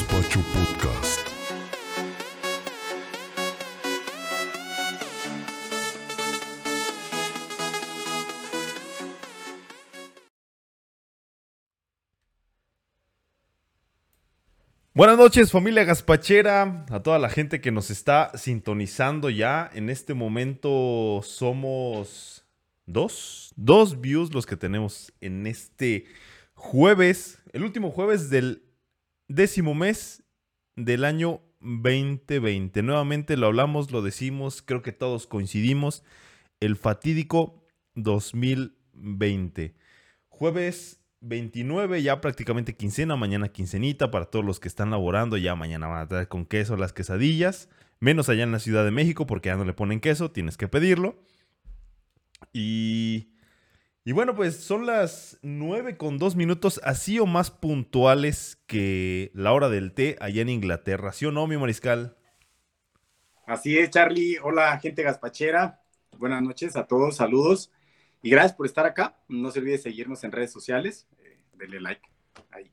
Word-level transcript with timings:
Gaspacho 0.00 0.40
Podcast. 0.40 1.20
Buenas 14.94 15.18
noches 15.18 15.52
familia 15.52 15.84
Gaspachera, 15.84 16.86
a 16.90 17.02
toda 17.02 17.18
la 17.18 17.28
gente 17.28 17.60
que 17.60 17.70
nos 17.70 17.90
está 17.90 18.32
sintonizando 18.38 19.28
ya. 19.28 19.70
En 19.74 19.90
este 19.90 20.14
momento 20.14 21.20
somos 21.22 22.46
dos, 22.86 23.52
dos 23.56 24.00
views 24.00 24.32
los 24.32 24.46
que 24.46 24.56
tenemos 24.56 25.12
en 25.20 25.46
este 25.46 26.06
jueves, 26.54 27.38
el 27.52 27.64
último 27.64 27.90
jueves 27.90 28.30
del 28.30 28.69
décimo 29.30 29.74
mes 29.74 30.24
del 30.76 31.04
año 31.04 31.40
2020. 31.60 32.82
Nuevamente 32.82 33.36
lo 33.36 33.46
hablamos, 33.46 33.92
lo 33.92 34.02
decimos, 34.02 34.60
creo 34.60 34.82
que 34.82 34.92
todos 34.92 35.26
coincidimos, 35.26 36.02
el 36.58 36.76
fatídico 36.76 37.64
2020. 37.94 39.74
Jueves 40.28 41.00
29, 41.20 42.02
ya 42.02 42.20
prácticamente 42.20 42.74
quincena, 42.74 43.14
mañana 43.14 43.48
quincenita 43.48 44.10
para 44.10 44.26
todos 44.26 44.44
los 44.44 44.58
que 44.58 44.68
están 44.68 44.90
laborando, 44.90 45.36
ya 45.36 45.54
mañana 45.54 45.86
van 45.86 45.98
a 45.98 46.08
traer 46.08 46.28
con 46.28 46.44
queso 46.44 46.76
las 46.76 46.92
quesadillas, 46.92 47.68
menos 48.00 48.28
allá 48.28 48.42
en 48.42 48.52
la 48.52 48.58
Ciudad 48.58 48.84
de 48.84 48.90
México 48.90 49.26
porque 49.26 49.50
ya 49.50 49.56
no 49.56 49.64
le 49.64 49.74
ponen 49.74 50.00
queso, 50.00 50.32
tienes 50.32 50.56
que 50.56 50.66
pedirlo. 50.66 51.22
Y, 52.52 53.28
y 54.04 54.12
bueno, 54.12 54.34
pues 54.34 54.56
son 54.56 54.86
las 54.86 55.38
9 55.42 55.96
con 55.96 56.18
2 56.18 56.34
minutos, 56.36 56.80
así 56.84 57.18
o 57.18 57.26
más 57.26 57.50
puntuales 57.50 58.58
que 58.66 59.30
la 59.34 59.52
hora 59.52 59.68
del 59.68 59.92
té 59.92 60.16
allá 60.20 60.40
en 60.42 60.48
Inglaterra, 60.48 61.12
¿sí 61.12 61.26
o 61.26 61.32
no, 61.32 61.46
mi 61.46 61.56
mariscal? 61.58 62.16
Así 63.46 63.76
es, 63.76 63.90
Charlie. 63.90 64.38
Hola, 64.42 64.78
gente 64.78 65.02
gaspachera. 65.02 65.82
Buenas 66.18 66.40
noches 66.40 66.76
a 66.76 66.86
todos, 66.86 67.16
saludos. 67.16 67.72
Y 68.22 68.30
gracias 68.30 68.54
por 68.54 68.66
estar 68.66 68.86
acá. 68.86 69.16
No 69.28 69.50
se 69.50 69.58
olvide 69.58 69.76
seguirnos 69.76 70.22
en 70.24 70.32
redes 70.32 70.52
sociales. 70.52 71.08
Eh, 71.24 71.36
denle 71.54 71.80
like 71.80 72.02
ahí. 72.52 72.70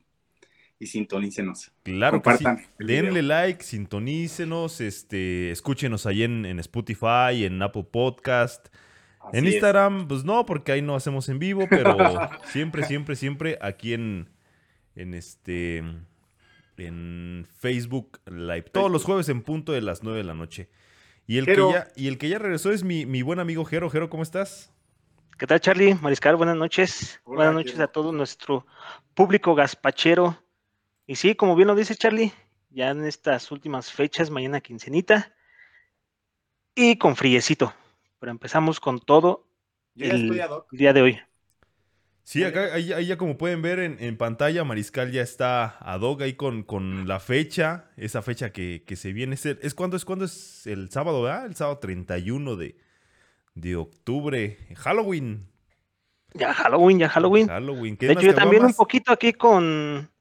Y 0.80 0.88
sintonícenos. 0.88 1.72
Claro 1.84 2.22
que 2.22 2.38
sí. 2.38 2.46
Denle 2.78 3.10
video. 3.10 3.24
like, 3.24 3.64
sintonícenos, 3.64 4.80
este, 4.80 5.50
escúchenos 5.50 6.06
ahí 6.06 6.24
en, 6.24 6.46
en 6.46 6.60
Spotify, 6.60 7.46
en 7.46 7.62
Apple 7.62 7.88
Podcast. 7.92 8.68
Así 9.28 9.38
en 9.38 9.48
es. 9.48 9.54
Instagram, 9.54 10.08
pues 10.08 10.24
no, 10.24 10.46
porque 10.46 10.72
ahí 10.72 10.82
no 10.82 10.96
hacemos 10.96 11.30
en 11.30 11.40
vivo, 11.40 11.68
pero 11.70 11.96
siempre, 12.46 12.84
siempre, 12.86 13.16
siempre 13.16 13.58
aquí 13.62 13.94
en, 13.94 14.30
en 14.96 15.14
este, 15.14 15.84
en 16.78 17.48
Facebook 17.60 18.20
Live. 18.26 18.64
Todos 18.72 18.92
los 18.92 19.04
jueves 19.04 19.30
en 19.30 19.42
punto 19.42 19.72
de 19.72 19.82
las 19.82 20.04
9 20.04 20.18
de 20.18 20.24
la 20.24 20.34
noche. 20.34 20.70
Y 21.26 21.38
el, 21.38 21.46
que 21.46 21.56
ya, 21.56 21.88
y 21.96 22.08
el 22.08 22.18
que 22.18 22.30
ya 22.30 22.40
regresó 22.40 22.72
es 22.72 22.84
mi, 22.84 23.06
mi 23.06 23.22
buen 23.22 23.40
amigo 23.40 23.66
Jero. 23.66 23.90
Jero, 23.90 24.10
¿cómo 24.10 24.24
estás? 24.24 24.72
¿Qué 25.38 25.46
tal, 25.46 25.60
Charlie? 25.60 25.94
Mariscal, 25.96 26.36
buenas 26.38 26.56
noches. 26.56 27.20
Hola, 27.26 27.36
buenas 27.36 27.54
noches 27.54 27.80
a 27.80 27.88
todo 27.88 28.12
nuestro 28.12 28.66
público 29.14 29.54
gaspachero. 29.54 30.42
Y 31.06 31.16
sí, 31.16 31.36
como 31.36 31.56
bien 31.56 31.68
lo 31.68 31.76
dice 31.76 31.96
Charlie, 31.96 32.34
ya 32.70 32.90
en 32.90 33.04
estas 33.06 33.52
últimas 33.52 33.92
fechas, 33.92 34.30
mañana 34.30 34.62
quincenita 34.62 35.36
y 36.74 36.98
con 36.98 37.16
friecito. 37.16 37.74
Pero 38.20 38.32
empezamos 38.32 38.80
con 38.80 39.00
todo 39.00 39.48
Yo 39.96 40.06
ya 40.08 40.14
el 40.14 40.22
estoy 40.24 40.40
ad 40.40 40.50
hoc. 40.52 40.68
día 40.72 40.94
de 40.94 41.02
hoy. 41.02 41.20
Sí, 42.24 42.44
acá, 42.44 42.74
ahí, 42.74 42.92
ahí 42.92 43.06
ya 43.06 43.18
como 43.18 43.38
pueden 43.38 43.62
ver 43.62 43.80
en, 43.80 43.98
en 44.04 44.18
pantalla, 44.18 44.66
Mariscal 44.66 45.12
ya 45.12 45.22
está 45.22 45.78
ad 45.80 46.02
hoc 46.02 46.22
ahí 46.22 46.34
con, 46.34 46.64
con 46.64 47.08
la 47.08 47.22
fecha, 47.22 47.90
esa 47.96 48.22
fecha 48.22 48.52
que, 48.52 48.84
que 48.86 48.98
se 48.98 49.14
viene. 49.14 49.36
Es, 49.36 49.74
cuando 49.74 49.96
es 49.96 50.04
cuando 50.04 50.26
es 50.26 50.68
el 50.68 50.90
sábado, 50.92 51.22
¿verdad? 51.24 51.46
El 51.46 51.56
sábado 51.56 51.80
31 51.80 52.58
de, 52.58 52.78
de 53.56 53.76
octubre, 53.78 54.58
Halloween. 54.76 55.50
Ya 56.34 56.54
Halloween, 56.54 57.00
ya 57.00 57.10
Halloween. 57.10 57.48
Halloween. 57.48 57.98
De 57.98 58.12
hecho, 58.12 58.22
yo 58.22 58.36
también 58.36 58.66
un 58.66 58.74
poquito 58.74 59.12
aquí 59.14 59.32
con 59.34 60.12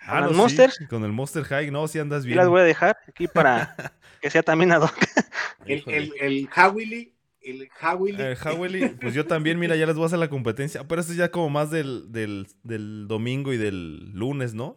Ah, 0.00 0.20
con 0.20 0.20
no, 0.22 0.28
el 0.28 0.34
sí, 0.34 0.36
Monster. 0.36 0.70
con 0.88 1.04
el 1.04 1.12
Monster 1.12 1.44
High, 1.44 1.70
no, 1.70 1.86
si 1.88 2.00
andas 2.00 2.24
y 2.24 2.28
bien. 2.28 2.38
las 2.38 2.48
voy 2.48 2.60
a 2.60 2.64
dejar 2.64 2.98
aquí 3.06 3.28
para 3.28 3.74
que 4.20 4.30
sea 4.30 4.42
también 4.42 4.72
ad 4.72 4.82
hoc. 4.82 4.94
El, 5.66 5.84
el, 5.86 6.12
el 6.20 6.48
Hawili, 6.54 7.14
el 7.42 7.68
Hawili. 7.80 8.16
Eh, 8.20 8.34
Howley, 8.44 8.88
pues 9.00 9.14
yo 9.14 9.26
también, 9.26 9.58
mira, 9.58 9.76
ya 9.76 9.86
les 9.86 9.94
voy 9.94 10.04
a 10.04 10.06
hacer 10.06 10.18
la 10.18 10.28
competencia. 10.30 10.84
Pero 10.88 11.00
esto 11.00 11.12
es 11.12 11.18
ya 11.18 11.30
como 11.30 11.48
más 11.50 11.70
del, 11.70 12.10
del, 12.10 12.46
del 12.64 13.06
domingo 13.06 13.52
y 13.52 13.56
del 13.58 14.10
lunes, 14.12 14.52
¿no? 14.54 14.76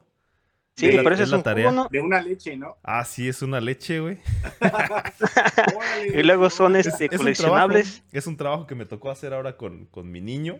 Sí, 0.75 0.91
la- 0.91 1.03
pero 1.03 1.15
ese 1.15 1.23
es 1.23 1.27
es 1.27 1.31
la 1.31 1.37
un 1.37 1.43
tarea. 1.43 1.69
jugo, 1.69 1.83
¿no? 1.83 1.87
de 1.89 1.99
una 2.01 2.21
leche, 2.21 2.57
¿no? 2.57 2.77
Ah, 2.83 3.05
sí, 3.05 3.27
es 3.27 3.41
una 3.41 3.61
leche, 3.61 3.99
güey. 4.01 4.17
Y 6.13 6.23
luego 6.23 6.49
son 6.49 6.75
Es, 6.75 6.87
este 6.87 7.05
es 7.05 7.11
un 7.13 7.17
coleccionables. 7.19 7.85
trabajo, 7.95 8.09
es 8.11 8.27
un 8.27 8.37
trabajo 8.37 8.67
que 8.67 8.75
me 8.75 8.85
tocó 8.85 9.09
hacer 9.09 9.33
ahora 9.33 9.55
con, 9.57 9.85
con 9.85 10.11
mi 10.11 10.21
niño, 10.21 10.59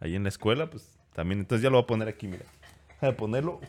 ahí 0.00 0.14
en 0.14 0.22
la 0.22 0.28
escuela, 0.28 0.70
pues 0.70 0.98
también. 1.14 1.40
Entonces 1.40 1.62
ya 1.62 1.70
lo 1.70 1.76
voy 1.76 1.84
a 1.84 1.86
poner 1.86 2.08
aquí, 2.08 2.26
mira. 2.28 2.44
Voy 3.00 3.10
a 3.10 3.16
ponerlo 3.16 3.60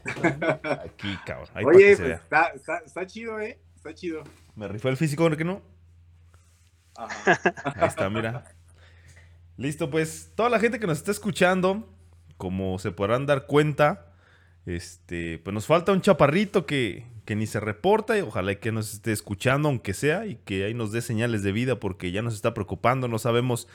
aquí, 0.64 1.16
cabrón. 1.26 1.50
Ahí 1.54 1.66
Oye, 1.66 1.96
pues 1.98 2.10
está, 2.22 2.48
está, 2.56 2.78
está 2.80 3.06
chido, 3.06 3.40
¿eh? 3.40 3.60
Está 3.80 3.96
chido. 3.96 4.26
Me 4.56 4.68
rifó 4.68 4.90
el 4.90 4.98
físico, 4.98 5.30
¿no 5.30 5.38
que 5.38 5.46
no? 5.46 5.62
Ajá. 6.98 7.40
Ahí 7.64 7.88
está, 7.88 8.10
mira. 8.10 8.44
Listo, 9.56 9.90
pues 9.90 10.34
toda 10.36 10.50
la 10.50 10.60
gente 10.60 10.82
que 10.82 10.86
nos 10.88 10.98
está 10.98 11.12
escuchando, 11.12 11.88
como 12.36 12.78
se 12.78 12.92
podrán 12.92 13.26
dar 13.26 13.46
cuenta, 13.48 14.12
este, 14.66 15.38
pues 15.38 15.54
nos 15.54 15.66
falta 15.66 15.94
un 15.94 16.02
chaparrito 16.02 16.66
que, 16.66 17.06
que 17.24 17.38
ni 17.38 17.48
se 17.48 17.62
reporta 17.62 18.18
y 18.18 18.22
ojalá 18.22 18.54
que 18.56 18.74
nos 18.74 18.94
esté 18.94 19.14
escuchando, 19.14 19.70
aunque 19.70 19.94
sea, 19.94 20.26
y 20.26 20.36
que 20.36 20.66
ahí 20.66 20.74
nos 20.74 20.92
dé 20.92 21.02
señales 21.02 21.42
de 21.42 21.54
vida 21.54 21.80
porque 21.80 22.12
ya 22.12 22.22
nos 22.22 22.34
está 22.34 22.54
preocupando, 22.54 23.08
no 23.08 23.18
sabemos 23.18 23.70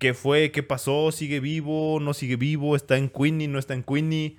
qué 0.00 0.14
fue, 0.14 0.50
qué 0.50 0.64
pasó, 0.64 1.12
sigue 1.12 1.38
vivo, 1.38 2.00
no 2.00 2.12
sigue 2.12 2.34
vivo, 2.34 2.74
está 2.74 2.96
en 2.96 3.08
Queenie, 3.08 3.46
no 3.46 3.60
está 3.60 3.74
en 3.74 3.84
Queenie, 3.84 4.36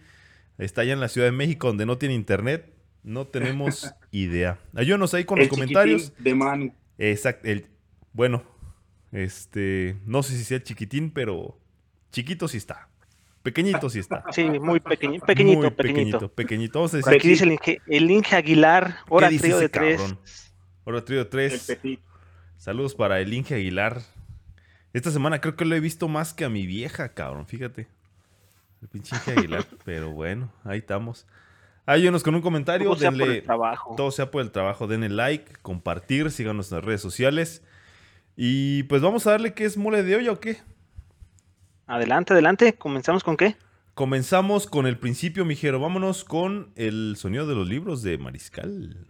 está 0.57 0.81
allá 0.81 0.91
en 0.91 0.99
la 0.99 1.07
Ciudad 1.07 1.27
de 1.27 1.31
México 1.31 1.67
donde 1.67 1.85
no 1.85 1.97
tiene 1.97 2.15
internet, 2.15 2.73
no 3.03 3.27
tenemos 3.27 3.93
idea. 4.23 4.59
Ayúdanos 4.75 5.13
ahí 5.13 5.25
con 5.25 5.37
El 5.39 5.45
los 5.47 5.49
comentarios. 5.49 6.13
de 6.17 6.35
Manu. 6.35 6.73
Exacto. 6.97 7.47
El, 7.47 7.65
bueno, 8.13 8.43
este, 9.11 9.97
no 10.05 10.23
sé 10.23 10.35
si 10.37 10.43
sea 10.43 10.61
chiquitín, 10.63 11.11
pero 11.11 11.57
chiquito 12.11 12.47
sí 12.47 12.57
está. 12.57 12.89
Pequeñito 13.43 13.89
sí 13.91 13.99
está. 13.99 14.23
Sí, 14.31 14.43
muy 14.59 14.79
pequeño, 14.79 15.19
pequeñito, 15.21 15.61
Muy 15.61 15.69
pequeñito. 15.71 16.29
pequeñito. 16.33 16.79
Vamos 16.79 16.93
a 16.95 16.97
decir, 16.97 17.13
aquí 17.13 17.27
dice 17.29 17.43
el 17.43 17.51
Inge, 17.51 17.81
el 17.85 18.09
Inge 18.09 18.35
Aguilar, 18.35 18.97
hora 19.07 19.27
¿qué 19.27 19.33
dice 19.33 19.43
trío 19.43 19.59
de 19.59 19.69
tres. 19.69 19.97
cabrón? 20.01 20.19
Hora 20.85 21.05
trío 21.05 21.19
de 21.19 21.25
tres. 21.25 21.77
Saludos 22.57 22.95
para 22.95 23.19
el 23.19 23.31
Inge 23.33 23.53
Aguilar. 23.55 24.01
Esta 24.93 25.11
semana 25.11 25.41
creo 25.41 25.55
que 25.55 25.65
lo 25.65 25.75
he 25.75 25.79
visto 25.79 26.07
más 26.07 26.33
que 26.33 26.45
a 26.45 26.49
mi 26.49 26.65
vieja, 26.65 27.09
cabrón, 27.13 27.45
fíjate. 27.45 27.87
El 28.81 28.87
pinche 28.87 29.15
Inge 29.15 29.31
Aguilar. 29.33 29.65
pero 29.85 30.09
bueno, 30.11 30.51
ahí 30.63 30.79
estamos. 30.79 31.27
Ayúdenos 31.85 32.23
con 32.23 32.33
un 32.35 32.41
comentario, 32.41 32.87
Todo 32.89 32.97
sea 32.97 33.11
por 33.11 33.19
denle, 33.19 33.37
el 33.37 33.43
trabajo. 33.43 33.93
todo 33.95 34.11
sea 34.11 34.31
por 34.31 34.41
el 34.41 34.51
trabajo, 34.51 34.87
denle 34.87 35.09
like, 35.09 35.53
compartir, 35.61 36.31
síganos 36.31 36.71
en 36.71 36.77
las 36.77 36.85
redes 36.85 37.01
sociales. 37.01 37.63
Y 38.35 38.83
pues 38.83 39.01
vamos 39.01 39.27
a 39.27 39.31
darle 39.31 39.53
que 39.53 39.65
es 39.65 39.77
mole 39.77 40.01
de 40.03 40.15
olla 40.15 40.31
o 40.31 40.39
qué. 40.39 40.57
Adelante, 41.87 42.33
adelante. 42.33 42.73
¿Comenzamos 42.73 43.23
con 43.23 43.37
qué? 43.37 43.55
Comenzamos 43.93 44.65
con 44.67 44.87
el 44.87 44.97
principio, 44.97 45.45
mijero. 45.45 45.79
Vámonos 45.79 46.23
con 46.25 46.71
el 46.75 47.15
sonido 47.17 47.45
de 47.47 47.55
los 47.55 47.67
libros 47.67 48.01
de 48.01 48.17
Mariscal. 48.17 49.07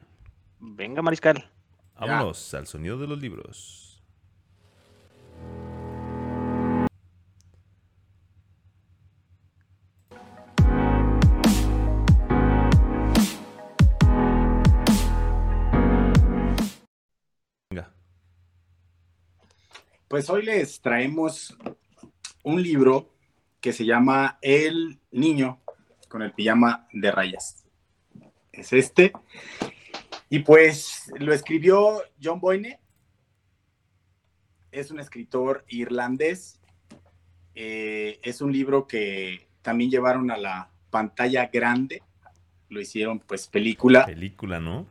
Venga, 0.59 1.01
Mariscal. 1.01 1.49
Vámonos 1.97 2.53
al 2.53 2.67
sonido 2.67 2.97
de 2.97 3.07
los 3.07 3.19
libros. 3.19 4.03
Pues 20.07 20.29
hoy 20.29 20.43
les 20.43 20.81
traemos 20.81 21.57
un 22.43 22.61
libro 22.61 23.11
que 23.59 23.73
se 23.73 23.85
llama 23.85 24.37
El 24.39 24.99
niño 25.09 25.63
con 26.07 26.21
el 26.21 26.31
pijama 26.31 26.87
de 26.93 27.09
rayas. 27.09 27.65
Es 28.51 28.71
este. 28.71 29.13
Y 30.29 30.39
pues 30.39 31.11
lo 31.17 31.33
escribió 31.33 32.03
John 32.21 32.39
Boyne. 32.39 32.79
Es 34.71 34.91
un 34.91 34.99
escritor 34.99 35.65
irlandés. 35.69 36.61
Eh, 37.55 38.19
es 38.21 38.41
un 38.41 38.51
libro 38.51 38.85
que 38.85 39.47
también 39.63 39.89
llevaron 39.89 40.29
a 40.29 40.37
la 40.37 40.69
pantalla 40.91 41.47
grande. 41.47 42.03
Lo 42.69 42.79
hicieron 42.79 43.19
pues 43.21 43.47
película. 43.47 44.05
Película, 44.05 44.59
¿no? 44.59 44.85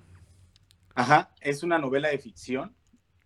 Ajá, 0.97 1.33
es 1.41 1.63
una 1.63 1.79
novela 1.79 2.09
de 2.09 2.19
ficción 2.19 2.75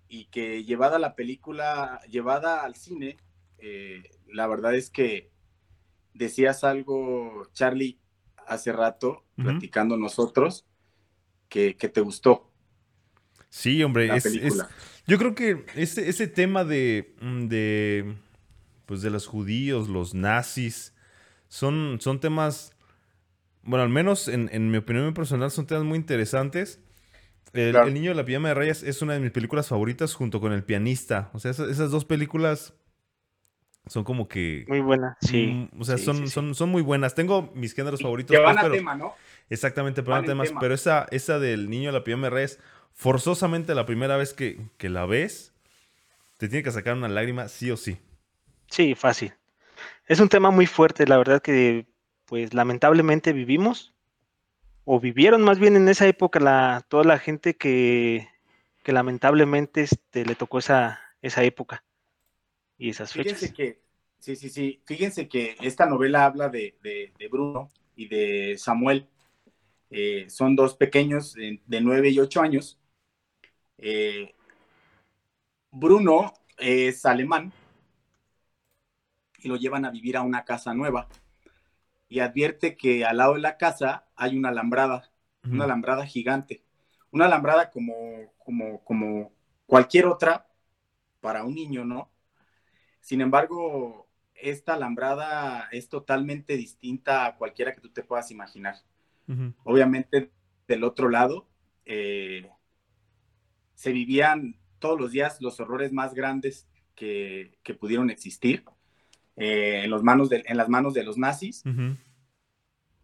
y 0.08 0.26
que 0.26 0.64
llevada 0.64 0.98
la 0.98 1.14
película, 1.14 2.00
llevada 2.08 2.62
al 2.64 2.74
cine, 2.76 3.18
eh, 3.58 4.02
la 4.32 4.46
verdad 4.46 4.74
es 4.74 4.90
que 4.90 5.30
decías 6.14 6.64
algo, 6.64 7.46
Charlie, 7.52 8.00
hace 8.46 8.72
rato, 8.72 9.24
Ujú. 9.38 9.62
platicando 9.62 9.96
nosotros, 9.96 10.66
que, 11.48 11.76
que 11.76 11.88
te 11.88 12.00
gustó 12.02 12.52
Sí, 13.50 13.82
hombre, 13.82 14.14
la 14.14 14.16
es, 14.16 14.34
es- 14.34 14.66
yo 15.06 15.18
creo 15.18 15.34
que 15.34 15.64
ese, 15.74 16.08
ese 16.08 16.26
tema 16.28 16.64
de, 16.64 17.14
mm, 17.20 17.46
de, 17.48 18.16
pues 18.86 19.02
de 19.02 19.10
los 19.10 19.26
judíos, 19.26 19.88
los 19.88 20.14
nazis, 20.14 20.94
son, 21.48 21.98
son 22.00 22.20
temas, 22.20 22.74
bueno, 23.62 23.84
al 23.84 23.90
menos 23.90 24.28
en, 24.28 24.50
en 24.52 24.70
mi 24.70 24.78
opinión 24.78 25.14
personal, 25.14 25.50
son 25.50 25.66
temas 25.66 25.84
muy 25.84 25.98
interesantes. 25.98 26.80
El, 27.52 27.70
Claro. 27.72 27.88
El 27.88 27.94
niño 27.94 28.10
de 28.10 28.14
la 28.16 28.24
pijama 28.24 28.48
de 28.48 28.54
rayas 28.54 28.82
es 28.82 29.00
una 29.02 29.14
de 29.14 29.20
mis 29.20 29.30
películas 29.30 29.68
favoritas 29.68 30.14
junto 30.14 30.40
con 30.40 30.52
El 30.52 30.64
pianista. 30.64 31.30
O 31.32 31.38
sea, 31.38 31.50
esas, 31.50 31.68
esas 31.70 31.90
dos 31.90 32.04
películas 32.04 32.74
son 33.86 34.04
como 34.04 34.28
que... 34.28 34.64
Muy 34.68 34.80
buena, 34.80 35.16
sí. 35.20 35.46
mm, 35.72 35.80
o 35.80 35.84
sea, 35.84 35.96
sí, 35.96 36.04
son, 36.04 36.16
sí, 36.18 36.22
sí. 36.26 36.30
Son, 36.30 36.54
son 36.54 36.68
muy 36.68 36.82
buenas. 36.82 37.14
Tengo 37.14 37.50
mis 37.54 37.74
géneros 37.74 38.02
favoritos. 38.02 38.36
Que 38.36 38.42
van 38.42 38.54
pues, 38.54 38.58
a 38.58 38.68
pero- 38.68 38.74
tema, 38.74 38.94
¿no? 38.94 39.14
Exactamente, 39.50 40.02
pero 40.02 40.16
Van 40.16 40.26
temas. 40.26 40.48
tema. 40.48 40.60
Pero 40.60 40.74
esa, 40.74 41.06
esa 41.10 41.38
del 41.38 41.70
niño 41.70 41.88
de 41.90 41.98
la 41.98 42.04
pijama 42.04 42.24
de 42.24 42.30
reyes, 42.30 42.60
forzosamente 42.92 43.74
la 43.74 43.86
primera 43.86 44.18
vez 44.18 44.34
que, 44.34 44.60
que 44.76 44.90
la 44.90 45.06
ves, 45.06 45.54
te 46.36 46.48
tiene 46.48 46.62
que 46.62 46.70
sacar 46.70 46.94
una 46.94 47.08
lágrima 47.08 47.48
sí 47.48 47.70
o 47.70 47.78
sí. 47.78 47.96
Sí, 48.66 48.94
fácil. 48.94 49.32
Es 50.06 50.20
un 50.20 50.28
tema 50.28 50.50
muy 50.50 50.66
fuerte, 50.66 51.06
la 51.06 51.16
verdad 51.16 51.40
que 51.40 51.86
pues 52.26 52.52
lamentablemente 52.52 53.32
vivimos 53.32 53.94
o 54.90 54.98
vivieron 55.00 55.42
más 55.42 55.58
bien 55.58 55.76
en 55.76 55.86
esa 55.86 56.06
época 56.06 56.40
la, 56.40 56.82
toda 56.88 57.04
la 57.04 57.18
gente 57.18 57.54
que, 57.54 58.26
que 58.82 58.92
lamentablemente 58.92 59.82
este, 59.82 60.24
le 60.24 60.34
tocó 60.34 60.58
esa, 60.58 60.98
esa 61.20 61.44
época 61.44 61.84
y 62.78 62.88
esas 62.88 63.12
fechas. 63.12 63.34
Fíjense 63.34 63.52
que, 63.52 63.82
sí, 64.18 64.34
sí, 64.34 64.48
sí, 64.48 64.80
fíjense 64.86 65.28
que 65.28 65.56
esta 65.60 65.84
novela 65.84 66.24
habla 66.24 66.48
de, 66.48 66.78
de- 66.82 67.12
de 67.18 67.28
Bruno 67.28 67.68
y 67.96 68.08
de 68.08 68.56
Samuel. 68.56 69.06
Eh, 69.90 70.24
son 70.30 70.56
dos 70.56 70.74
pequeños 70.74 71.34
de, 71.34 71.60
de 71.66 71.80
9 71.82 72.08
y 72.08 72.18
8 72.20 72.40
años. 72.40 72.78
Eh, 73.76 74.34
Bruno 75.70 76.34
es 76.58 77.06
alemán 77.06 77.52
y 79.38 79.48
lo 79.48 79.56
llevan 79.56 79.84
a 79.84 79.90
vivir 79.90 80.16
a 80.16 80.22
una 80.22 80.44
casa 80.44 80.74
nueva 80.74 81.08
y 82.08 82.20
advierte 82.20 82.76
que 82.76 83.04
al 83.04 83.18
lado 83.18 83.34
de 83.34 83.40
la 83.40 83.56
casa 83.56 84.06
hay 84.16 84.36
una 84.36 84.48
alambrada, 84.48 85.10
una 85.44 85.64
alambrada 85.64 86.06
gigante, 86.06 86.62
una 87.10 87.26
alambrada 87.26 87.70
como, 87.70 87.94
como, 88.38 88.82
como 88.84 89.32
cualquier 89.66 90.06
otra 90.06 90.46
para 91.20 91.44
un 91.44 91.54
niño, 91.54 91.84
¿no? 91.84 92.10
Sin 93.00 93.20
embargo, 93.20 94.08
esta 94.34 94.74
alambrada 94.74 95.68
es 95.72 95.88
totalmente 95.88 96.56
distinta 96.56 97.26
a 97.26 97.36
cualquiera 97.36 97.74
que 97.74 97.80
tú 97.80 97.90
te 97.90 98.02
puedas 98.02 98.30
imaginar. 98.30 98.76
Obviamente, 99.64 100.30
del 100.66 100.84
otro 100.84 101.10
lado, 101.10 101.46
eh, 101.84 102.50
se 103.74 103.92
vivían 103.92 104.58
todos 104.78 104.98
los 104.98 105.12
días 105.12 105.40
los 105.40 105.60
horrores 105.60 105.92
más 105.92 106.14
grandes 106.14 106.66
que, 106.94 107.58
que 107.62 107.74
pudieron 107.74 108.10
existir 108.10 108.64
eh, 109.38 109.82
en, 109.84 109.90
los 109.90 110.02
manos 110.02 110.28
de- 110.28 110.44
en 110.46 110.56
las 110.56 110.68
manos 110.68 110.94
de 110.94 111.04
los 111.04 111.16
nazis. 111.16 111.62
Ujú. 111.66 111.96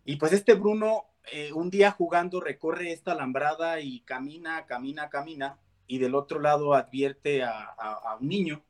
Y 0.05 0.17
pues 0.17 0.33
este 0.33 0.55
Bruno, 0.55 1.05
eh, 1.33 1.53
un 1.53 1.71
día 1.71 1.91
jugando, 1.91 2.41
recorre 2.41 2.93
esta 2.93 3.13
alambrada 3.13 3.81
y 3.81 4.01
camina, 4.01 4.67
camina, 4.67 5.09
camina, 5.09 5.59
y 5.87 5.99
del 5.99 6.15
otro 6.15 6.41
lado 6.41 6.75
advierte 6.75 7.43
a, 7.43 7.61
a- 7.79 8.01
a 8.13 8.17
un 8.21 8.29
niño, 8.29 8.63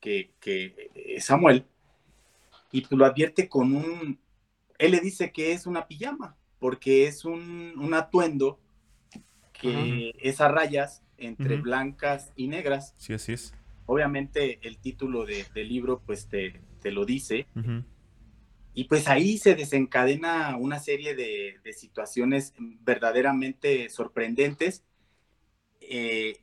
que, 0.00 0.32
que 0.40 0.90
es 0.94 1.24
Samuel, 1.26 1.64
y 2.72 2.80
pues 2.80 2.92
lo 2.92 3.04
advierte 3.04 3.48
con 3.48 3.74
un, 3.76 4.18
él 4.78 4.90
le 4.92 5.00
dice 5.00 5.30
que 5.30 5.52
es 5.52 5.66
una 5.66 5.86
pijama, 5.86 6.36
porque 6.58 7.06
es 7.06 7.24
un, 7.24 7.74
un 7.76 7.94
atuendo 7.94 8.58
que 9.52 10.12
es 10.18 10.40
a 10.40 10.48
rayas 10.48 11.02
entre 11.18 11.54
Ujú. 11.54 11.64
blancas 11.64 12.32
y 12.34 12.48
negras. 12.48 12.94
Sí, 12.98 13.12
así 13.12 13.32
es. 13.34 13.54
Obviamente 13.86 14.58
el 14.66 14.78
título 14.78 15.24
de- 15.24 15.44
del 15.54 15.68
libro 15.68 16.00
pues 16.04 16.26
te, 16.28 16.60
te 16.82 16.92
lo 16.92 17.06
dice, 17.06 17.48
y 18.74 18.84
pues 18.84 19.06
ahí 19.08 19.36
se 19.38 19.54
desencadena 19.54 20.56
una 20.56 20.78
serie 20.78 21.14
de, 21.14 21.60
de 21.62 21.72
situaciones 21.74 22.54
verdaderamente 22.58 23.88
sorprendentes 23.90 24.82
eh, 25.80 26.36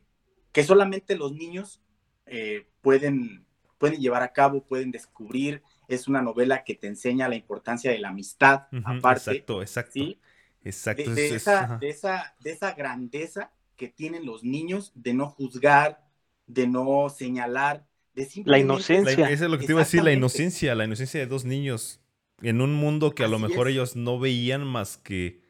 que 0.52 0.64
solamente 0.64 1.16
los 1.16 1.34
niños 1.34 1.82
eh, 2.26 2.68
pueden, 2.82 3.46
pueden 3.78 4.00
llevar 4.02 4.24
a 4.24 4.34
cabo, 4.34 4.64
pueden 4.66 4.92
descubrir. 4.92 5.64
Es 5.88 6.08
una 6.08 6.22
novela 6.22 6.64
que 6.64 6.76
te 6.76 6.88
enseña 6.88 7.30
la 7.30 7.36
importancia 7.36 7.92
de 7.92 8.00
la 8.00 8.10
amistad, 8.10 8.64
aparte, 8.84 9.32
Exacto, 9.32 9.62
exacto. 9.62 9.92
¿sí? 9.94 10.20
Exacto. 10.64 11.02
de, 11.02 11.04
es- 11.04 11.16
de 11.16 11.28
es- 11.28 11.32
esa, 11.36 11.78
de, 11.80 11.90
esa, 11.90 12.36
de 12.42 12.52
esa 12.52 12.74
grandeza 12.74 13.52
que 13.78 13.88
tienen 13.90 14.26
los 14.26 14.44
niños 14.44 14.92
de 14.96 15.14
no 15.14 15.28
juzgar, 15.30 16.06
de 16.48 16.68
no 16.68 17.10
señalar, 17.10 17.86
de 18.16 18.26
simplemente... 18.26 18.50
La- 18.52 18.60
inocencia. 18.60 19.30
eso 19.30 19.46
es 19.46 19.52
lo 19.52 19.58
que 19.58 19.66
te 19.66 19.72
iba 19.74 19.82
a 19.82 19.84
decir, 19.84 20.04
la 20.04 20.12
inocencia, 20.14 20.76
la 20.76 20.86
inocencia 20.86 21.20
de 21.20 21.28
dos 21.28 21.46
niños 21.46 22.00
en 22.42 22.62
un 22.62 22.74
mundo 22.74 23.12
que 23.16 23.24
a 23.24 23.28
lo 23.28 23.40
mejor 23.40 23.68
es. 23.68 23.74
ellos 23.74 23.96
no 23.96 24.20
veían 24.20 24.66
más 24.66 24.98
que, 24.98 25.42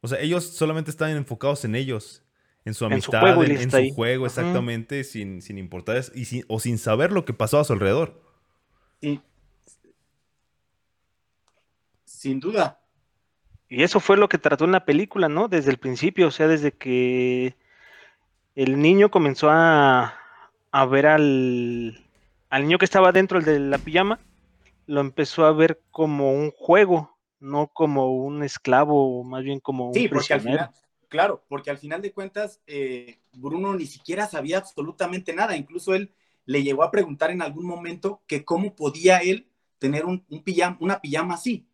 o 0.00 0.08
sea, 0.08 0.20
ellos 0.20 0.44
solamente 0.44 0.90
estaban 0.90 1.16
enfocados 1.16 1.64
en 1.64 1.74
ellos, 1.74 2.22
en 2.64 2.74
su 2.74 2.84
En 2.84 3.00
su 3.02 3.10
amistad, 3.14 3.20
juego 3.20 3.44
en, 3.44 3.70
su 3.70 3.94
juego, 3.94 4.26
exactamente, 4.26 5.04
sin, 5.04 5.42
sin 5.42 5.58
importar 5.58 6.02
y 6.14 6.24
sin- 6.26 6.44
o 6.48 6.60
sin 6.60 6.78
saber 6.78 7.10
lo 7.12 7.24
que 7.24 7.32
pasaba 7.32 7.62
a 7.62 7.64
su 7.64 7.72
alrededor. 7.72 8.22
Sí. 9.00 9.20
Sin 12.04 12.38
duda. 12.40 12.80
Y 13.68 13.82
eso 13.82 14.00
fue 14.00 14.16
lo 14.16 14.28
que 14.28 14.36
trató 14.38 14.64
en 14.64 14.72
la 14.72 14.84
película, 14.84 15.28
¿no? 15.28 15.48
Desde 15.48 15.70
el 15.70 15.78
principio, 15.78 16.26
o 16.28 16.30
sea, 16.30 16.48
desde 16.48 16.72
que 16.72 17.56
el 18.56 18.80
niño 18.80 19.10
comenzó 19.10 19.48
a, 19.50 20.14
a 20.72 20.86
ver 20.86 21.06
al, 21.06 22.04
al 22.50 22.62
niño 22.62 22.78
que 22.78 22.84
estaba 22.84 23.12
dentro 23.12 23.38
el 23.38 23.44
de 23.44 23.58
la 23.60 23.78
pijama, 23.78 24.20
lo 24.86 25.00
empezó 25.00 25.46
a 25.46 25.52
ver 25.52 25.82
como 25.90 26.32
un 26.32 26.50
juego, 26.52 27.18
no 27.40 27.68
como 27.68 28.14
un 28.14 28.42
esclavo, 28.44 29.24
más 29.24 29.44
bien 29.44 29.60
como 29.60 29.90
un 29.92 30.02
Sí, 30.02 30.08
porque 30.08 30.34
al 30.34 30.40
final, 30.40 30.70
claro, 31.08 31.44
porque 31.48 31.70
al 31.70 31.78
final 31.78 32.00
de 32.02 32.12
cuentas, 32.12 32.60
eh, 32.66 33.20
Bruno 33.32 33.74
ni 33.74 33.86
siquiera 33.86 34.28
sabía 34.28 34.58
absolutamente 34.58 35.32
nada. 35.34 35.56
Incluso 35.56 35.94
él 35.94 36.12
le 36.46 36.62
llegó 36.62 36.82
a 36.84 36.90
preguntar 36.90 37.30
en 37.30 37.42
algún 37.42 37.66
momento 37.66 38.22
que 38.26 38.44
cómo 38.44 38.76
podía 38.76 39.18
él 39.18 39.48
tener 39.78 40.04
un, 40.04 40.24
un 40.28 40.42
pijama, 40.44 40.76
una 40.80 41.00
pijama 41.00 41.34
así. 41.34 41.66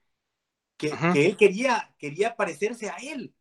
Que, 0.79 1.07
que 1.11 1.26
él 1.26 1.37
quería, 1.37 1.95
quería 1.99 2.37
parecerse 2.37 2.91
a 2.91 2.97
él. 2.99 3.35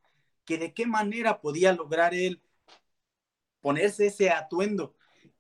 Que 0.46 0.58
de 0.58 0.74
qué 0.74 0.88
manera 0.88 1.42
podía 1.42 1.74
lograr 1.74 2.14
él 2.16 2.42
ponerse 3.62 4.08
ese 4.08 4.30
atuendo. 4.30 4.96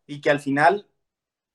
Y 0.07 0.21
que 0.21 0.29
al 0.29 0.39
final 0.39 0.87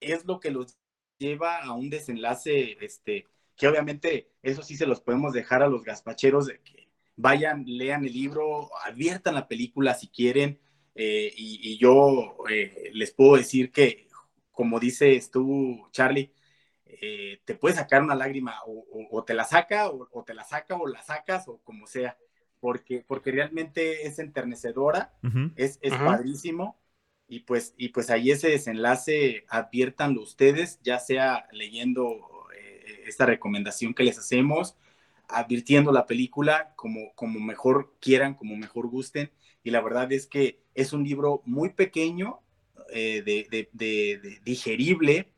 es 0.00 0.24
lo 0.26 0.40
que 0.40 0.50
los 0.50 0.76
lleva 1.18 1.58
a 1.62 1.72
un 1.74 1.90
desenlace, 1.90 2.78
este, 2.84 3.26
que 3.56 3.68
obviamente 3.68 4.30
eso 4.42 4.62
sí 4.62 4.76
se 4.76 4.86
los 4.86 5.00
podemos 5.00 5.32
dejar 5.32 5.62
a 5.62 5.68
los 5.68 5.84
gazpacheros 5.84 6.46
de 6.46 6.60
que 6.62 6.88
vayan, 7.16 7.64
lean 7.66 8.04
el 8.04 8.12
libro, 8.12 8.70
adviertan 8.84 9.34
la 9.34 9.48
película 9.48 9.94
si 9.94 10.08
quieren, 10.08 10.58
eh, 10.94 11.32
y, 11.36 11.60
y 11.74 11.78
yo 11.78 12.36
eh, 12.48 12.90
les 12.94 13.12
puedo 13.12 13.36
decir 13.36 13.70
que, 13.72 14.08
como 14.52 14.80
dices 14.80 15.30
tú, 15.30 15.86
Charlie, 15.92 16.32
eh, 16.86 17.40
te 17.44 17.54
puede 17.54 17.76
sacar 17.76 18.02
una 18.02 18.14
lágrima, 18.14 18.56
o, 18.66 18.72
o- 18.90 19.18
o 19.18 19.24
te 19.24 19.34
la 19.34 19.44
saca, 19.44 19.88
o, 19.90 20.08
o 20.12 20.24
te 20.24 20.34
la 20.34 20.44
saca, 20.44 20.76
o 20.76 20.86
la 20.86 21.02
sacas, 21.02 21.48
o 21.48 21.58
como 21.62 21.86
sea, 21.86 22.18
porque, 22.60 23.04
porque 23.06 23.30
realmente 23.32 24.06
es 24.06 24.18
enternecedora, 24.18 25.14
es, 25.54 25.78
es 25.82 25.98
padrísimo. 25.98 26.78
Y 27.30 27.40
pues, 27.40 27.74
y 27.78 27.90
pues 27.90 28.10
ahí 28.10 28.32
ese 28.32 28.48
desenlace, 28.50 29.44
adviértanlo 29.48 30.22
ustedes, 30.22 30.80
ya 30.82 30.98
sea 30.98 31.46
leyendo 31.52 32.18
eh, 32.56 33.04
esta 33.06 33.24
recomendación 33.26 33.94
que 33.94 34.02
les 34.02 34.18
hacemos, 34.18 34.76
advirtiendo 35.28 35.92
la 35.92 36.06
película 36.06 36.74
como, 36.76 37.14
como 37.14 37.38
mejor 37.40 37.94
quieran, 38.00 38.34
como 38.34 38.56
mejor 38.56 38.88
gusten. 38.88 39.30
Y 39.62 39.70
la 39.70 39.80
verdad 39.80 40.12
es 40.12 40.26
que 40.26 40.64
es 40.74 40.92
un 40.92 41.04
libro 41.04 41.42
muy 41.46 41.70
pequeño, 41.70 42.40
eh, 42.92 43.22
de, 43.24 43.46
de- 43.50 43.68
de- 43.72 44.18
de- 44.22 44.40
digerible, 44.44 45.32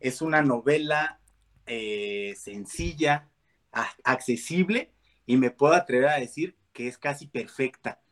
es 0.00 0.22
una 0.22 0.42
novela 0.42 1.20
eh, 1.66 2.34
sencilla, 2.36 3.28
a- 3.72 3.90
accesible 4.04 4.92
y 5.26 5.36
me 5.36 5.50
puedo 5.50 5.74
atrever 5.74 6.08
a 6.10 6.20
decir 6.20 6.56
que 6.72 6.88
es 6.88 6.98
casi 6.98 7.26
perfecta. 7.26 8.02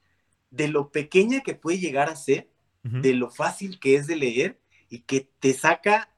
De 0.50 0.68
lo 0.68 0.92
pequeña 0.92 1.42
que 1.42 1.54
puede 1.56 1.78
llegar 1.78 2.08
a 2.10 2.16
ser, 2.16 2.51
De 2.82 3.14
lo 3.14 3.30
fácil 3.30 3.78
que 3.78 3.94
es 3.94 4.06
de 4.08 4.16
leer 4.16 4.60
y 4.88 5.00
que 5.00 5.28
te 5.38 5.52
saca 5.54 6.08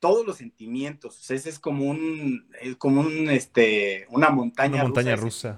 todos 0.00 0.26
los 0.26 0.36
sentimientos. 0.36 1.18
O 1.18 1.22
sea, 1.22 1.36
ese 1.36 1.48
es 1.48 1.58
como 1.58 1.86
un, 1.86 2.48
es 2.60 2.76
como 2.76 3.00
un, 3.00 3.30
este, 3.30 4.06
una 4.10 4.28
montaña, 4.30 4.74
Una 4.76 4.84
montaña 4.84 5.16
rusa. 5.16 5.56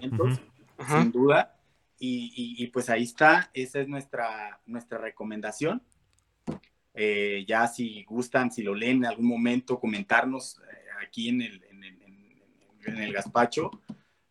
Sin 1.02 1.12
duda. 1.12 1.56
Y, 1.99 2.32
y- 2.34 2.64
y, 2.64 2.66
pues 2.68 2.88
ahí 2.88 3.02
está, 3.02 3.50
esa 3.52 3.80
es 3.80 3.88
nuestra, 3.88 4.60
nuestra 4.66 4.96
recomendación. 4.99 5.82
Eh, 6.94 7.44
ya 7.46 7.66
si 7.68 8.02
gustan, 8.04 8.50
si 8.50 8.62
lo 8.62 8.75
leen 8.75 8.99
en 8.99 9.06
algún 9.06 9.26
momento, 9.26 9.78
comentarnos 9.78 10.58
eh, 10.58 11.06
aquí 11.06 11.28
en 11.28 11.42
el, 11.42 11.62
en, 11.70 11.84
el, 11.84 12.02
en- 12.02 12.42
en 12.87 12.96
el 12.99 13.12
gazpacho, 13.12 13.70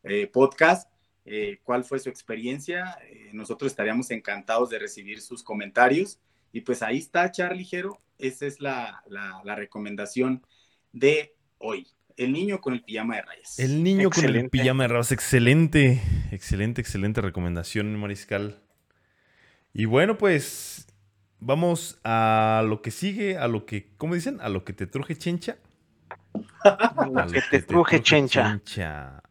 eh, 0.03 0.27
podcast, 0.27 0.88
eh, 1.29 1.59
cuál 1.63 1.83
fue 1.83 1.99
su 1.99 2.09
experiencia. 2.09 2.97
Eh, 3.09 3.29
nosotros 3.33 3.71
estaríamos 3.71 4.11
encantados 4.11 4.69
de 4.69 4.79
recibir 4.79 5.21
sus 5.21 5.43
comentarios. 5.43 6.19
Y 6.51 6.61
pues 6.61 6.81
ahí 6.81 6.97
está, 6.97 7.31
Charlie 7.31 7.59
Ligero. 7.59 8.01
Esa 8.17 8.45
es 8.47 8.59
la, 8.59 9.01
la- 9.07 9.41
la 9.45 9.55
recomendación 9.55 10.43
de 10.91 11.35
hoy. 11.59 11.87
El 12.17 12.33
niño 12.33 12.59
con 12.59 12.73
el 12.73 12.83
pijama 12.83 13.15
de 13.15 13.21
rayas. 13.21 13.59
El 13.59 13.83
niño 13.83 14.09
con 14.09 14.25
el 14.25 14.49
pijama 14.49 14.83
de 14.83 14.87
rayas. 14.89 15.11
Excelente, 15.11 16.01
excelente, 16.31 16.81
excelente 16.81 17.21
recomendación, 17.21 17.95
Mariscal. 17.99 18.61
Y 19.73 19.85
bueno, 19.85 20.17
pues 20.17 20.87
vamos 21.39 21.99
a 22.03 22.63
lo 22.67 22.81
que 22.81 22.91
sigue, 22.91 23.37
a 23.37 23.47
lo 23.47 23.65
que, 23.65 23.93
¿cómo 23.97 24.15
dicen? 24.15 24.41
A 24.41 24.49
lo 24.49 24.65
que 24.65 24.73
te 24.73 24.87
truje 24.87 25.15
chencha. 25.17 25.57
A 26.63 27.05
Lo 27.13 27.25
lo 27.25 27.31
que 27.31 27.41
te 27.41 27.61
truje 27.61 28.01
chencha. 28.01 28.61
chencha. 28.65 29.21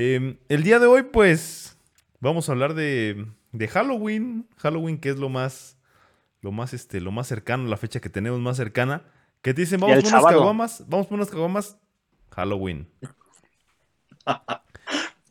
Eh, 0.00 0.38
el 0.48 0.62
día 0.62 0.78
de 0.78 0.86
hoy, 0.86 1.02
pues, 1.02 1.76
vamos 2.20 2.48
a 2.48 2.52
hablar 2.52 2.74
de, 2.74 3.26
de 3.50 3.66
Halloween. 3.66 4.46
Halloween, 4.58 5.00
que 5.00 5.08
es 5.08 5.16
lo 5.16 5.28
más, 5.28 5.76
lo 6.40 6.52
más, 6.52 6.72
este, 6.72 7.00
lo 7.00 7.10
más 7.10 7.26
cercano, 7.26 7.68
la 7.68 7.76
fecha 7.76 7.98
que 7.98 8.08
tenemos 8.08 8.38
más 8.38 8.56
cercana. 8.56 9.02
Que 9.42 9.52
te 9.54 9.62
dicen, 9.62 9.80
vamos 9.80 10.04
por 10.04 10.12
unas 10.12 10.24
caguamas, 10.24 10.84
vamos 10.86 11.08
por 11.08 11.16
unas 11.16 11.30
caguamas. 11.30 11.76
Halloween. 12.30 12.88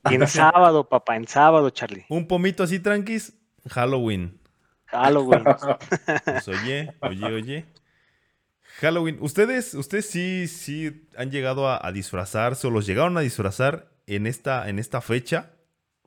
En 0.09 0.25
sábado, 0.25 0.87
papá, 0.87 1.17
en 1.17 1.27
sábado, 1.27 1.69
Charlie. 1.69 2.05
Un 2.07 2.27
pomito 2.27 2.63
así 2.63 2.79
tranquis, 2.79 3.33
Halloween. 3.69 4.39
Halloween. 4.85 5.43
Pues 6.23 6.47
oye, 6.47 6.93
oye, 7.01 7.25
oye. 7.25 7.65
Halloween. 8.79 9.17
¿Ustedes, 9.19 9.73
ustedes 9.73 10.09
sí, 10.09 10.47
sí 10.47 11.07
han 11.17 11.29
llegado 11.29 11.67
a, 11.67 11.85
a 11.85 11.91
disfrazarse 11.91 12.67
o 12.67 12.69
los 12.69 12.85
llegaron 12.85 13.17
a 13.17 13.21
disfrazar 13.21 13.96
en 14.07 14.25
esta, 14.25 14.69
en 14.69 14.79
esta 14.79 15.01
fecha 15.01 15.51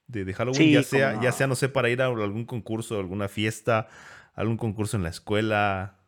de, 0.09 0.25
de 0.25 0.35
Halloween? 0.35 0.63
Sí, 0.63 0.73
ya 0.73 0.83
sea, 0.83 1.13
no. 1.13 1.23
ya 1.23 1.33
sea, 1.33 1.47
no 1.47 1.55
sé, 1.55 1.69
para 1.69 1.91
ir 1.91 2.03
a 2.03 2.07
algún 2.07 2.45
concurso, 2.45 2.99
alguna 2.99 3.29
fiesta, 3.29 3.89
algún 4.35 4.57
concurso 4.57 4.97
en 4.97 5.05
la 5.05 5.11
escuela, 5.11 5.99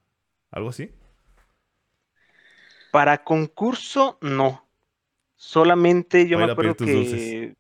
algo 0.51 0.71
así. 0.71 0.91
Para 2.91 3.23
concurso, 3.23 4.19
no. 4.21 4.67
Solamente 5.37 6.29
yo 6.29 6.39
me 6.39 6.45
acuerdo 6.45 6.77
que. 6.77 7.55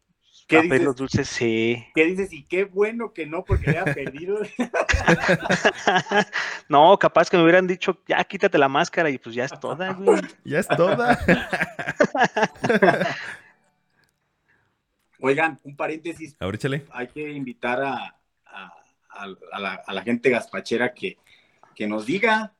¿Qué 0.46 0.58
a 0.58 0.60
pedir 0.60 0.72
dices? 0.72 0.86
los 0.86 0.96
dulces, 0.96 1.28
sí. 1.28 1.86
¿Qué 1.94 2.04
dices? 2.04 2.32
Y 2.32 2.44
qué 2.44 2.64
bueno 2.64 3.14
que 3.14 3.26
no, 3.26 3.42
porque 3.42 3.70
había 3.70 3.84
perdido. 3.94 4.38
no, 6.68 6.98
capaz 6.98 7.30
que 7.30 7.38
me 7.38 7.42
hubieran 7.42 7.66
dicho, 7.66 8.02
ya 8.06 8.22
quítate 8.24 8.58
la 8.58 8.68
máscara 8.68 9.08
y 9.08 9.16
pues 9.16 9.34
ya 9.34 9.46
es 9.46 9.58
toda, 9.58 9.94
güey. 9.94 10.20
Ya 10.44 10.58
es 10.58 10.68
toda. 10.68 11.18
Oigan, 15.22 15.58
un 15.64 15.76
paréntesis. 15.76 16.36
A 16.40 16.46
ver, 16.46 16.56
échale. 16.56 16.84
hay 16.90 17.08
que 17.08 17.30
invitar 17.32 17.80
a, 17.82 18.16
a- 18.46 19.26
la, 19.60 19.74
a 19.86 19.92
la 19.94 20.02
gente 20.02 20.30
gazpachera 20.30 20.94
que, 20.94 21.18
que 21.74 21.86
nos 21.86 22.06
diga 22.06 22.54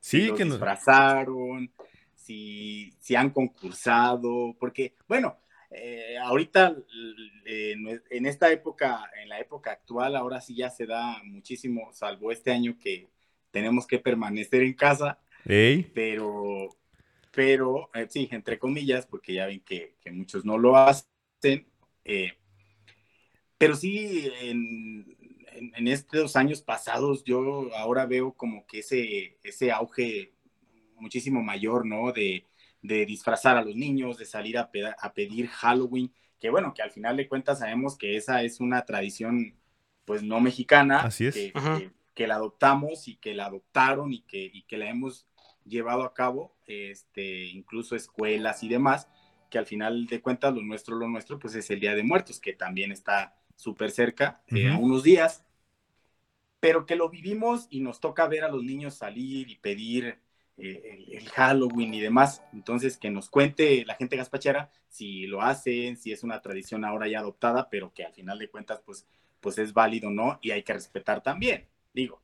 si 0.00 0.20
Sí, 0.22 0.32
que 0.32 0.44
no. 0.44 0.56
disfrazaron, 0.56 1.72
si, 2.14 2.94
si 3.00 3.16
han 3.16 3.30
concursado, 3.30 4.56
porque, 4.58 4.94
bueno, 5.08 5.38
eh, 5.70 6.16
ahorita 6.18 6.76
en, 7.46 8.02
en 8.10 8.26
esta 8.26 8.50
época, 8.52 9.10
en 9.20 9.28
la 9.28 9.40
época 9.40 9.72
actual, 9.72 10.16
ahora 10.16 10.40
sí 10.40 10.56
ya 10.56 10.70
se 10.70 10.86
da 10.86 11.20
muchísimo, 11.24 11.92
salvo 11.92 12.32
este 12.32 12.52
año 12.52 12.76
que 12.78 13.08
tenemos 13.50 13.86
que 13.86 13.98
permanecer 13.98 14.62
en 14.62 14.74
casa, 14.74 15.18
Ey, 15.48 15.86
pero, 15.94 16.68
pero, 17.32 17.90
eh, 17.94 18.06
sí, 18.10 18.28
entre 18.32 18.58
comillas, 18.58 19.06
porque 19.06 19.34
ya 19.34 19.46
ven 19.46 19.60
que, 19.60 19.96
que 20.00 20.10
muchos 20.12 20.44
no 20.44 20.58
lo 20.58 20.76
hacen, 20.76 21.66
eh, 22.06 22.32
pero 23.58 23.74
sí, 23.74 24.30
en, 24.40 25.16
en- 25.52 25.72
en 25.74 25.88
estos 25.88 26.36
años 26.36 26.60
pasados, 26.62 27.24
yo 27.24 27.74
ahora 27.76 28.06
veo 28.06 28.32
como 28.34 28.66
que 28.66 28.80
ese, 28.80 29.38
ese 29.42 29.72
auge 29.72 30.32
muchísimo 30.96 31.42
mayor, 31.42 31.86
¿no? 31.86 32.12
De, 32.12 32.46
de 32.82 33.06
disfrazar 33.06 33.56
a 33.56 33.62
los 33.62 33.74
niños, 33.74 34.18
de 34.18 34.26
salir 34.26 34.58
a, 34.58 34.70
peda- 34.70 34.96
a 35.00 35.12
pedir 35.14 35.48
Halloween, 35.48 36.12
que 36.40 36.50
bueno, 36.50 36.74
que 36.74 36.82
al 36.82 36.90
final 36.90 37.16
de 37.16 37.28
cuentas 37.28 37.60
sabemos 37.60 37.96
que 37.96 38.16
esa 38.16 38.42
es 38.42 38.60
una 38.60 38.84
tradición, 38.84 39.54
pues 40.04 40.22
no 40.22 40.40
mexicana, 40.40 41.00
Así 41.00 41.26
es. 41.26 41.34
que, 41.34 41.52
que- 41.52 41.90
que 42.14 42.26
la 42.26 42.36
adoptamos 42.36 43.08
y 43.08 43.16
que 43.16 43.34
la 43.34 43.46
adoptaron 43.46 44.12
y 44.12 44.22
que, 44.22 44.50
y 44.52 44.62
que 44.62 44.78
la 44.78 44.88
hemos 44.88 45.26
llevado 45.66 46.02
a 46.04 46.14
cabo, 46.14 46.56
este, 46.66 47.44
incluso 47.46 47.94
escuelas 47.94 48.62
y 48.62 48.68
demás, 48.68 49.08
que 49.50 49.58
al 49.58 49.66
final 49.66 50.06
de 50.06 50.20
cuentas 50.22 50.54
lo 50.54 50.62
nuestro, 50.62 50.96
lo 50.96 51.08
nuestro, 51.08 51.38
pues 51.38 51.54
es 51.54 51.70
el 51.70 51.80
Día 51.80 51.94
de 51.94 52.02
Muertos, 52.02 52.40
que 52.40 52.52
también 52.54 52.92
está 52.92 53.36
súper 53.56 53.90
cerca, 53.90 54.42
eh, 54.48 54.68
a 54.68 54.76
Ujú. 54.76 54.78
unos 54.78 55.02
días, 55.02 55.44
pero 56.60 56.86
que 56.86 56.96
lo 56.96 57.08
vivimos 57.10 57.66
y 57.70 57.80
nos 57.80 58.00
toca 58.00 58.26
ver 58.28 58.44
a 58.44 58.48
los 58.48 58.62
niños 58.62 58.94
salir 58.94 59.48
y 59.50 59.56
pedir 59.56 60.18
eh, 60.56 60.98
el, 61.08 61.14
el 61.18 61.28
Halloween 61.30 61.94
y 61.94 62.00
demás. 62.00 62.42
Entonces, 62.52 62.96
que 62.98 63.10
nos 63.10 63.28
cuente 63.30 63.84
la 63.84 63.94
gente 63.94 64.16
gaspachera 64.16 64.70
si 64.88 65.26
lo 65.26 65.42
hacen, 65.42 65.96
si 65.96 66.12
es 66.12 66.22
una 66.24 66.40
tradición 66.42 66.84
ahora 66.84 67.08
ya 67.08 67.20
adoptada, 67.20 67.68
pero 67.70 67.92
que 67.92 68.04
al 68.04 68.12
final 68.14 68.38
de 68.38 68.48
cuentas, 68.50 68.80
pues, 68.84 69.06
pues 69.40 69.58
es 69.58 69.72
válido, 69.72 70.10
¿no? 70.10 70.38
Y 70.42 70.50
hay 70.50 70.62
que 70.62 70.72
respetar 70.72 71.22
también, 71.22 71.66
digo. 71.92 72.22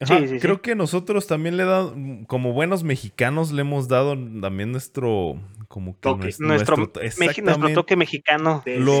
Ajá, 0.00 0.18
Sí, 0.18 0.28
sí, 0.28 0.34
sí. 0.34 0.40
creo 0.40 0.62
que 0.62 0.74
nosotros 0.74 1.26
también 1.26 1.56
le 1.56 1.64
dado, 1.64 1.94
como 2.28 2.52
buenos 2.52 2.84
mexicanos, 2.84 3.50
le 3.52 3.62
hemos 3.62 3.88
dado 3.88 4.14
también 4.40 4.70
nuestro, 4.72 5.40
como 5.68 5.94
que 5.94 6.00
Toque. 6.00 6.28
nues- 6.28 6.38
Nuestro, 6.40 6.76
toque 7.74 7.96
mexicano. 7.96 8.62
Lo, 8.66 9.00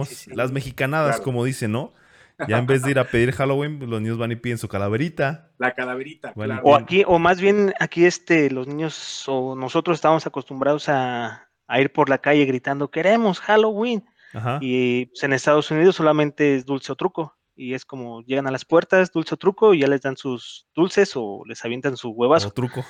Exacto, 0.00 0.14
sí. 0.16 0.30
las 0.34 0.50
mexicanadas, 0.52 1.16
Claro. 1.16 1.24
como 1.24 1.44
dicen, 1.44 1.72
¿no? 1.72 1.92
Ya 2.48 2.58
en 2.58 2.66
vez 2.66 2.82
de 2.82 2.90
ir 2.92 2.98
a 2.98 3.04
pedir 3.04 3.32
Halloween, 3.32 3.78
pues, 3.78 3.90
los 3.90 4.00
niños 4.00 4.18
van 4.18 4.32
y 4.32 4.36
piden 4.36 4.58
su 4.58 4.66
calaverita. 4.66 5.50
La 5.58 5.74
calaverita, 5.74 6.32
Bueno, 6.34 6.54
claro. 6.54 6.66
O 6.68 6.74
aquí, 6.74 7.04
o 7.06 7.18
más 7.18 7.40
bien 7.40 7.72
aquí 7.78 8.04
este, 8.06 8.50
los 8.50 8.66
niños 8.66 9.24
o 9.28 9.54
nosotros 9.54 9.96
estamos 9.96 10.26
acostumbrados 10.26 10.88
a, 10.88 11.48
a 11.68 11.80
ir 11.80 11.92
por 11.92 12.08
la 12.08 12.18
calle 12.18 12.44
gritando, 12.46 12.90
queremos 12.90 13.38
Halloween. 13.40 14.04
Ajá. 14.32 14.58
Y 14.62 15.06
pues, 15.06 15.22
en 15.24 15.34
Estados 15.34 15.70
Unidos 15.70 15.94
solamente 15.96 16.56
es 16.56 16.64
dulce 16.64 16.90
o 16.90 16.96
truco. 16.96 17.36
Y 17.54 17.74
es 17.74 17.84
como 17.84 18.22
llegan 18.22 18.46
a 18.46 18.50
las 18.50 18.64
puertas, 18.64 19.12
dulce 19.12 19.34
o 19.34 19.38
truco, 19.38 19.74
y 19.74 19.80
ya 19.80 19.86
les 19.86 20.00
dan 20.00 20.16
sus 20.16 20.66
dulces 20.74 21.12
o 21.16 21.42
les 21.46 21.62
avientan 21.64 21.96
su 21.96 22.10
huevazo. 22.10 22.48
O 22.48 22.52
truco. 22.52 22.84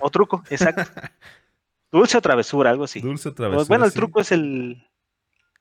O 0.00 0.10
truco, 0.10 0.42
exacto. 0.50 0.82
dulce 1.92 2.18
o 2.18 2.20
travesura, 2.20 2.70
algo 2.70 2.84
así. 2.84 3.00
Dulce 3.00 3.28
otra 3.28 3.48
Pues, 3.48 3.60
vez. 3.60 3.68
bueno, 3.68 3.84
el 3.84 3.92
truco 3.92 4.20
es 4.20 4.32
el... 4.32 4.84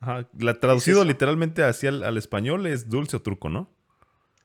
Ajá. 0.01 0.28
La 0.39 0.60
traducido 0.60 1.04
literalmente 1.06 1.63
hacia 1.63 1.89
el, 1.89 2.04
al 2.04 2.18
español 2.18 2.66
es 2.68 2.89
dulce 2.89 3.18
o 3.18 3.22
truco, 3.22 3.50
¿no? 3.50 3.70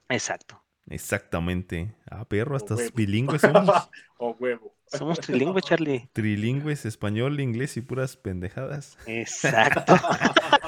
Exacto. 0.08 0.60
Exactamente. 0.88 1.94
Ah, 2.10 2.24
perro, 2.26 2.56
hasta 2.56 2.76
bilingües 2.94 3.40
somos. 3.40 3.88
o 4.18 4.36
huevo. 4.38 4.74
Somos 4.86 5.18
trilingües, 5.18 5.64
Charlie. 5.64 6.10
Trilingües, 6.12 6.84
español, 6.84 7.40
inglés 7.40 7.78
y 7.78 7.80
puras 7.80 8.18
pendejadas. 8.18 8.98
Exacto. 9.06 9.94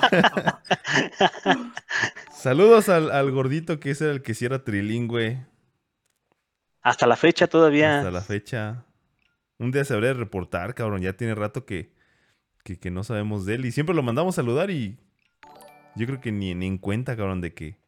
Saludos 2.37 2.89
al, 2.89 3.11
al 3.11 3.31
gordito 3.31 3.81
que 3.81 3.91
es 3.91 4.01
el 4.03 4.23
que 4.23 4.35
sí 4.35 4.45
era 4.45 4.63
trilingüe 4.63 5.47
Hasta 6.83 7.07
la 7.07 7.17
fecha 7.17 7.47
todavía. 7.47 7.99
hasta 7.99 8.11
la 8.11 8.21
fecha. 8.23 8.85
Un 9.59 9.73
día 9.73 9.85
se 9.85 9.95
habría 9.95 10.09
de 10.09 10.15
reportar, 10.21 10.75
cabrón. 10.75 11.01
Ya 11.01 11.15
tiene 11.17 11.35
rato 11.35 11.65
que, 11.65 11.95
que, 12.65 12.79
que 12.79 12.91
no 12.91 13.05
sabemos 13.05 13.47
de 13.47 13.55
él. 13.55 13.65
Y 13.65 13.73
siempre 13.73 13.95
lo 13.95 14.03
mandamos 14.03 14.35
a 14.35 14.43
saludar 14.43 14.71
y 14.71 14.99
yo 15.95 16.07
creo 16.07 16.21
que 16.21 16.31
ni, 16.33 16.55
ni 16.55 16.67
en 16.67 16.79
cuenta, 16.79 17.17
cabrón, 17.17 17.41
de 17.41 17.55
que, 17.55 17.79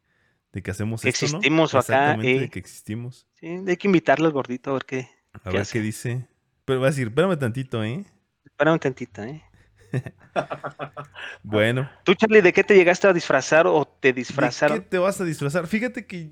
de 0.52 0.62
que 0.62 0.70
hacemos 0.70 1.02
Que 1.02 1.10
esto, 1.10 1.28
¿no? 1.28 1.44
existimos 1.44 1.74
acá, 1.74 1.78
Exactamente, 1.80 2.36
eh. 2.36 2.40
de 2.40 2.50
que 2.50 2.58
existimos. 2.58 3.26
Sí, 3.34 3.46
hay 3.66 3.76
que 3.76 3.88
invitarle 3.88 4.26
al 4.26 4.32
gordito 4.32 4.70
a 4.70 4.74
ver 4.74 4.84
qué. 4.86 5.08
A 5.32 5.40
¿Qué 5.48 5.50
ver 5.50 5.62
hace? 5.62 5.72
qué 5.72 5.80
dice. 5.80 6.26
Pero 6.64 6.80
va 6.80 6.88
a 6.88 6.90
decir, 6.90 7.08
espérame 7.08 7.38
tantito, 7.38 7.82
¿eh? 7.84 8.04
Espera 8.44 8.72
un 8.72 8.78
tantito, 8.80 9.22
¿eh? 9.22 9.42
Bueno. 11.42 11.88
¿Tú, 12.04 12.14
Charlie, 12.14 12.40
de 12.42 12.52
qué 12.52 12.64
te 12.64 12.74
llegaste 12.74 13.08
a 13.08 13.12
disfrazar 13.12 13.66
o 13.66 13.84
te 13.86 14.08
¿De 14.08 14.14
disfrazaron? 14.14 14.78
qué 14.80 14.84
te 14.84 14.98
vas 14.98 15.20
a 15.20 15.24
disfrazar? 15.24 15.66
Fíjate 15.66 16.06
que. 16.06 16.30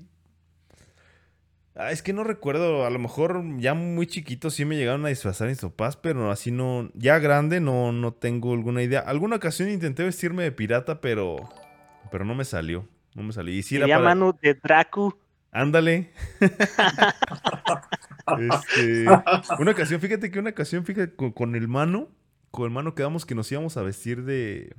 Ah, 1.75 1.91
es 1.91 2.01
que 2.01 2.13
no 2.13 2.23
recuerdo. 2.23 2.85
A 2.85 2.89
lo 2.89 2.99
mejor 2.99 3.43
ya 3.59 3.73
muy 3.73 4.07
chiquito 4.07 4.49
sí 4.49 4.65
me 4.65 4.75
llegaron 4.75 5.05
a 5.05 5.09
disfrazar 5.09 5.47
mis 5.47 5.61
papás, 5.61 5.97
pero 5.97 6.31
así 6.31 6.51
no. 6.51 6.89
Ya 6.93 7.19
grande 7.19 7.59
no, 7.59 7.91
no 7.91 8.13
tengo 8.13 8.53
alguna 8.53 8.81
idea. 8.83 8.99
Alguna 9.01 9.35
ocasión 9.37 9.69
intenté 9.69 10.03
vestirme 10.03 10.43
de 10.43 10.51
pirata, 10.51 11.01
pero. 11.01 11.37
Pero 12.11 12.25
no 12.25 12.35
me 12.35 12.45
salió. 12.45 12.87
No 13.15 13.23
me 13.23 13.33
salió. 13.33 13.53
Y 13.53 13.63
si 13.63 13.75
era 13.75 13.85
Diría 13.85 13.97
para. 13.97 14.09
Manu 14.09 14.33
de 14.41 14.53
Dracu. 14.55 15.17
Ándale. 15.51 16.11
Este, 18.39 19.05
una 19.57 19.71
ocasión, 19.71 20.01
fíjate 20.01 20.29
que 20.29 20.39
una 20.39 20.49
ocasión, 20.49 20.83
fíjate, 20.83 21.15
con, 21.15 21.31
con 21.31 21.55
el 21.55 21.69
mano, 21.69 22.09
con 22.57 22.65
el 22.65 22.71
mano 22.71 22.95
quedamos 22.95 23.23
que 23.23 23.35
nos 23.35 23.51
íbamos 23.51 23.77
a 23.77 23.83
vestir 23.83 24.23
de. 24.23 24.75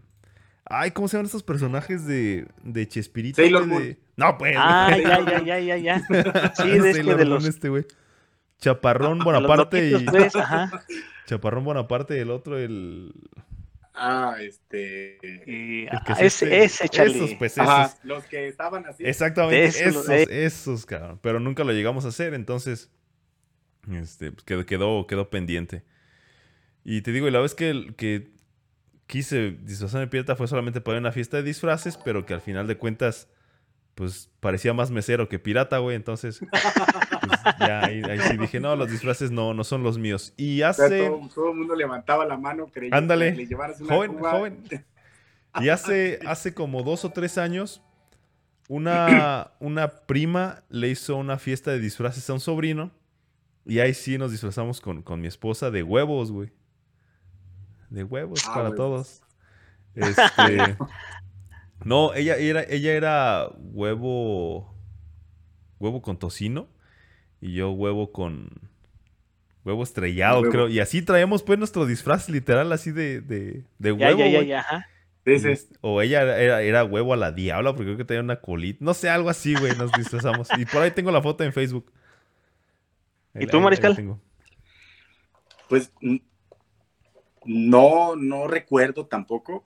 Ay, 0.64 0.90
¿cómo 0.90 1.06
se 1.06 1.16
llaman 1.16 1.26
estos 1.26 1.44
personajes 1.44 2.04
de, 2.06 2.48
de 2.64 2.88
Chespirito? 2.88 3.40
Sailor? 3.40 3.68
Moon. 3.68 3.96
No, 4.16 4.36
pues. 4.36 4.56
Ah, 4.58 4.96
ya, 5.00 5.24
ya, 5.24 5.44
ya, 5.44 5.60
ya, 5.60 5.76
ya. 5.76 6.00
Sí, 6.56 6.68
de, 6.70 6.76
este, 6.76 6.94
Sailor 6.94 7.18
de 7.18 7.24
Moon 7.24 7.34
los, 7.34 7.44
este, 7.44 7.68
güey. 7.68 7.86
Chaparrón 8.58 9.20
Bonaparte 9.20 9.90
y. 9.90 10.04
pues, 10.06 10.34
ajá. 10.34 10.84
Chaparrón 11.26 11.62
Bonaparte 11.62 12.16
y 12.16 12.18
el 12.18 12.32
otro, 12.32 12.58
el. 12.58 13.12
Ah, 13.94 14.34
este. 14.40 15.20
Y, 15.46 15.82
El 15.82 16.00
que 16.04 16.12
ah, 16.14 16.16
ese, 16.18 16.46
esté- 16.46 16.64
ese, 16.64 16.88
Charlie. 16.88 17.26
Esos, 17.26 17.34
pues, 17.38 17.58
Ajá, 17.58 17.84
esos. 17.84 17.98
los 18.02 18.24
que 18.24 18.48
estaban 18.48 18.86
así. 18.86 19.04
Exactamente, 19.06 19.66
Eso, 19.66 19.88
esos, 19.88 20.08
eh. 20.08 20.26
esos, 20.30 20.84
cabrón. 20.84 21.20
Pero 21.22 21.38
nunca 21.38 21.62
lo 21.62 21.72
llegamos 21.72 22.04
a 22.06 22.08
hacer, 22.08 22.34
entonces. 22.34 22.90
Este, 23.92 24.32
pues, 24.32 24.42
quedó, 24.42 24.66
quedó, 24.66 25.06
quedó 25.06 25.30
pendiente. 25.30 25.84
Y 26.84 27.02
te 27.02 27.12
digo, 27.12 27.28
y 27.28 27.30
la 27.30 27.40
vez 27.40 27.54
que, 27.54 27.92
que 27.96 28.30
quise 29.06 29.52
disfrazarme 29.62 30.06
de 30.06 30.10
pirata 30.10 30.36
fue 30.36 30.48
solamente 30.48 30.80
para 30.80 30.98
una 30.98 31.12
fiesta 31.12 31.36
de 31.38 31.42
disfraces, 31.42 31.96
pero 31.98 32.24
que 32.26 32.34
al 32.34 32.40
final 32.40 32.66
de 32.66 32.76
cuentas, 32.78 33.28
pues 33.94 34.30
parecía 34.40 34.72
más 34.74 34.90
mesero 34.90 35.28
que 35.28 35.38
pirata, 35.38 35.78
güey. 35.78 35.96
Entonces, 35.96 36.40
pues, 36.40 36.62
ya 37.60 37.84
ahí, 37.84 38.02
ahí 38.04 38.20
sí 38.20 38.36
dije, 38.38 38.60
no, 38.60 38.76
los 38.76 38.90
disfraces 38.90 39.30
no, 39.30 39.54
no 39.54 39.64
son 39.64 39.82
los 39.82 39.98
míos. 39.98 40.32
Y 40.36 40.62
O 40.62 40.72
sea, 40.72 40.86
hace. 40.86 41.06
todo, 41.08 41.28
todo 41.34 41.50
el 41.52 41.58
mundo 41.58 41.74
levantaba 41.74 42.24
la 42.24 42.36
mano 42.36 42.68
creyendo 42.68 42.96
Ándale. 42.96 43.32
que 43.32 43.36
le 43.38 43.46
llevaras 43.46 43.80
una 43.80 43.94
Joven, 43.94 44.14
cuba. 44.14 44.30
joven. 44.30 44.62
Y 45.60 45.68
hace, 45.70 46.20
hace 46.26 46.54
como 46.54 46.82
dos 46.82 47.04
o 47.04 47.10
tres 47.10 47.38
años, 47.38 47.82
una, 48.68 49.52
una 49.60 49.88
prima 50.06 50.62
le 50.68 50.88
hizo 50.88 51.16
una 51.16 51.38
fiesta 51.38 51.70
de 51.72 51.80
disfraces 51.80 52.28
a 52.30 52.34
un 52.34 52.40
sobrino. 52.40 52.92
Y 53.66 53.80
ahí 53.80 53.92
sí 53.92 54.16
nos 54.16 54.30
disfrazamos 54.30 54.80
con, 54.80 55.02
con 55.02 55.20
mi 55.20 55.26
esposa 55.26 55.70
de 55.70 55.82
huevos, 55.82 56.32
güey. 56.32 56.50
De 57.90 58.04
huevos 58.04 58.42
Ah, 58.46 58.54
para 58.54 58.70
huevos. 58.70 58.76
todos. 58.76 59.22
Este. 59.94 60.76
no, 61.84 62.14
ella 62.14 62.36
era, 62.36 62.62
ella 62.62 62.92
era 62.92 63.48
huevo. 63.58 64.74
Huevo 65.80 66.02
con 66.02 66.18
tocino. 66.18 66.68
Y 67.40 67.54
yo 67.54 67.70
huevo 67.70 68.12
con. 68.12 68.50
Huevo 69.64 69.82
estrellado, 69.82 70.40
Huevo. 70.40 70.52
creo. 70.52 70.68
Y 70.68 70.80
así 70.80 71.02
traemos 71.02 71.42
pues 71.42 71.58
nuestro 71.58 71.84
disfraz 71.86 72.28
literal 72.28 72.72
así 72.72 72.90
de, 72.92 73.20
de, 73.20 73.64
de 73.78 73.96
Ya, 73.98 74.06
huevo, 74.08 74.18
ya, 74.20 74.28
ya, 74.30 74.42
ya, 74.42 74.60
ajá. 74.60 74.86
O 75.82 76.00
ella 76.00 76.22
era, 76.22 76.38
era- 76.40 76.62
era 76.62 76.84
huevo 76.84 77.12
a 77.12 77.16
la 77.16 77.32
diabla, 77.32 77.72
porque 77.72 77.84
creo 77.86 77.96
que 77.98 78.04
tenía 78.04 78.22
una 78.22 78.40
colita. 78.40 78.78
No 78.82 78.94
sé, 78.94 79.10
algo 79.10 79.28
así, 79.28 79.54
güey, 79.54 79.76
nos 79.76 79.92
disfrazamos. 79.92 80.48
Y 80.56 80.64
por 80.64 80.80
ahí 80.82 80.90
tengo 80.90 81.10
la 81.10 81.20
foto 81.20 81.44
en 81.44 81.52
Facebook. 81.52 81.92
Ahí 83.34 83.44
¿Y 83.44 83.46
tú, 83.46 83.60
Mariscal? 83.60 84.16
Pues 85.68 85.92
no, 87.48 88.14
no 88.14 88.46
recuerdo 88.46 89.06
tampoco, 89.06 89.64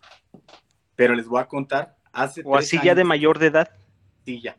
pero 0.95 1.15
les 1.15 1.27
voy 1.27 1.41
a 1.41 1.49
contar. 1.49 1.97
Hace 2.12 2.43
O 2.45 2.57
así 2.57 2.79
ya 2.83 2.95
de 2.95 3.05
mayor 3.05 3.39
de 3.39 3.47
edad. 3.47 3.71
Sí, 4.25 4.41
ya. 4.41 4.57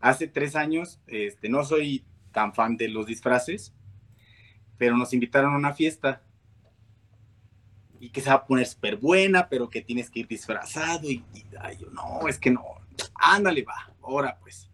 Hace 0.00 0.26
tres 0.26 0.56
años, 0.56 1.00
este, 1.06 1.48
no 1.48 1.64
soy 1.64 2.04
tan 2.32 2.52
fan 2.52 2.76
de 2.76 2.88
los 2.88 3.06
disfraces, 3.06 3.72
pero 4.76 4.96
nos 4.96 5.14
invitaron 5.14 5.54
a 5.54 5.56
una 5.56 5.72
fiesta 5.72 6.22
y 8.00 8.10
que 8.10 8.20
se 8.20 8.28
va 8.28 8.36
a 8.36 8.46
poner 8.46 8.66
súper 8.66 8.96
buena, 8.96 9.48
pero 9.48 9.70
que 9.70 9.80
tienes 9.80 10.10
que 10.10 10.20
ir 10.20 10.28
disfrazado 10.28 11.08
y, 11.08 11.24
y, 11.32 11.44
ay, 11.60 11.78
yo, 11.80 11.88
no, 11.90 12.26
es 12.28 12.38
que 12.38 12.50
no, 12.50 12.64
ándale, 13.14 13.62
va, 13.62 13.94
ahora 14.02 14.36
pues. 14.40 14.68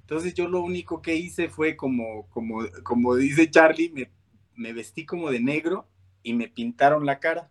Entonces 0.00 0.34
yo 0.34 0.46
lo 0.46 0.60
único 0.60 1.00
que 1.00 1.16
hice 1.16 1.48
fue 1.48 1.74
como, 1.74 2.28
como, 2.28 2.64
como 2.82 3.16
dice 3.16 3.50
Charlie, 3.50 3.90
me, 3.90 4.10
me 4.56 4.72
vestí 4.72 5.06
como 5.06 5.30
de 5.30 5.40
negro 5.40 5.88
y 6.22 6.34
me 6.34 6.48
pintaron 6.48 7.06
la 7.06 7.18
cara 7.20 7.50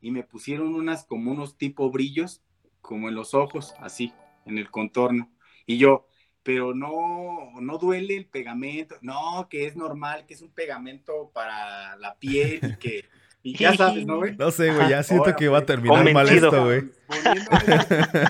y 0.00 0.10
me 0.10 0.22
pusieron 0.22 0.74
unas 0.74 1.04
como 1.04 1.32
unos 1.32 1.56
tipo 1.56 1.90
brillos 1.90 2.42
como 2.80 3.08
en 3.08 3.14
los 3.14 3.34
ojos, 3.34 3.74
así, 3.80 4.12
en 4.46 4.58
el 4.58 4.70
contorno. 4.70 5.30
Y 5.66 5.78
yo, 5.78 6.06
pero 6.42 6.74
no, 6.74 7.50
no 7.60 7.78
duele 7.78 8.16
el 8.16 8.26
pegamento, 8.26 8.96
no, 9.02 9.48
que 9.50 9.66
es 9.66 9.76
normal, 9.76 10.24
que 10.26 10.34
es 10.34 10.40
un 10.40 10.50
pegamento 10.50 11.30
para 11.34 11.96
la 11.96 12.16
piel 12.18 12.60
y 12.62 12.76
que, 12.76 13.04
y 13.42 13.56
ya 13.56 13.74
sabes, 13.74 14.06
¿no, 14.06 14.16
güey? 14.18 14.36
No 14.38 14.50
sé, 14.50 14.72
güey, 14.72 14.88
ya 14.88 15.02
siento 15.02 15.24
Ahora, 15.24 15.36
que 15.36 15.48
va 15.48 15.58
a 15.58 15.60
pues, 15.60 15.66
terminar 15.66 16.12
mal 16.12 16.28
esto, 16.28 16.64
güey. 16.64 16.90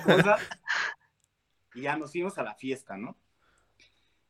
Cosas, 0.05 0.41
y 1.75 1.83
ya 1.83 1.97
nos 1.97 2.11
fuimos 2.11 2.37
a 2.39 2.43
la 2.43 2.55
fiesta, 2.55 2.97
¿no? 2.97 3.17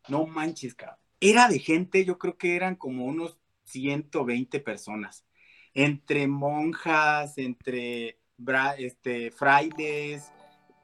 No 0.08 0.26
manches, 0.26 0.74
cabrón. 0.74 0.98
Era 1.20 1.48
de 1.48 1.58
gente, 1.58 2.04
yo 2.04 2.18
creo 2.18 2.36
que 2.36 2.54
eran 2.54 2.76
como 2.76 3.06
unos 3.06 3.38
120 3.68 4.60
personas. 4.60 5.24
Entre 5.74 6.26
monjas, 6.26 7.38
entre 7.38 8.18
bra- 8.38 8.74
este, 8.78 9.30
frailes, 9.30 10.32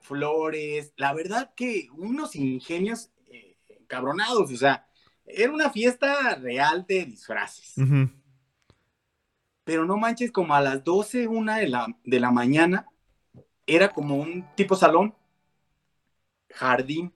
flores. 0.00 0.92
La 0.96 1.12
verdad 1.14 1.52
que 1.56 1.88
unos 1.96 2.36
ingenios 2.36 3.10
eh, 3.26 3.56
cabronados, 3.86 4.52
o 4.52 4.56
sea, 4.56 4.86
era 5.26 5.50
una 5.52 5.70
fiesta 5.70 6.34
real 6.36 6.84
de 6.86 7.06
disfraces. 7.06 7.74
Pero 9.64 9.86
no 9.86 9.96
manches, 9.96 10.30
como 10.30 10.54
a 10.54 10.60
las 10.60 10.84
12, 10.84 11.26
una 11.26 11.56
de 11.56 11.68
la, 11.68 11.86
de 12.04 12.20
la 12.20 12.30
mañana, 12.30 12.86
era 13.66 13.88
como 13.88 14.16
un 14.16 14.44
tipo 14.54 14.76
salón, 14.76 15.14
jardín. 16.50 17.12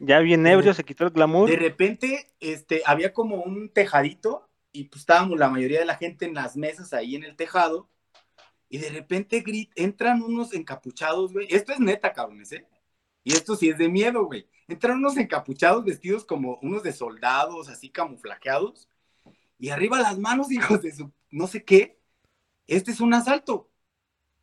Ya 0.00 0.18
bien 0.20 0.44
ebrio, 0.46 0.74
se 0.74 0.84
quitó 0.84 1.04
el 1.04 1.10
glamour. 1.10 1.48
De 1.48 1.56
repente, 1.56 2.26
este, 2.40 2.82
había 2.84 3.12
como 3.12 3.36
un 3.42 3.68
tejadito 3.68 4.47
y 4.78 4.84
pues 4.84 5.00
estábamos 5.00 5.38
la 5.38 5.48
mayoría 5.48 5.80
de 5.80 5.86
la 5.86 5.96
gente 5.96 6.24
en 6.24 6.34
las 6.34 6.56
mesas 6.56 6.92
ahí 6.92 7.16
en 7.16 7.24
el 7.24 7.34
tejado 7.34 7.88
y 8.68 8.78
de 8.78 8.90
repente 8.90 9.40
grit 9.40 9.72
entran 9.74 10.22
unos 10.22 10.54
encapuchados, 10.54 11.32
güey. 11.32 11.48
Esto 11.50 11.72
es 11.72 11.80
neta, 11.80 12.12
cabrones, 12.12 12.52
¿eh? 12.52 12.66
Y 13.24 13.32
esto 13.32 13.56
sí 13.56 13.68
es 13.68 13.78
de 13.78 13.88
miedo, 13.88 14.24
güey. 14.26 14.46
Entran 14.68 14.98
unos 14.98 15.16
encapuchados 15.16 15.84
vestidos 15.84 16.24
como 16.24 16.58
unos 16.62 16.84
de 16.84 16.92
soldados, 16.92 17.68
así 17.68 17.88
camuflajeados. 17.88 18.88
Y 19.58 19.70
arriba 19.70 19.98
las 19.98 20.18
manos, 20.18 20.52
hijos 20.52 20.82
de 20.82 20.94
su 20.94 21.10
no 21.30 21.48
sé 21.48 21.64
qué. 21.64 21.98
Este 22.68 22.92
es 22.92 23.00
un 23.00 23.14
asalto. 23.14 23.70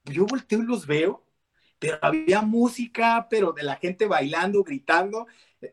Yo 0.04 0.26
volteo 0.26 0.60
y 0.60 0.66
los 0.66 0.86
veo, 0.86 1.26
pero 1.80 1.98
había 2.02 2.42
música, 2.42 3.28
pero 3.30 3.54
de 3.54 3.64
la 3.64 3.78
gente 3.78 4.06
bailando, 4.06 4.64
gritando. 4.64 5.28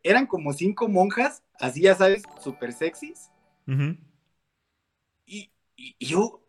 Eran 0.05 0.27
como 0.27 0.53
cinco 0.53 0.89
monjas, 0.89 1.43
así 1.59 1.83
ya 1.83 1.97
sabes, 1.97 2.23
súper 2.41 2.73
sexys. 2.73 3.31
Y- 5.83 5.97
y 5.99 6.07
yo, 6.07 6.41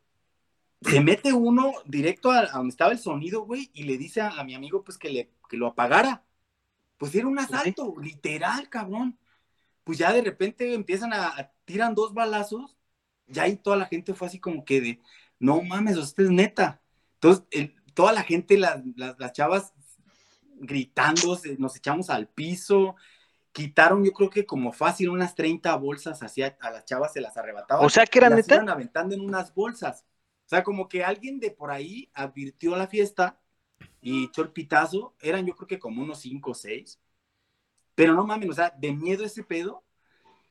se 0.82 1.00
mete 1.02 1.34
uno 1.34 1.74
directo 1.86 2.32
a, 2.32 2.40
a 2.42 2.52
donde 2.58 2.70
estaba 2.72 2.92
el 2.92 3.00
sonido, 3.00 3.46
güey, 3.46 3.72
y 3.74 3.84
le 3.84 3.98
dice 3.98 4.22
a, 4.22 4.30
a 4.30 4.44
mi 4.44 4.54
amigo, 4.54 4.84
pues, 4.84 4.98
que, 4.98 5.10
le, 5.10 5.32
que 5.50 5.58
lo 5.58 5.68
apagara. 5.68 6.24
Pues 6.98 7.16
era 7.16 7.28
un 7.28 7.38
sí. 7.38 7.46
asalto, 7.46 7.96
literal, 8.02 8.70
cabrón. 8.70 9.18
Pues 9.84 9.98
ya 9.98 10.14
de 10.14 10.22
repente 10.22 10.74
empiezan 10.74 11.14
a, 11.14 11.28
a- 11.28 11.52
tiran 11.66 11.96
dos 11.96 12.14
balazos, 12.14 12.78
ya 13.28 13.44
ahí 13.44 13.56
toda 13.56 13.78
la 13.78 13.86
gente 13.86 14.14
fue 14.14 14.28
así 14.28 14.40
como 14.40 14.64
que 14.66 14.82
de, 14.82 15.02
no 15.40 15.62
mames, 15.62 15.98
usted 15.98 16.26
es 16.26 16.30
neta. 16.32 16.82
Entonces, 17.16 17.46
el- 17.52 17.76
toda 17.94 18.12
la 18.14 18.24
gente, 18.24 18.58
las, 18.58 18.82
chavas 19.34 19.74
gritando, 20.56 21.36
se- 21.36 21.58
nos 21.58 21.76
echamos 21.76 22.10
al 22.10 22.28
piso, 22.28 22.96
quitaron 23.54 24.04
yo 24.04 24.12
creo 24.12 24.30
que 24.30 24.46
como 24.46 24.74
fácil 24.74 25.10
unas 25.10 25.36
30 25.36 25.74
bolsas 25.78 26.22
así 26.24 26.42
a, 26.42 26.58
las 26.60 26.86
chavas 26.86 27.14
se 27.14 27.22
las 27.22 27.38
arrebataban. 27.38 27.86
O 27.86 27.90
sea 27.90 28.06
que 28.06 28.20
era 28.20 28.30
las 28.30 28.48
neta. 28.48 28.60
aventando 28.70 29.16
en 29.16 29.22
unas 29.22 29.54
bolsas. 29.54 30.06
O 30.46 30.50
sea, 30.50 30.64
como 30.64 30.90
que 30.90 31.04
alguien 31.04 31.40
de 31.40 31.52
por 31.52 31.72
ahí 31.72 32.10
advirtió 32.14 32.76
la 32.76 32.88
fiesta 32.88 33.40
y 34.02 34.26
echó 34.26 34.42
el 34.42 34.52
pitazo. 34.52 35.16
Eran 35.22 35.46
yo 35.46 35.56
creo 35.56 35.68
que 35.68 35.80
como 35.80 36.02
unos 36.02 36.20
5 36.20 36.52
o 36.52 36.54
6. 36.54 37.00
Pero 37.96 38.14
no 38.14 38.26
mames, 38.26 38.50
o 38.50 38.54
sea, 38.54 38.72
de 38.72 38.92
miedo 38.92 39.24
ese 39.24 39.44
pedo. 39.44 39.84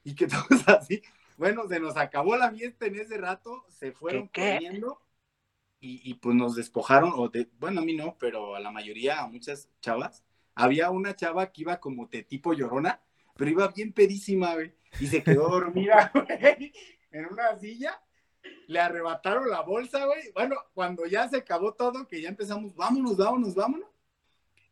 Y 0.05 0.15
que 0.15 0.27
todos 0.29 0.67
así. 0.69 1.03
Bueno, 1.37 1.67
se 1.69 1.81
nos 1.81 1.97
acabó 1.97 2.37
la 2.37 2.53
fiesta 2.53 2.87
en 2.87 2.97
ese 2.97 3.19
rato. 3.19 3.67
Se 3.69 3.93
fueron 3.93 4.29
¿Qué, 4.29 4.41
qué? 4.41 4.53
corriendo. 4.55 5.03
Y, 5.81 6.09
y, 6.09 6.15
pues 6.15 6.37
nos 6.37 6.55
despojaron. 6.55 7.13
O 7.17 7.29
de, 7.29 7.51
bueno, 7.59 7.81
a 7.81 7.85
mí 7.85 7.95
no, 7.95 8.17
pero 8.17 8.55
a 8.55 8.61
la 8.61 8.71
mayoría, 8.71 9.21
a 9.21 9.27
muchas 9.27 9.69
chavas. 9.81 10.23
Había 10.55 10.91
una 10.91 11.17
chava 11.17 11.51
que 11.51 11.63
iba 11.63 11.81
como 11.81 12.07
de 12.07 12.23
tipo 12.23 12.53
llorona, 12.53 13.01
pero 13.37 13.51
iba 13.51 13.69
bien 13.69 13.93
pedísima, 13.93 14.55
güey. 14.55 14.75
Y 15.01 15.07
se 15.07 15.23
quedó 15.23 15.49
dormida, 15.49 16.11
güey, 16.15 16.73
en 17.11 17.27
una 17.27 17.59
silla 17.59 18.01
le 18.67 18.81
arrebataron 18.81 19.49
la 19.49 19.61
bolsa, 19.63 20.05
güey. 20.05 20.33
Bueno, 20.33 20.57
cuando 20.75 21.07
ya 21.07 21.29
se 21.29 21.39
acabó 21.39 21.73
todo, 21.75 22.07
que 22.09 22.21
ya 22.21 22.29
empezamos, 22.29 22.75
vámonos, 22.75 23.17
vámonos, 23.17 23.55
vámonos. 23.55 23.89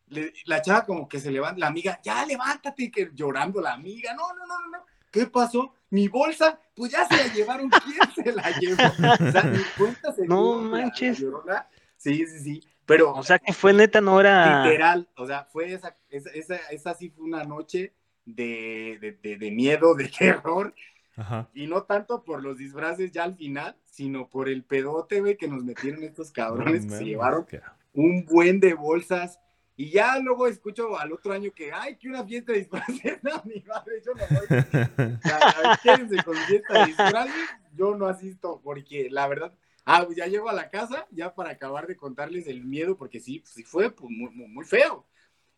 Le- 0.08 0.32
la 0.46 0.60
chava 0.60 0.84
como 0.84 1.08
que 1.08 1.20
se 1.20 1.30
levanta, 1.30 1.60
la 1.60 1.68
amiga, 1.68 2.00
ya 2.02 2.26
levántate, 2.26 2.90
que 2.90 3.10
llorando 3.14 3.60
la 3.60 3.74
amiga, 3.74 4.12
no, 4.14 4.28
no, 4.34 4.46
no, 4.46 4.60
no, 4.60 4.68
no. 4.78 4.84
¿Qué 5.10 5.26
pasó? 5.26 5.74
Mi 5.90 6.08
bolsa, 6.08 6.60
pues 6.74 6.92
ya 6.92 7.04
se 7.06 7.16
la 7.16 7.32
llevaron, 7.32 7.68
¿quién 7.70 8.24
se 8.24 8.32
la 8.32 8.50
llevó? 8.58 8.82
O 9.28 9.32
sea, 9.32 9.42
ni 9.44 9.62
cuenta 9.78 10.12
se 10.12 10.26
No 10.26 10.56
la- 10.56 10.62
la 10.62 10.68
manches. 10.68 11.18
llorona. 11.18 11.68
Sí, 11.96 12.26
sí, 12.26 12.38
sí. 12.40 12.68
Pero 12.90 13.12
O 13.12 13.22
sea 13.22 13.38
que 13.38 13.52
fue 13.52 13.72
neta, 13.72 14.00
no 14.00 14.18
era. 14.18 14.64
literal, 14.64 15.08
o 15.16 15.24
sea, 15.24 15.44
fue 15.44 15.72
esa, 15.72 15.96
esa, 16.08 16.30
esa, 16.30 16.56
esa 16.72 16.94
sí 16.94 17.08
fue 17.08 17.24
una 17.24 17.44
noche 17.44 17.94
de, 18.24 18.98
de, 19.00 19.12
de, 19.12 19.36
de 19.36 19.50
miedo, 19.52 19.94
de 19.94 20.08
terror, 20.18 20.74
Ajá. 21.16 21.48
y 21.54 21.68
no 21.68 21.84
tanto 21.84 22.24
por 22.24 22.42
los 22.42 22.58
disfraces 22.58 23.12
ya 23.12 23.22
al 23.22 23.36
final, 23.36 23.76
sino 23.84 24.28
por 24.28 24.48
el 24.48 24.64
pedote, 24.64 25.20
güey, 25.20 25.36
que 25.36 25.46
nos 25.46 25.62
metieron 25.62 26.02
estos 26.02 26.32
cabrones, 26.32 26.84
No 26.84 26.90
que 26.90 26.96
se 26.98 27.04
llevaron 27.04 27.46
un 27.92 28.24
buen 28.24 28.58
de 28.58 28.74
bolsas, 28.74 29.38
y 29.76 29.90
ya 29.92 30.18
luego 30.18 30.48
escucho 30.48 30.98
al 30.98 31.12
otro 31.12 31.32
año 31.32 31.52
que, 31.54 31.70
ay, 31.72 31.96
que 31.96 32.08
una 32.08 32.24
fiesta 32.24 32.50
de 32.52 32.58
disfraces, 32.58 33.18
no, 33.22 33.40
mi 33.44 33.62
madre, 33.68 34.02
yo 34.04 34.14
no 34.14 34.24
voy, 34.28 34.58
o 35.16 35.28
sea, 35.28 35.36
a 35.36 35.68
ver, 35.68 35.78
quédense 35.80 36.24
con 36.24 36.34
fiesta 36.34 36.80
de 36.80 36.86
disfraces, 36.86 37.50
yo 37.72 37.94
no 37.94 38.08
asisto, 38.08 38.60
porque 38.64 39.06
la 39.10 39.28
verdad, 39.28 39.54
Ah, 39.84 40.04
pues 40.04 40.16
ya 40.16 40.26
llego 40.26 40.48
a 40.48 40.52
la 40.52 40.70
casa, 40.70 41.06
ya 41.10 41.34
para 41.34 41.50
acabar 41.50 41.86
de 41.86 41.96
contarles 41.96 42.46
el 42.46 42.64
miedo, 42.64 42.96
porque 42.96 43.18
sí, 43.20 43.42
sí 43.46 43.62
fue 43.64 43.90
pues, 43.90 44.10
muy, 44.10 44.30
muy- 44.30 44.48
muy 44.48 44.64
feo. 44.64 45.06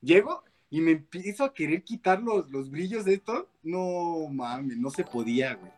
Llego 0.01 0.43
y 0.71 0.81
me 0.81 0.93
empiezo 0.93 1.45
a 1.45 1.53
querer 1.53 1.83
quitar 1.85 2.23
los, 2.23 2.51
los 2.51 2.71
brillos 2.71 3.05
de 3.05 3.15
esto. 3.15 3.49
No 3.63 4.29
mames, 4.31 4.77
no 4.79 4.91
se 4.91 5.05
podía, 5.05 5.55
güey. 5.55 5.73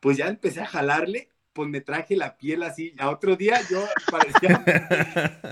Pues 0.00 0.16
ya 0.16 0.28
empecé 0.28 0.60
a 0.60 0.66
jalarle, 0.66 1.28
pues 1.52 1.68
me 1.68 1.80
traje 1.80 2.16
la 2.16 2.36
piel 2.38 2.62
así. 2.62 2.94
A 2.98 3.10
otro 3.10 3.36
día 3.36 3.58
yo 3.70 3.82
parecía 4.10 4.64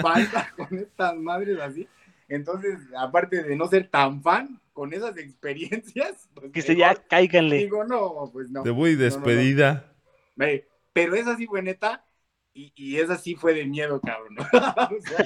falta 0.01 0.53
con 0.57 0.79
estas 0.79 1.17
madres 1.17 1.59
así. 1.61 1.89
Entonces, 2.29 2.79
aparte 2.97 3.43
de 3.43 3.57
no 3.57 3.67
ser 3.69 3.89
tan 3.89 4.23
fan 4.23 4.61
con 4.73 4.93
esas 4.93 5.17
experiencias, 5.19 6.29
pues 6.35 6.53
Que 6.53 6.63
se 6.63 6.77
ya 6.77 6.95
cáiganle. 6.95 7.57
digo, 7.59 7.85
no, 7.85 8.31
pues 8.33 8.51
no. 8.51 8.63
Debut 8.63 8.89
y 8.89 8.93
No, 8.93 8.99
no, 8.99 8.99
no. 8.99 9.05
despedida. 9.05 9.93
Pero 11.03 11.15
esa 11.15 11.37
sí 11.37 11.47
fue 11.47 11.63
neta 11.63 12.05
y, 12.55 12.73
y 12.77 12.97
esa 12.97 13.17
sí 13.17 13.35
fue 13.37 13.55
de 13.55 13.65
miedo, 13.67 14.01
cabrón. 14.01 14.37
O 14.99 15.01
sea, 15.01 15.25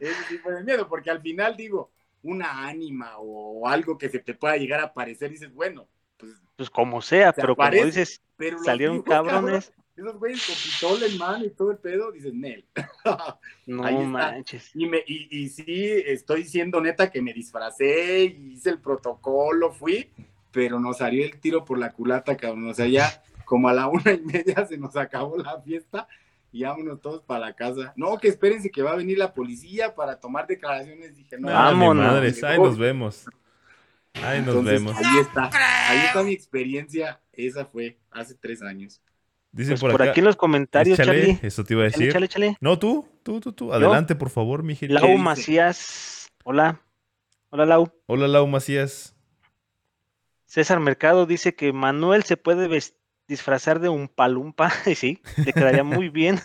esa 0.00 0.28
sí- 0.28 0.38
fue 0.38 0.54
de 0.54 0.64
miedo, 0.64 0.88
porque 0.88 1.10
al 1.10 1.20
final 1.20 1.56
digo, 1.56 1.90
una 2.22 2.66
ánima 2.66 3.18
o 3.18 3.66
algo 3.68 3.96
que 3.98 4.08
se 4.08 4.18
te 4.18 4.34
pueda 4.34 4.56
llegar 4.56 4.80
a 4.80 4.84
aparecer, 4.84 5.30
dices, 5.30 5.52
bueno, 5.52 5.88
pues, 6.16 6.32
Pues 6.56 6.70
como 6.70 7.00
sea, 7.00 7.32
Se 7.32 7.40
pero 7.40 7.54
como 7.54 7.66
aparece. 7.66 7.86
dices, 7.86 8.22
pero 8.36 8.56
los 8.56 8.66
salieron 8.66 8.96
vivos, 8.96 9.08
cabrón, 9.08 9.34
cabrones. 9.34 9.72
esos 9.96 10.18
güeyes 10.18 10.44
con 10.46 10.54
pistola 10.56 11.06
en 11.06 11.18
mano 11.18 11.44
y 11.44 11.50
todo 11.50 11.70
el 11.70 11.78
pedo, 11.78 12.10
dices, 12.12 12.34
Nel. 12.34 12.64
No 13.66 13.82
manches. 14.06 14.70
Y, 14.74 14.86
me, 14.86 14.98
y, 15.06 15.28
y 15.30 15.48
sí, 15.50 15.64
estoy 16.06 16.44
siendo 16.44 16.80
neta 16.80 17.10
que 17.10 17.22
me 17.22 17.32
disfracé, 17.32 18.24
hice 18.24 18.70
el 18.70 18.80
protocolo, 18.80 19.72
fui, 19.72 20.10
pero 20.50 20.80
nos 20.80 20.98
salió 20.98 21.24
el 21.24 21.38
tiro 21.40 21.64
por 21.64 21.78
la 21.78 21.92
culata, 21.92 22.36
cabrón. 22.36 22.68
O 22.70 22.74
sea, 22.74 22.86
ya 22.86 23.22
como 23.48 23.68
a 23.70 23.72
la 23.72 23.88
una 23.88 24.12
y 24.12 24.20
media 24.20 24.66
se 24.66 24.76
nos 24.76 24.94
acabó 24.96 25.38
la 25.38 25.58
fiesta 25.62 26.06
y 26.52 26.64
vámonos 26.64 27.00
todos 27.00 27.22
para 27.22 27.40
la 27.46 27.54
casa. 27.54 27.94
No, 27.96 28.18
que 28.18 28.28
espérense 28.28 28.70
que 28.70 28.82
va 28.82 28.92
a 28.92 28.96
venir 28.96 29.16
la 29.16 29.32
policía 29.32 29.94
para 29.94 30.20
tomar 30.20 30.46
declaraciones. 30.46 31.16
Dije, 31.16 31.38
no, 31.38 31.48
Vámonos. 31.48 32.04
madres, 32.12 32.44
ahí 32.44 32.58
nos 32.58 32.76
vemos. 32.76 33.24
Ahí 34.22 34.40
nos 34.40 34.48
Entonces, 34.48 34.72
vemos. 34.84 34.96
ahí 34.96 35.18
está, 35.20 35.50
ahí 35.88 35.98
está 36.06 36.22
mi 36.22 36.32
experiencia. 36.32 37.20
Esa 37.32 37.64
fue 37.64 37.96
hace 38.10 38.34
tres 38.34 38.60
años. 38.62 39.00
Dicen 39.50 39.72
Pues 39.72 39.80
por, 39.80 39.92
por 39.92 40.02
acá. 40.02 40.10
aquí 40.10 40.20
en 40.20 40.26
los 40.26 40.36
comentarios, 40.36 40.98
échale, 40.98 41.20
Charlie. 41.20 41.38
eso 41.42 41.64
te 41.64 41.72
iba 41.74 41.82
a 41.82 41.86
decir. 41.86 42.08
échale, 42.10 42.26
échale. 42.26 42.56
No, 42.60 42.78
tú, 42.78 43.08
tú, 43.22 43.40
tú, 43.40 43.52
tú. 43.54 43.72
Adelante, 43.72 44.14
por 44.14 44.28
favor, 44.28 44.62
mi 44.62 44.76
¿Qué 44.76 44.88
Lau? 44.88 45.16
Macías. 45.16 46.28
Hola. 46.44 46.82
Hola, 47.48 47.64
Lau. 47.64 47.90
Hola, 48.06 48.28
Lau 48.28 48.46
Macías. 48.46 49.14
César 50.44 50.80
Mercado 50.80 51.24
dice 51.26 51.54
que 51.54 51.72
Manuel 51.72 52.24
se 52.24 52.36
puede 52.36 52.68
ves- 52.68 52.94
disfrazar 53.28 53.78
de 53.78 53.88
un 53.88 54.08
palumpa. 54.08 54.72
Y 54.86 54.94
sí, 54.94 55.22
le 55.36 55.52
quedaría 55.52 55.84
muy 55.84 56.08
bien. 56.08 56.40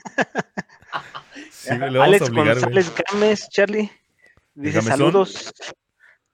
Sí, 1.50 1.70
Alex 1.72 2.30
obligar, 2.30 2.60
güey. 2.60 2.74
González 2.74 2.94
Gámez, 3.12 3.50
Charlie. 3.50 3.90
Dice 4.54 4.82
saludos. 4.82 5.54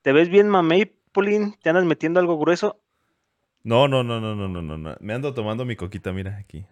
¿Te 0.02 0.12
ves 0.12 0.30
bien, 0.30 0.50
mamey, 0.50 0.86
Polín? 1.12 1.56
¿Te 1.62 1.70
andas 1.70 1.86
metiendo 1.86 2.20
algo 2.20 2.38
grueso? 2.38 2.82
No, 3.64 3.88
no, 3.88 4.04
no, 4.04 4.20
no, 4.20 4.36
no, 4.36 4.48
no, 4.48 4.78
no. 4.78 4.96
Me 5.00 5.14
ando 5.14 5.34
tomando 5.34 5.66
mi 5.66 5.76
coquita, 5.76 6.12
mira, 6.12 6.38
aquí. 6.38 6.66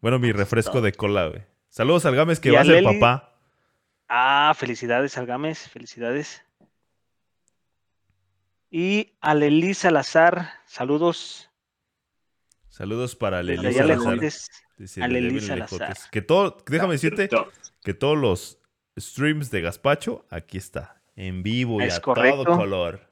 Bueno, 0.00 0.18
mi 0.18 0.32
refresco 0.32 0.80
de 0.80 0.92
cola, 0.92 1.28
güey. 1.28 1.42
Saludos 1.68 2.06
al 2.06 2.16
Gámez 2.16 2.40
que 2.40 2.50
va 2.50 2.60
a 2.60 2.64
ser 2.64 2.82
papá. 2.82 3.34
Ah, 4.08 4.52
felicidades 4.56 5.16
al 5.18 5.26
Gámez, 5.26 5.68
felicidades. 5.68 6.42
Y 8.70 9.14
a 9.20 9.34
Lelí 9.34 9.74
Salazar, 9.74 10.50
saludos. 10.66 11.45
Saludos 12.76 13.16
para 13.16 13.38
Allá 13.38 13.54
Leli 15.08 15.40
Salazar. 15.40 15.96
Que 16.12 16.20
todo, 16.20 16.58
déjame 16.68 16.92
decirte 16.92 17.30
que 17.82 17.94
todos 17.94 18.18
los 18.18 18.58
streams 18.98 19.50
de 19.50 19.62
Gaspacho, 19.62 20.26
aquí 20.28 20.58
está. 20.58 21.00
En 21.14 21.42
vivo 21.42 21.80
y 21.80 21.84
Es 21.84 21.96
a 21.96 22.02
correcto. 22.02 22.44
todo 22.44 22.56
color. 22.58 23.10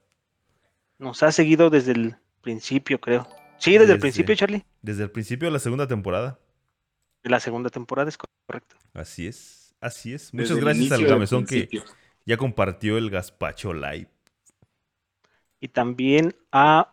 Nos 0.98 1.22
ha 1.22 1.32
seguido 1.32 1.70
desde 1.70 1.92
el 1.92 2.16
principio, 2.42 3.00
creo. 3.00 3.26
Sí, 3.56 3.70
desde, 3.72 3.80
Desde- 3.84 3.92
el 3.94 4.00
principio, 4.00 4.34
Charlie. 4.34 4.66
Desde 4.82 5.04
el 5.04 5.10
principio 5.10 5.48
de 5.48 5.52
la 5.52 5.58
segunda 5.58 5.88
temporada. 5.88 6.38
De 7.22 7.30
la 7.30 7.40
segunda 7.40 7.70
temporada, 7.70 8.10
es 8.10 8.18
correcto. 8.18 8.76
Así 8.92 9.26
es, 9.26 9.74
así 9.80 10.12
es. 10.12 10.30
Desde 10.30 10.36
Muchas 10.56 10.58
gracias 10.58 10.92
al 10.92 11.06
Gamezón 11.06 11.46
que 11.46 11.70
ya 12.26 12.36
compartió 12.36 12.98
el 12.98 13.08
Gaspacho 13.08 13.72
Live. 13.72 14.10
Y 15.58 15.68
también 15.68 16.36
a 16.52 16.92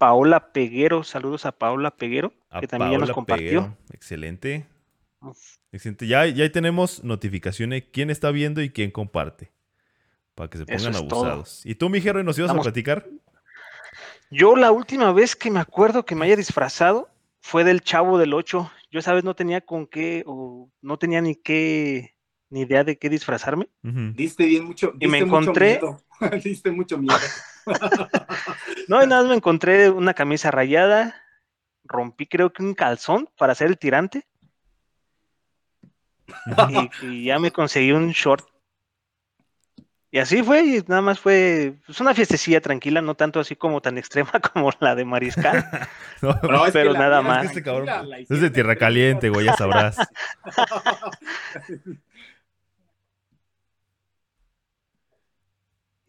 Paola 0.00 0.50
Peguero, 0.54 1.02
saludos 1.04 1.44
a 1.44 1.52
Paola 1.52 1.90
Peguero, 1.90 2.32
A 2.48 2.60
que 2.60 2.66
también 2.66 2.92
ya 2.92 2.98
nos 3.00 3.10
compartió. 3.12 3.44
Peguero. 3.46 3.76
Excelente. 3.92 4.64
Excelente. 5.72 6.06
Ya, 6.06 6.24
ya 6.24 6.44
ahí 6.44 6.48
tenemos 6.50 7.04
notificaciones 7.04 7.84
quién 7.92 8.08
está 8.08 8.30
viendo 8.30 8.62
y 8.62 8.70
quién 8.70 8.90
comparte. 8.92 9.50
Para 10.34 10.48
que 10.48 10.56
se 10.56 10.64
Eso 10.66 10.86
pongan 10.86 11.02
es 11.02 11.08
todo. 11.08 11.20
abusados. 11.26 11.66
¿Y 11.66 11.74
tú, 11.74 11.90
mi 11.90 12.00
Jerry, 12.00 12.24
nos 12.24 12.38
ibas 12.38 12.48
Vamos. 12.48 12.66
a 12.66 12.70
platicar? 12.70 13.06
Yo 14.30 14.56
la 14.56 14.70
última 14.72 15.12
vez 15.12 15.36
que 15.36 15.50
me 15.50 15.60
acuerdo 15.60 16.06
que 16.06 16.14
me 16.14 16.24
haya 16.24 16.36
disfrazado 16.36 17.10
fue 17.42 17.62
del 17.62 17.82
Chavo 17.82 18.16
del 18.16 18.32
8. 18.32 18.72
Yo 18.90 19.00
esa 19.00 19.12
vez 19.12 19.22
no 19.22 19.34
tenía 19.36 19.60
con 19.60 19.86
qué, 19.86 20.22
o 20.26 20.70
no 20.80 20.98
tenía 20.98 21.20
ni 21.20 21.34
qué, 21.36 22.14
ni 22.48 22.62
idea 22.62 22.84
de 22.84 22.96
qué 22.96 23.10
disfrazarme. 23.10 23.68
Diste 23.82 24.46
bien 24.46 24.64
mucho. 24.64 24.94
Y 24.98 25.08
me 25.08 25.18
diste 25.18 25.30
mucho 25.30 25.50
encontré- 25.52 25.72
miedo. 25.78 26.00
Diste 26.42 26.70
mucho 26.70 26.96
miedo. 26.96 27.18
No, 28.88 29.02
y 29.02 29.06
nada, 29.06 29.22
más 29.22 29.30
me 29.30 29.36
encontré 29.36 29.88
una 29.88 30.14
camisa 30.14 30.50
rayada, 30.50 31.22
rompí 31.84 32.26
creo 32.26 32.52
que 32.52 32.62
un 32.62 32.74
calzón 32.74 33.28
para 33.36 33.52
hacer 33.52 33.68
el 33.68 33.78
tirante 33.78 34.26
y, 36.68 37.06
y 37.06 37.24
ya 37.24 37.38
me 37.38 37.50
conseguí 37.50 37.92
un 37.92 38.10
short. 38.10 38.46
Y 40.12 40.18
así 40.18 40.42
fue, 40.42 40.64
y 40.64 40.84
nada 40.88 41.02
más 41.02 41.20
fue 41.20 41.74
pues, 41.86 42.00
una 42.00 42.14
fiestecilla 42.14 42.60
tranquila, 42.60 43.00
no 43.00 43.14
tanto 43.14 43.38
así 43.38 43.54
como 43.54 43.80
tan 43.80 43.96
extrema 43.96 44.32
como 44.52 44.70
la 44.80 44.94
de 44.94 45.04
Mariscal. 45.04 45.64
No, 46.22 46.66
es 46.66 46.72
Pero 46.72 46.92
nada 46.92 47.22
más. 47.22 47.46
es 47.46 47.52
que 47.52 47.58
este 47.58 47.62
cabrón 47.62 47.88
es 48.28 48.40
de 48.42 48.50
tierra 48.50 48.76
caliente, 48.76 49.30
güey, 49.30 49.46
ya 49.46 49.56
sabrás. 49.56 49.96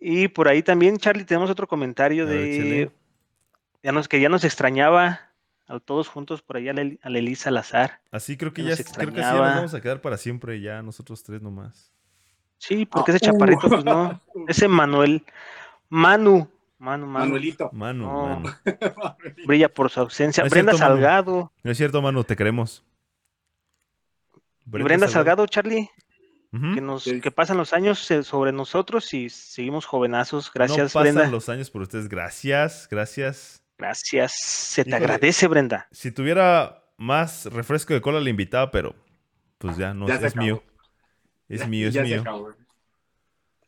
Y 0.04 0.28
por 0.30 0.48
ahí 0.48 0.64
también, 0.64 0.98
Charlie, 0.98 1.26
tenemos 1.26 1.50
otro 1.52 1.68
comentario 1.68 2.26
ver, 2.26 2.38
de 2.40 2.92
ya 3.84 3.92
nos, 3.92 4.08
que 4.08 4.20
ya 4.20 4.30
nos 4.30 4.44
extrañaba 4.44 5.20
a 5.68 5.80
todos 5.80 6.08
juntos 6.08 6.42
por 6.42 6.58
allá 6.58 6.72
a 6.72 7.08
a 7.08 7.10
Lelí 7.12 7.36
Salazar. 7.36 8.02
Así 8.12 8.36
creo 8.36 8.52
que 8.52 8.64
Que 8.64 8.70
ya, 8.70 8.76
nos 8.76 8.80
creo 8.80 8.86
que 8.86 8.94
sí 8.94 9.00
ya 9.00 9.06
nos 9.06 9.16
extrañaba. 9.30 9.56
vamos 9.58 9.74
a 9.76 9.82
quedar 9.82 10.02
para 10.02 10.18
siempre, 10.18 10.60
ya 10.60 10.82
nosotros 10.82 11.22
tres 11.24 11.42
nomás. 11.42 11.92
Sí, 12.58 12.86
porque 12.86 13.12
Ah, 13.12 13.16
ese 13.16 13.26
chaparrito, 13.28 13.68
uh. 13.68 13.70
pues 13.70 13.86
no. 13.86 14.20
Ese 14.48 14.68
Manuel, 14.68 15.24
Manu, 15.88 16.48
Manu, 16.80 17.06
Manu, 17.06 17.08
Manuelito. 17.08 17.70
Manu, 17.72 18.04
No. 18.06 18.40
Manu. 18.40 18.50
brilla 19.46 19.70
por 19.70 19.90
su 19.92 20.00
ausencia. 20.00 20.44
No 20.44 20.50
Brenda 20.50 20.72
cierto, 20.74 20.84
Manu. 20.90 20.96
Salgado. 21.02 21.52
No 21.64 21.72
es 21.72 21.78
cierto, 21.78 22.02
Manu, 22.02 22.24
te 22.24 22.36
queremos. 22.36 22.84
y 24.66 24.82
Brenda 24.84 25.08
Salgado, 25.08 25.46
Charlie, 25.48 25.90
Que 26.52 26.82
nos, 26.82 27.04
Sí. 27.04 27.22
que 27.22 27.32
pasan 27.32 27.56
los 27.58 27.72
años 27.72 28.00
sobre 28.24 28.52
nosotros 28.52 29.14
y 29.14 29.30
seguimos 29.30 29.86
jovenazos. 29.86 30.52
Gracias, 30.54 30.94
no 30.94 31.00
pasan 31.02 31.16
Brenda. 31.16 31.28
los 31.32 31.48
años 31.48 31.72
por 31.72 31.82
ustedes. 31.82 32.10
Gracias, 32.10 32.90
gracias. 32.92 33.64
Gracias. 33.78 34.34
Se 34.38 34.84
te 34.84 34.90
Híjole. 34.90 35.06
agradece, 35.06 35.48
Brenda. 35.48 35.88
Si 35.92 36.12
tuviera 36.12 36.84
más 36.98 37.46
refresco 37.46 37.94
de 37.94 38.02
cola 38.02 38.20
le 38.20 38.30
invitaba, 38.30 38.70
pero 38.70 38.94
pues 39.60 39.78
ya 39.78 39.94
no 39.94 40.08
Ya 40.10 40.16
es, 40.16 40.36
mío. 40.36 40.62
Es 41.48 41.66
mío, 41.68 41.88
es 41.88 41.94
ya 41.94 42.02
se 42.04 42.08
mío. 42.08 42.56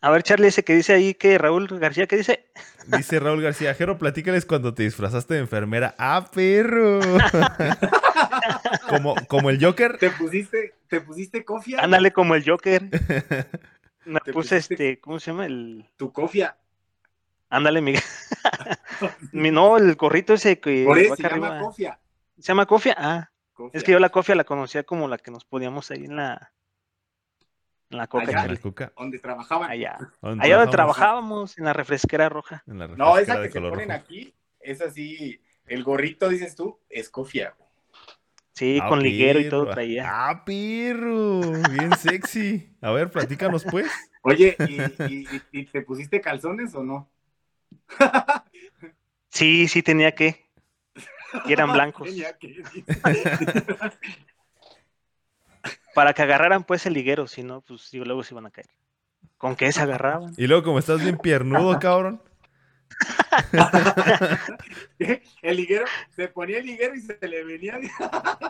A 0.06 0.10
ver, 0.12 0.22
Charlie, 0.24 0.48
ese 0.50 0.64
que 0.66 0.76
dice 0.76 0.94
ahí 0.94 1.14
que 1.14 1.38
Raúl 1.38 1.66
García, 1.80 2.08
¿qué 2.08 2.18
dice? 2.18 2.46
Dice 2.88 3.20
Raúl 3.22 3.42
García, 3.42 3.74
Jero, 3.74 3.98
platícales 3.98 4.46
cuando 4.46 4.74
te 4.74 4.84
disfrazaste 4.84 5.36
de 5.36 5.40
enfermera. 5.40 5.96
¡Ah, 5.98 6.30
perro! 6.34 7.00
como, 8.90 9.16
como 9.28 9.50
el 9.50 9.64
Joker. 9.64 9.98
¿Te 9.98 10.10
pusiste, 10.10 10.74
te 10.90 11.00
pusiste 11.02 11.46
cofia? 11.46 11.80
Ándale 11.82 12.12
como 12.12 12.36
el 12.36 12.44
Joker. 12.48 12.82
Me 14.06 14.20
Te 14.20 14.34
puse 14.34 14.58
pusiste- 14.58 14.74
este, 14.74 15.00
¿cómo 15.00 15.20
se 15.20 15.32
llama? 15.32 15.46
El. 15.46 15.90
Tu 15.96 16.12
cofia. 16.12 16.58
Ándale, 17.50 17.80
Miguel. 17.82 18.02
Mi- 19.32 19.52
no, 19.52 19.78
el 19.78 19.96
gorrito 19.96 20.34
ese 20.34 20.60
que 20.60 20.84
Por 20.86 21.00
eso 21.00 21.16
se 21.16 21.24
llama 21.24 21.48
arriba. 21.48 21.60
cofia. 21.62 22.00
¿Se 22.38 22.42
llama 22.44 22.66
cofia? 22.66 22.96
Ah, 22.98 23.30
Cofia. 23.54 23.78
es 23.78 23.84
que 23.86 23.92
yo 23.94 24.00
la 24.00 24.10
cofia 24.10 24.36
la 24.36 24.44
conocía 24.44 24.84
como 24.84 25.08
la 25.08 25.18
que 25.18 25.32
nos 25.32 25.46
poníamos 25.46 25.90
ahí 25.92 26.04
en 26.06 26.18
la. 26.18 26.52
En 27.94 27.98
la 28.00 28.08
coca, 28.08 28.24
Allá. 28.24 28.32
En 28.32 28.36
la 28.36 28.42
Charlie. 28.44 28.58
cuca. 28.60 28.92
Donde 28.98 29.20
trabajaban. 29.20 29.70
Allá. 29.72 29.98
¿Dónde 30.22 30.44
Allá 30.46 30.58
donde 30.58 30.72
trabajábamos, 30.72 31.58
en 31.58 31.66
la 31.66 31.74
refresquera 31.74 32.28
roja. 32.28 32.64
En 32.68 32.80
la 32.80 32.88
No, 32.88 33.18
esa 33.18 33.42
que 33.42 33.50
se 33.52 33.62
ponen 33.62 33.90
rojo. 33.90 33.92
aquí, 34.02 34.34
esa 34.60 34.90
sí, 34.92 35.40
el 35.68 35.84
gorrito, 35.84 36.28
dices 36.28 36.56
tú, 36.56 36.80
es 36.90 37.10
cofia. 37.10 37.56
Sí, 38.56 38.80
Ah, 38.82 38.88
con 38.88 39.02
liguero 39.02 39.40
y 39.40 39.50
todo 39.50 39.68
traía. 39.70 40.06
¡Ah, 40.08 40.44
perro! 40.46 41.40
Bien 41.72 41.96
sexy. 41.98 42.76
A 42.82 42.92
ver, 42.92 43.10
platícanos 43.10 43.64
pues. 43.64 43.88
Oye, 44.22 44.56
¿y, 44.68 44.82
y- 44.82 45.28
y- 45.32 45.42
y 45.52 45.66
te 45.66 45.82
pusiste 45.82 46.22
calzones 46.22 46.74
o 46.76 46.84
no? 46.84 47.10
Sí, 49.30 49.68
sí 49.68 49.82
tenía 49.82 50.14
que. 50.14 50.46
Y 51.46 51.54
eran 51.54 51.72
blancos. 51.74 52.08
Tenía 52.08 52.38
que- 52.38 52.64
para 55.94 56.14
que 56.14 56.22
agarraran 56.22 56.64
pues 56.64 56.86
el 56.86 56.94
liguero, 56.94 57.28
si 57.28 57.44
no, 57.44 57.62
pues 57.62 57.94
luego 57.94 58.24
se 58.24 58.34
iban 58.34 58.46
a 58.46 58.52
caer. 58.52 58.68
¿Con 59.38 59.56
qué 59.56 59.72
se 59.72 59.82
agarraban? 59.82 60.34
Y 60.38 60.48
luego, 60.48 60.64
como 60.64 60.80
estás 60.80 61.02
bien 61.02 61.18
piernudo, 61.18 61.80
cabrón. 61.80 62.22
el 65.42 65.58
liguero, 65.58 65.86
se 66.16 66.28
ponía 66.28 66.60
el 66.60 66.66
liguero 66.68 66.96
y 66.96 67.02
se 67.02 67.18
le 67.28 67.44
venía. 67.44 67.80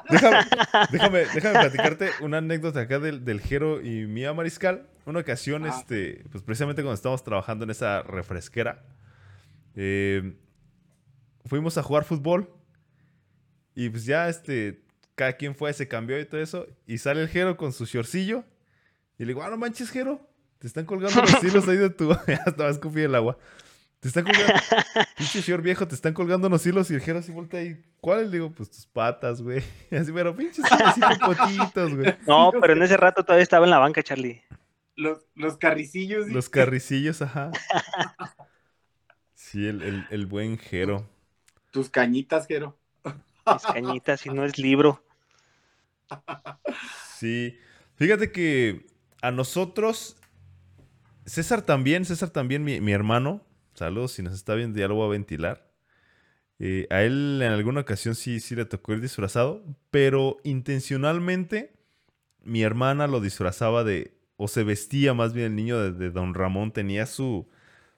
Déjame, 0.10 0.38
déjame, 0.92 1.20
déjame 1.34 1.60
platicarte 1.60 2.10
una 2.22 2.38
anécdota 2.40 2.82
acá 2.82 3.00
del, 3.00 3.24
del 3.24 3.42
Jero 3.42 3.82
y 3.82 4.06
mía 4.08 4.34
Mariscal. 4.34 4.88
Una 5.06 5.20
ocasión, 5.20 5.66
Ah. 5.66 5.70
este, 5.70 6.24
pues 6.32 6.44
precisamente 6.44 6.82
cuando 6.82 6.96
estábamos 6.96 7.24
trabajando 7.24 7.64
en 7.66 7.72
esa 7.72 8.04
refresquera, 8.04 8.84
eh, 9.76 10.36
fuimos 11.46 11.78
a 11.78 11.84
jugar 11.84 12.04
fútbol. 12.04 12.50
Y 13.76 13.90
pues 13.90 14.06
ya, 14.06 14.30
este, 14.30 14.83
cada 15.16 15.34
quien 15.34 15.56
fue, 15.56 15.74
se 15.74 15.88
cambió 15.88 16.20
y 16.20 16.26
todo 16.26 16.42
eso. 16.42 16.68
Y 16.88 16.98
sale 16.98 17.22
el 17.22 17.30
Jero 17.30 17.58
con 17.58 17.72
su 17.72 17.86
shortcillo. 17.86 18.44
Y 19.18 19.24
le 19.24 19.28
digo, 19.30 19.44
ah, 19.44 19.50
no 19.50 19.58
manches, 19.58 19.90
Jero. 19.90 20.28
Te 20.60 20.68
están 20.68 20.86
colgando 20.86 21.22
los 21.22 21.44
hilos 21.44 21.68
ahí 21.68 21.78
de 21.78 21.90
tu. 21.90 22.10
ya 22.28 22.42
estaba 22.46 22.70
escupiendo 22.70 23.10
el 23.10 23.16
agua. 23.16 23.38
Te 24.00 24.08
están 24.08 24.24
colgando. 24.24 24.54
Pinche 25.18 25.42
short 25.42 25.64
viejo, 25.64 25.88
te 25.88 25.96
están 25.96 26.14
colgando 26.14 26.48
unos 26.48 26.66
hilos 26.66 26.90
y 26.92 26.96
el 26.96 27.02
Jero 27.02 27.20
así 27.20 27.32
voltea 27.32 27.60
ahí. 27.60 27.84
¿Cuáles? 28.02 28.28
Le 28.28 28.38
digo, 28.38 28.52
pues 28.52 28.70
tus 28.70 28.86
patas, 28.86 29.42
güey. 29.42 29.64
Así, 29.92 30.12
pero 30.12 30.36
pinches 30.36 30.66
así 30.70 31.02
potitos, 31.20 31.96
güey. 31.96 32.16
No, 32.28 32.52
pero 32.60 32.74
en 32.74 32.84
ese 32.84 32.98
rato 32.98 33.24
todavía 33.24 33.44
estaba 33.44 33.66
en 33.66 33.72
la 33.72 33.80
banca, 33.80 34.04
Charlie. 34.04 34.42
Los, 34.96 35.20
los 35.36 35.58
carricillos. 35.58 36.28
Los 36.28 36.50
carricillos, 36.50 37.22
ajá. 37.22 37.52
Sí, 39.34 39.68
el, 39.68 39.82
el, 39.82 40.06
el 40.10 40.26
buen 40.26 40.58
Jero. 40.58 41.08
Tus 41.72 41.90
cañitas, 41.90 42.46
Jero. 42.48 42.78
Mis 43.46 43.64
cañitas, 43.64 44.26
y 44.26 44.30
no 44.30 44.46
es 44.46 44.58
libro. 44.58 45.04
Sí. 47.18 47.58
Fíjate 47.96 48.32
que 48.32 48.86
a 49.22 49.32
nosotros, 49.32 50.18
César 51.26 51.62
también, 51.62 52.06
César 52.06 52.30
también, 52.30 52.64
mi, 52.64 52.82
mi 52.82 52.92
hermano, 52.92 53.42
saludos, 53.74 54.14
si 54.14 54.24
nos 54.24 54.34
está 54.34 54.56
viendo 54.56 54.80
ya 54.80 54.88
lo 54.88 54.96
voy 54.96 55.08
a 55.08 55.12
ventilar. 55.12 55.70
Eh, 56.60 56.88
a 56.90 57.02
él 57.04 57.42
en 57.42 57.52
alguna 57.52 57.82
ocasión 57.82 58.16
sí, 58.16 58.40
sí 58.40 58.56
le 58.56 58.66
tocó 58.66 58.94
ir 58.94 59.02
disfrazado, 59.02 59.64
pero 59.92 60.38
intencionalmente 60.44 61.74
mi 62.44 62.62
hermana 62.62 63.08
lo 63.08 63.20
disfrazaba 63.20 63.84
de, 63.84 64.18
o 64.38 64.48
se 64.48 64.64
vestía 64.64 65.14
más 65.14 65.34
bien 65.34 65.48
el 65.48 65.56
niño 65.56 65.80
de, 65.80 65.92
de 65.92 66.12
Don 66.12 66.34
Ramón, 66.34 66.72
tenía 66.72 67.06
su, 67.06 67.48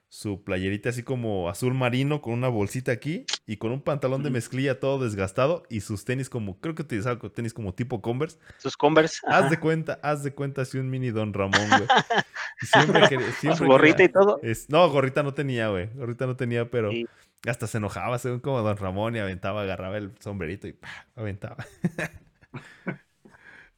su 0.08 0.44
playerita 0.44 0.90
así 0.90 1.02
como 1.02 1.48
azul 1.48 1.74
marino 1.74 2.22
con 2.22 2.32
una 2.32 2.48
bolsita 2.48 2.92
aquí 2.92 3.26
y 3.46 3.56
con 3.56 3.72
un 3.72 3.82
pantalón 3.82 4.22
de 4.22 4.30
mezclilla 4.30 4.78
todo 4.80 5.02
desgastado 5.02 5.64
y 5.68 5.80
sus 5.80 6.04
tenis 6.04 6.30
como, 6.30 6.60
creo 6.60 6.74
que 6.74 6.82
utilizaba 6.82 7.18
tenis 7.30 7.52
como 7.52 7.74
tipo 7.74 8.00
Converse. 8.00 8.38
Sus 8.58 8.76
Converse. 8.76 9.18
Haz 9.26 9.40
ajá, 9.40 9.48
de 9.50 9.60
cuenta, 9.60 9.98
haz 10.02 10.22
de 10.22 10.32
cuenta 10.32 10.62
así 10.62 10.78
un 10.78 10.88
mini 10.90 11.10
Don 11.10 11.32
Ramón, 11.34 11.68
güey. 11.68 11.82
Y 12.62 12.66
siempre 12.66 13.00
que, 13.08 13.18
siempre 13.32 13.56
Su 13.58 13.66
gorrita 13.66 14.02
y 14.02 14.08
todo. 14.08 14.40
es- 14.42 14.70
no, 14.70 14.88
gorrita 14.88 15.22
no 15.22 15.34
tenía, 15.34 15.68
güey. 15.68 15.88
Gorrita 15.94 16.26
no 16.26 16.36
tenía, 16.36 16.70
pero 16.70 16.90
Sí. 16.90 17.06
hasta 17.46 17.66
se 17.66 17.76
enojaba 17.78 18.18
según 18.18 18.40
como 18.40 18.62
Don 18.62 18.76
Ramón 18.78 19.14
y 19.16 19.18
aventaba, 19.18 19.62
agarraba 19.62 19.98
el 19.98 20.12
sombrerito 20.20 20.66
y 20.66 20.72
¡pah! 20.72 20.88
aventaba. 21.16 21.66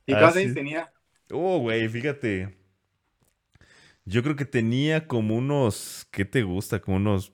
¿Y 0.06 0.12
cuántos 0.12 0.54
tenía? 0.54 0.92
Oh, 1.30 1.58
güey, 1.58 1.88
fíjate. 1.88 2.57
Yo 4.08 4.22
creo 4.22 4.36
que 4.36 4.44
tenía 4.46 5.06
como 5.06 5.36
unos, 5.36 6.06
¿qué 6.10 6.24
te 6.24 6.42
gusta? 6.42 6.80
Como 6.80 6.96
unos 6.96 7.32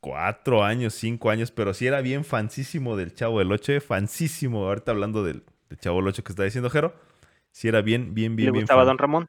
cuatro 0.00 0.64
años, 0.64 0.94
cinco 0.94 1.30
años, 1.30 1.50
pero 1.50 1.72
sí 1.74 1.86
era 1.86 2.00
bien 2.00 2.24
fansísimo 2.24 2.96
del 2.96 3.14
Chavo 3.14 3.38
del 3.38 3.52
Ocho, 3.52 3.72
eh, 3.72 3.80
fansísimo. 3.80 4.66
Ahorita 4.66 4.92
hablando 4.92 5.24
del, 5.24 5.44
del 5.70 5.78
Chavo 5.78 5.98
del 5.98 6.08
Ocho 6.08 6.24
que 6.24 6.32
está 6.32 6.44
diciendo 6.44 6.70
Jero, 6.70 6.94
sí 7.50 7.68
era 7.68 7.82
bien, 7.82 8.14
bien, 8.14 8.36
bien, 8.36 8.48
Le 8.48 8.52
bien 8.52 8.62
gustaba 8.64 8.82
fan. 8.82 8.88
Don 8.88 8.98
Ramón. 8.98 9.26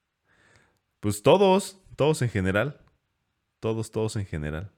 Pues 0.99 1.21
todos, 1.21 1.79
todos 1.95 2.21
en 2.21 2.29
general. 2.29 2.79
Todos, 3.59 3.91
todos 3.91 4.15
en 4.15 4.25
general. 4.25 4.71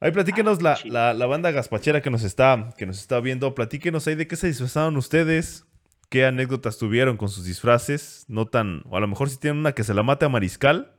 Ahí 0.00 0.12
platíquenos 0.12 0.62
la, 0.62 0.74
chido. 0.74 0.94
la- 0.94 1.14
la 1.14 1.26
banda 1.26 1.50
gaspachera 1.50 2.02
que 2.02 2.10
nos 2.10 2.22
está, 2.24 2.74
que 2.76 2.86
nos 2.86 2.98
está 3.00 3.20
viendo. 3.20 3.54
Platíquenos 3.54 4.06
ahí 4.06 4.14
de 4.16 4.26
qué 4.26 4.36
se 4.36 4.46
disfrazaron 4.48 4.96
ustedes. 4.96 5.66
¿Qué 6.08 6.24
anécdotas 6.24 6.78
tuvieron 6.78 7.16
con 7.16 7.28
sus 7.28 7.44
disfraces? 7.44 8.24
No 8.28 8.46
tan. 8.46 8.82
O 8.88 8.96
a 8.96 9.00
lo 9.00 9.08
mejor 9.08 9.28
si 9.28 9.38
tienen 9.38 9.58
una 9.60 9.72
que 9.72 9.84
se 9.84 9.92
la 9.94 10.02
mate 10.02 10.24
a 10.24 10.28
Mariscal. 10.28 10.94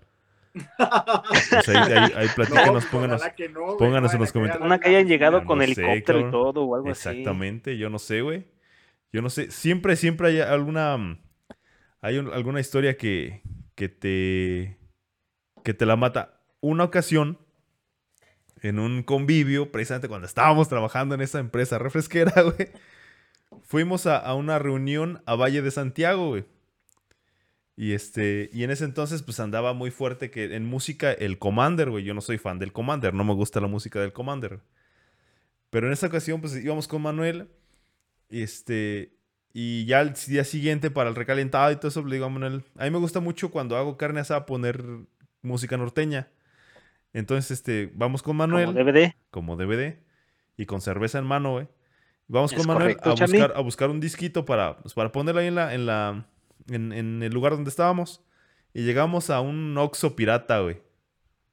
Pues 0.54 1.70
ahí, 1.70 1.76
ahí, 1.94 2.12
ahí 2.16 2.28
platíquenos, 2.36 2.84
No, 2.86 2.92
pónganos. 2.92 3.22
que 3.36 3.50
no, 3.50 3.62
güey, 3.66 3.78
pónganos 3.78 4.14
en 4.14 4.20
los 4.20 4.32
comentarios. 4.32 4.66
Una 4.66 4.80
que 4.80 4.90
hayan 4.90 5.08
llegado 5.08 5.42
no 5.42 5.46
con 5.48 5.60
sé, 5.60 5.66
helicóptero 5.66 6.20
cabrón. 6.20 6.28
y 6.28 6.32
todo 6.32 6.64
o 6.64 6.76
algo 6.76 6.92
así. 6.92 7.10
Exactamente, 7.10 7.78
yo 7.78 7.90
no 7.90 8.00
sé, 8.00 8.22
güey. 8.22 8.46
Yo 9.12 9.22
no 9.22 9.30
sé. 9.30 9.50
Siempre, 9.52 9.96
siempre 9.96 10.28
hay 10.30 10.40
alguna. 10.42 10.98
mm, 10.98 11.20
Hay 12.02 12.18
un- 12.18 12.32
alguna 12.32 12.60
historia 12.60 12.96
que, 12.98 13.42
que 13.76 13.90
te. 13.90 14.78
que 15.64 15.74
te 15.74 15.86
la 15.86 15.96
mata. 15.96 16.42
Una 16.62 16.84
ocasión, 16.84 17.40
en 18.62 18.80
un 18.80 19.02
convivio, 19.04 19.72
precisamente 19.72 20.08
cuando 20.08 20.28
estábamos 20.28 20.68
trabajando 20.70 21.16
en 21.16 21.22
esa 21.22 21.40
empresa 21.40 21.78
refresquera, 21.80 22.34
güey. 22.44 22.70
Fuimos 23.64 24.06
a, 24.06 24.18
a 24.18 24.36
una 24.36 24.60
reunión 24.60 25.22
a 25.26 25.36
Valle 25.36 25.62
de 25.62 25.72
Santiago, 25.72 26.30
güey. 26.30 26.46
Y 27.76 27.94
este, 27.94 28.50
y 28.52 28.64
en 28.64 28.72
ese 28.72 28.84
entonces, 28.84 29.24
pues 29.24 29.40
andaba 29.40 29.74
muy 29.74 29.90
fuerte 29.90 30.30
que 30.30 30.54
en 30.56 30.66
música 30.66 31.14
el 31.14 31.40
Commander, 31.40 31.90
güey. 31.90 32.04
Yo 32.04 32.14
no 32.14 32.20
soy 32.20 32.38
fan 32.38 32.60
del 32.60 32.74
Commander, 32.74 33.14
no 33.14 33.24
me 33.24 33.34
gusta 33.34 33.62
la 33.62 33.68
música 33.68 34.02
del 34.02 34.12
Commander. 34.12 34.60
Pero 35.70 35.88
en 35.88 35.94
esa 35.94 36.08
ocasión, 36.08 36.42
pues 36.42 36.56
íbamos 36.56 36.88
con 36.88 37.02
Manuel. 37.02 37.50
Y 38.30 38.42
este. 38.44 39.14
Y 39.54 39.86
ya 39.86 40.02
el 40.02 40.14
día 40.28 40.44
siguiente, 40.44 40.92
para 40.92 41.10
el 41.10 41.16
recalentado 41.16 41.72
y 41.72 41.78
todo 41.78 41.88
eso, 41.88 42.04
le 42.06 42.16
digo 42.16 42.26
a 42.26 42.30
Manuel. 42.30 42.64
A 42.76 42.84
mí 42.84 42.92
me 42.92 42.98
gusta 43.00 43.20
mucho 43.20 43.50
cuando 43.50 43.78
hago 43.78 43.98
carne 43.98 44.20
asada 44.20 44.46
poner 44.46 44.84
música 45.42 45.78
norteña. 45.78 46.28
Entonces, 47.14 47.52
este, 47.52 47.92
vamos 47.96 48.22
con 48.22 48.36
Manuel 48.36 48.68
Como 48.68 48.80
DVD. 48.80 49.14
como 49.32 49.56
DVD 49.56 49.98
y 50.58 50.66
con 50.66 50.82
cerveza 50.82 51.18
en 51.20 51.26
mano, 51.26 51.52
güey. 51.54 51.68
Vamos 52.30 52.52
con 52.52 52.62
Es 52.62 52.68
Manuel 52.68 52.96
correcto, 52.96 53.10
a 53.10 53.26
buscar, 53.26 53.54
a 53.56 53.60
buscar 53.62 53.90
un 53.90 54.00
disquito 54.00 54.46
para, 54.46 54.78
pues, 54.78 54.94
para 54.94 55.12
ponerlo 55.12 55.42
ahí 55.42 55.48
en 55.48 55.56
la, 55.56 55.74
en 55.74 55.86
la, 55.86 56.26
en, 56.70 56.94
en 56.94 57.22
el 57.24 57.34
lugar 57.34 57.54
donde 57.54 57.70
estábamos. 57.70 58.24
Y 58.74 58.84
llegamos 58.84 59.30
a 59.32 59.42
un 59.42 59.76
Oxxo 59.78 60.16
pirata, 60.16 60.60
güey. 60.60 60.82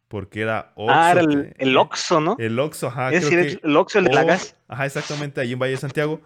Porque 0.09 0.43
era 0.43 0.73
Oxxo. 0.77 0.95
ah, 0.95 1.11
era 1.12 1.21
el, 1.23 1.55
el 1.59 1.77
Oxxo, 1.77 2.21
¿no? 2.21 2.37
El 2.39 2.59
Oxxo, 2.61 2.89
ajá. 2.89 3.11
es 3.12 3.27
creo 3.27 3.43
decir, 3.43 3.61
que- 3.61 3.67
el 3.67 3.77
Oxxo, 3.77 3.99
el 3.99 4.05
de 4.05 4.12
la 4.15 4.23
gas. 4.25 4.57
Ajá, 4.69 4.87
exactamente, 4.87 5.41
ahí 5.41 5.53
en 5.53 5.59
Valle 5.59 5.73
de 5.73 5.79
Santiago. 5.79 6.21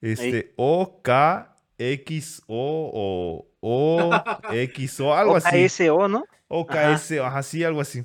Este, 0.00 0.52
O, 0.56 1.00
K, 1.02 1.56
X, 1.78 2.42
O, 2.48 2.90
o, 2.92 3.48
O, 3.60 4.10
X, 4.52 5.00
O, 5.00 5.14
algo 5.14 5.36
así. 5.36 5.64
OKSO, 5.64 6.08
¿no? 6.08 6.24
O, 6.48 6.66
K, 6.66 6.92
S, 6.92 7.18
ajá, 7.20 7.42
sí, 7.42 7.62
algo 7.64 7.80
así. 7.80 8.04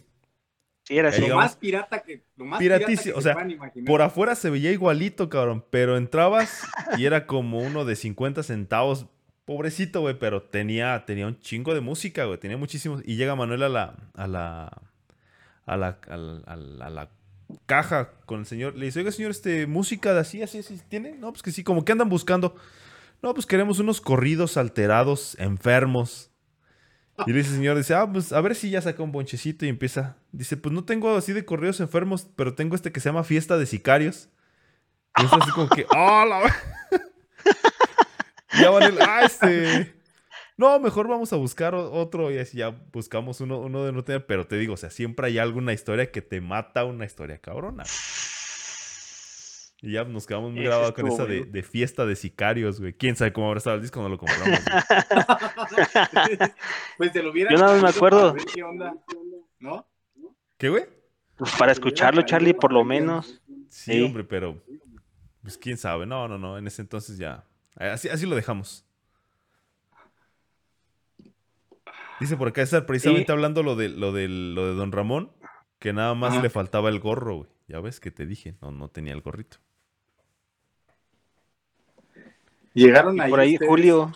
Sí, 0.84 0.98
era 0.98 1.10
así. 1.10 1.26
Lo 1.28 1.38
más 1.38 1.56
pirata 1.56 2.02
que. 2.04 2.24
Lo 2.36 2.46
más 2.46 2.60
pirata 2.60 2.80
que 2.80 2.86
Piratísimo, 2.88 3.16
o 3.18 3.22
se 3.22 3.34
sea. 3.34 3.48
Por 3.86 4.02
afuera 4.02 4.36
se 4.36 4.50
veía 4.50 4.72
igualito, 4.72 5.30
cabrón, 5.30 5.64
pero 5.70 5.96
entrabas 5.98 6.64
y 6.98 7.06
era 7.06 7.26
como 7.26 7.60
uno 7.60 7.86
de 7.86 7.96
50 7.96 8.44
centavos. 8.44 9.08
Pobrecito, 9.46 10.00
güey, 10.02 10.18
pero 10.18 10.42
tenía, 10.44 11.04
tenía 11.06 11.28
un 11.28 11.38
chingo 11.40 11.74
de 11.74 11.82
música, 11.82 12.24
güey, 12.26 12.38
tenía 12.40 12.56
muchísimos. 12.58 13.02
Y 13.06 13.16
llega 13.18 13.36
Manuel 13.36 13.64
a 13.64 13.70
la, 13.70 13.96
a 14.16 14.28
la, 14.28 14.82
a 15.66 15.78
la, 15.78 16.00
a 16.08 16.18
la, 16.18 16.42
a 16.46 16.56
la- 16.56 16.86
a 16.86 16.90
la 16.90 17.10
caja 17.66 18.12
con 18.26 18.40
el 18.42 18.46
señor. 18.46 18.76
Le 18.76 18.86
dice, 18.86 19.00
oiga, 19.00 19.12
señor, 19.12 19.32
este, 19.32 19.68
música 19.68 20.14
de 20.14 20.22
así, 20.22 20.42
así, 20.42 20.60
así, 20.60 20.80
¿tiene? 20.88 21.14
No, 21.18 21.32
pues 21.32 21.44
que 21.44 21.52
sí, 21.52 21.64
como 21.64 21.84
que 21.84 21.92
andan 21.92 22.08
buscando. 22.10 22.56
No, 23.22 23.34
pues 23.34 23.46
queremos 23.46 23.80
unos 23.80 24.00
corridos 24.02 24.56
alterados, 24.58 25.38
enfermos. 25.40 26.32
Y 27.28 27.32
le 27.32 27.38
dice 27.40 27.50
el 27.52 27.56
señor, 27.58 27.78
dice, 27.78 27.94
ah, 27.96 28.10
pues 28.12 28.32
a 28.34 28.42
ver 28.42 28.56
si 28.56 28.70
ya 28.70 28.82
saca 28.82 29.04
un 29.04 29.12
bonchecito 29.12 29.66
y 29.66 29.70
empieza. 29.70 30.18
Dice, 30.34 30.58
pues 30.58 30.74
no 30.74 30.84
tengo 30.84 31.16
así 31.16 31.32
de 31.32 31.46
corridos 31.46 31.80
enfermos, 31.80 32.28
pero 32.36 32.56
tengo 32.56 32.76
este 32.76 32.92
que 32.92 33.00
se 33.00 33.10
llama 33.10 33.24
Fiesta 33.24 33.56
de 33.56 33.68
Sicarios. 33.68 34.30
Y 35.20 35.26
es 35.26 35.32
así 35.32 35.52
como 35.52 35.70
que, 35.70 35.86
¡ah, 35.92 36.26
la 36.28 36.40
ver-". 36.40 36.52
Y 38.54 38.62
ya 38.62 38.72
van 38.72 38.84
el, 38.84 39.00
ah, 39.00 39.22
este. 39.24 39.94
No, 40.58 40.80
mejor 40.80 41.08
vamos 41.08 41.32
a 41.34 41.36
buscar 41.36 41.76
otro 41.76 42.32
y 42.32 42.40
así 42.40 42.58
ya 42.58 42.70
buscamos 42.70 43.42
uno, 43.42 43.60
uno 43.60 43.86
de 43.86 43.92
no 43.92 44.04
tener, 44.04 44.26
pero 44.26 44.48
te 44.48 44.58
digo, 44.58 44.74
o 44.74 44.78
sea, 44.78 44.90
siempre 44.90 45.28
hay 45.28 45.38
alguna 45.38 45.72
historia 45.72 46.12
que 46.12 46.24
te 46.24 46.42
mata 46.42 46.84
una 46.84 47.06
historia 47.06 47.38
cabrona. 47.38 47.84
Y 49.84 49.92
ya 49.92 50.04
nos 50.06 50.26
quedamos 50.26 50.52
muy 50.52 50.64
grabados 50.64 50.94
con 50.94 51.08
esa 51.08 51.26
de, 51.26 51.46
de 51.46 51.62
fiesta 51.62 52.08
de 52.08 52.16
sicarios, 52.16 52.80
güey. 52.80 52.94
¿Quién 52.94 53.16
sabe 53.16 53.34
cómo 53.34 53.48
habrá 53.48 53.60
estado 53.60 53.76
el 53.76 53.84
disco 53.84 54.00
cuando 54.00 54.16
lo 54.16 54.18
compramos? 54.18 54.60
pues 56.98 57.12
te 57.12 57.22
lo 57.22 57.32
hubiera. 57.32 57.52
Yo 57.52 57.58
nada 57.58 57.74
más 57.74 57.84
me 57.84 57.90
acuerdo. 57.90 58.32
para 58.32 58.34
ver 58.34 58.46
¿Qué 58.46 58.64
onda? 58.64 58.96
¿No? 59.60 59.93
¿Qué, 60.64 60.70
güey? 60.70 60.86
Pues 61.36 61.54
para 61.60 61.74
escucharlo, 61.74 62.22
Charlie, 62.22 62.54
por 62.54 62.72
lo 62.72 62.86
menos. 62.86 63.42
Sí, 63.68 63.92
Sí. 63.96 64.02
hombre, 64.02 64.24
pero 64.24 64.64
pues 65.42 65.58
quién 65.58 65.76
sabe. 65.78 66.06
No, 66.06 66.30
no, 66.30 66.38
no. 66.38 66.58
En 66.58 66.66
ese 66.68 66.82
entonces 66.82 67.18
ya. 67.18 67.44
Así, 67.76 68.08
así 68.08 68.26
lo 68.26 68.34
dejamos. 68.34 68.86
Dice 72.22 72.38
por 72.38 72.48
acá 72.48 72.62
César, 72.62 72.86
precisamente 72.86 73.26
Sí. 73.26 73.32
hablando 73.34 73.62
lo 73.62 73.76
de, 73.76 73.90
lo, 73.90 74.14
de, 74.14 74.30
lo 74.30 74.66
de 74.68 74.74
Don 74.76 74.94
Ramón, 74.94 75.34
que 75.80 75.92
nada 75.92 76.14
más 76.14 76.32
Ajá. 76.32 76.44
le 76.44 76.50
faltaba 76.50 76.88
el 76.88 77.02
gorro, 77.02 77.36
güey. 77.40 77.50
Ya 77.68 77.82
ves 77.82 78.00
que 78.00 78.12
te 78.12 78.26
dije, 78.26 78.56
no, 78.62 78.72
no 78.72 78.88
tenía 78.88 79.12
el 79.12 79.20
gorrito. 79.20 79.58
Llegaron 82.74 83.20
ahí. 83.20 83.30
por 83.30 83.42
ahí 83.42 83.54
ustedes, 83.56 83.70
Julio, 83.70 84.14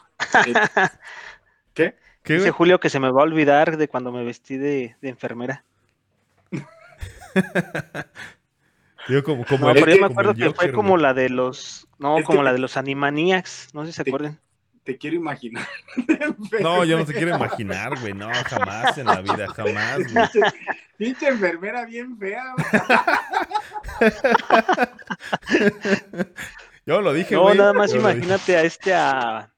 eh, 0.47 0.53
¿Qué? 1.73 1.95
¿Qué, 2.23 2.36
dice? 2.36 2.51
Julio 2.51 2.79
que 2.79 2.89
se 2.89 3.01
me 3.01 3.12
va 3.12 3.19
a 3.19 3.25
olvidar 3.25 3.75
de 3.75 3.89
cuando 3.89 4.13
me 4.13 4.23
vestí 4.23 4.55
de, 4.55 4.95
de 5.01 5.10
enfermera. 5.10 5.65
Digo, 9.08 9.23
como, 9.23 9.45
como 9.45 9.65
No, 9.67 9.71
el- 9.71 9.80
pero 9.84 9.91
yo 9.95 10.02
me 10.02 10.08
como 10.08 10.12
acuerdo 10.19 10.34
que 10.36 10.54
fue 10.54 10.71
como 10.73 10.89
güey. 10.91 11.02
la 11.04 11.13
de 11.13 11.30
los, 11.30 11.88
no, 11.97 12.17
Es 12.17 12.23
que 12.23 12.26
como 12.28 12.43
la 12.43 12.52
de 12.54 12.60
los 12.60 12.76
Animaniacs, 12.78 13.69
no 13.73 13.86
sé 13.86 13.91
si 13.91 13.97
se 13.97 14.04
te- 14.04 14.10
acuerdan. 14.10 14.39
Te 14.84 14.97
quiero 14.97 15.15
imaginar. 15.17 15.67
No, 16.62 16.84
yo 16.86 16.97
no 16.97 17.06
te 17.06 17.13
quiero 17.13 17.36
imaginar, 17.36 18.00
güey. 18.00 18.13
No, 18.13 18.30
jamás 18.45 18.97
en 18.97 19.06
la 19.06 19.21
vida, 19.21 19.47
jamás, 19.54 19.97
güey. 20.13 20.26
Pinche, 20.97 21.28
enfermera 21.28 21.86
bien 21.86 22.17
fea. 22.17 22.43
güey. 24.00 24.12
Yo 26.86 27.02
lo 27.02 27.12
dije, 27.13 27.36
No, 27.36 27.41
güey. 27.43 27.58
nada 27.58 27.73
más 27.73 27.91
yo 27.91 28.00
imagínate 28.00 28.56
a 28.56 28.63
este 28.63 28.93
a 28.93 29.52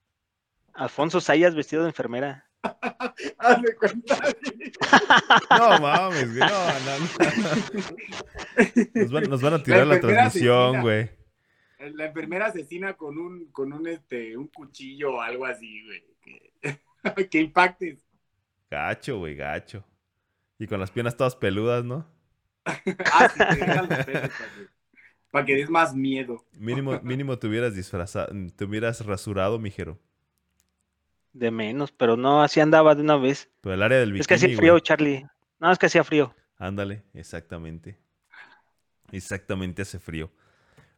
Alfonso 0.73 1.21
Sayas 1.21 1.53
vestido 1.55 1.83
de 1.83 1.89
enfermera. 1.89 2.48
Haz 3.37 3.61
de 3.61 3.75
cuenta. 3.75 4.17
No 5.49 5.79
mames, 5.79 6.35
güey. 6.35 6.39
No, 6.39 6.49
no, 6.49 6.99
no. 6.99 7.07
Nos 9.01 9.11
van, 9.11 9.23
nos 9.29 9.41
van 9.41 9.53
a 9.53 9.63
tirar 9.63 9.87
la, 9.87 9.99
transmisión, 9.99 10.81
güey. 10.81 11.09
La 11.79 12.05
enfermera 12.05 12.47
asesina 12.47 12.93
con 12.93 13.17
un, 13.17 13.51
con 13.51 13.73
un, 13.73 13.87
este, 13.87 14.37
un 14.37 14.47
cuchillo 14.47 15.15
o 15.15 15.21
algo 15.21 15.45
así, 15.45 15.83
güey. 15.85 16.03
Que, 16.21 16.51
que 17.29 17.39
impactes. 17.39 18.05
Gacho, 18.69 19.19
güey, 19.19 19.35
gacho. 19.35 19.83
Y 20.57 20.67
con 20.67 20.79
las 20.79 20.91
piernas 20.91 21.17
todas 21.17 21.35
peludas, 21.35 21.83
¿no? 21.83 22.05
Ah, 22.65 23.29
sí, 23.29 23.39
te 23.39 23.65
dejan 23.65 23.87
que, 23.87 24.29
para 25.31 25.45
que 25.45 25.55
des 25.55 25.69
más 25.69 25.95
miedo. 25.95 26.45
Mínimo, 26.57 26.99
mínimo 27.01 27.39
te 27.39 27.47
hubieras 27.47 27.75
disfrazado, 27.75 28.31
te 28.55 28.65
hubieras 28.65 29.05
rasurado, 29.05 29.57
mijero. 29.59 29.99
De 31.33 31.51
menos, 31.51 31.91
pero 31.91 32.17
no, 32.17 32.41
así 32.41 32.59
andaba 32.59 32.95
de 32.95 33.01
una 33.01 33.17
vez. 33.17 33.49
Pero 33.61 33.75
el 33.75 33.83
área 33.83 33.99
del 33.99 34.11
bikini, 34.11 34.21
es 34.21 34.27
que 34.27 34.33
hacía 34.35 34.47
güey. 34.47 34.57
frío, 34.57 34.79
Charlie. 34.79 35.25
No, 35.59 35.71
es 35.71 35.77
que 35.77 35.85
hacía 35.85 36.03
frío. 36.03 36.33
Ándale, 36.57 37.03
exactamente. 37.13 37.97
Exactamente 39.11 39.81
hace 39.81 39.99
frío. 39.99 40.31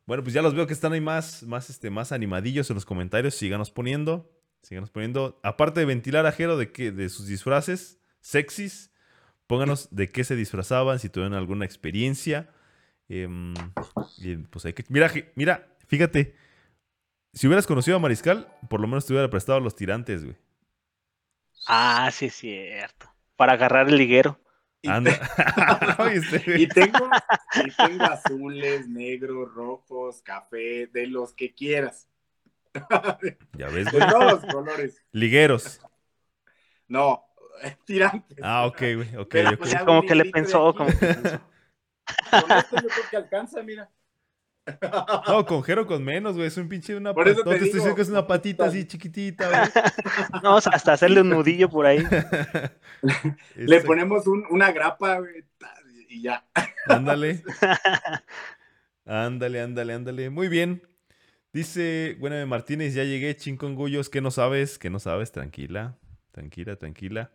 Bueno, 0.05 0.23
pues 0.23 0.33
ya 0.33 0.41
los 0.41 0.55
veo 0.55 0.67
que 0.67 0.73
están 0.73 0.93
ahí 0.93 1.01
más, 1.01 1.43
más, 1.43 1.69
este, 1.69 1.89
más 1.89 2.11
animadillos 2.11 2.69
en 2.69 2.75
los 2.75 2.85
comentarios. 2.85 3.35
Síganos 3.35 3.71
poniendo. 3.71 4.29
Síganos 4.61 4.89
poniendo. 4.89 5.39
Aparte 5.43 5.79
de 5.79 5.85
ventilar 5.85 6.25
a 6.25 6.31
Jero 6.31 6.57
de, 6.57 6.71
qué, 6.71 6.91
de 6.91 7.09
sus 7.09 7.27
disfraces 7.27 7.99
sexys, 8.21 8.91
pónganos 9.47 9.89
de 9.91 10.09
qué 10.09 10.23
se 10.23 10.35
disfrazaban, 10.35 10.99
si 10.99 11.09
tuvieron 11.09 11.33
alguna 11.33 11.65
experiencia. 11.65 12.49
Em, 13.09 13.53
pues 14.49 14.65
hay 14.65 14.73
que. 14.73 14.85
Mira, 14.89 15.11
mira, 15.35 15.67
fíjate. 15.87 16.35
Si 17.33 17.47
hubieras 17.47 17.65
conocido 17.67 17.97
a 17.97 17.99
Mariscal, 17.99 18.47
por 18.69 18.79
lo 18.81 18.87
menos 18.87 19.05
te 19.05 19.13
hubiera 19.13 19.29
prestado 19.29 19.59
los 19.59 19.75
tirantes, 19.75 20.23
güey. 20.23 20.37
Ah, 21.67 22.09
sí 22.11 22.25
es 22.25 22.35
cierto. 22.35 23.09
Para 23.35 23.53
agarrar 23.53 23.87
el 23.89 23.97
liguero. 23.97 24.39
Y, 24.81 24.89
Anda. 24.89 25.11
Y 26.57 26.67
tengo, 26.67 27.09
y 27.65 27.71
tengo 27.75 28.03
azules, 28.05 28.87
negros, 28.89 29.53
rojos, 29.53 30.21
café, 30.23 30.87
de 30.87 31.07
los 31.07 31.33
que 31.33 31.53
quieras. 31.53 32.09
ya 33.57 33.67
ves, 33.67 33.91
De 33.91 33.91
güey. 33.91 34.09
todos 34.09 34.31
los 34.43 34.53
colores. 34.53 35.01
Ligueros. 35.11 35.79
No, 36.87 37.23
tirantes. 37.85 38.37
Ah, 38.41 38.65
ok, 38.65 38.77
güey. 38.95 39.15
Ok, 39.17 39.27
Pero, 39.29 39.49
ok. 39.51 39.57
pues, 39.59 39.75
Como 39.85 40.01
que 40.01 40.15
le 40.15 40.23
de 40.25 40.31
pensó, 40.31 40.73
como 40.73 40.89
que 40.89 40.95
pensó. 40.97 41.39
Con 42.29 42.51
esto 42.51 42.75
yo 42.81 42.87
creo 42.89 43.09
que 43.09 43.17
alcanza, 43.17 43.61
mira. 43.63 43.89
No, 45.27 45.45
con 45.45 45.63
Jero 45.63 45.85
con 45.87 46.03
menos, 46.03 46.35
güey. 46.35 46.47
Es 46.47 46.57
un 46.57 46.67
pinche 46.69 46.95
una 46.95 47.13
Por 47.13 47.27
eso 47.27 47.37
patota. 47.39 47.49
te 47.51 47.55
estoy 47.57 47.69
diciendo 47.73 47.95
que 47.95 48.01
es 48.01 48.09
una 48.09 48.27
patita 48.27 48.65
así 48.65 48.85
chiquitita, 48.85 49.47
güey. 49.49 49.61
No, 50.43 50.57
hasta 50.57 50.93
hacerle 50.93 51.21
un 51.21 51.29
nudillo 51.29 51.69
por 51.69 51.85
ahí. 51.85 51.99
Le 53.55 53.75
Este, 53.77 53.81
ponemos 53.87 54.27
un- 54.27 54.45
una 54.49 54.71
grapa, 54.71 55.19
güey, 55.19 55.43
y 56.09 56.21
ya. 56.23 56.45
Ándale. 56.87 57.43
Ándale, 59.05 59.61
ándale, 59.61 59.93
ándale. 59.93 60.29
Muy 60.29 60.47
bien. 60.47 60.83
Dice, 61.53 62.15
bueno, 62.19 62.45
Martínez, 62.47 62.93
ya 62.93 63.03
llegué, 63.03 63.35
chincongullos. 63.35 64.09
¿Qué 64.09 64.21
no 64.21 64.31
sabes? 64.31 64.77
¿Qué 64.79 64.89
no 64.89 64.99
sabes? 64.99 65.31
Tranquila, 65.31 65.97
tranquila, 66.31 66.75
tranquila. 66.77 67.31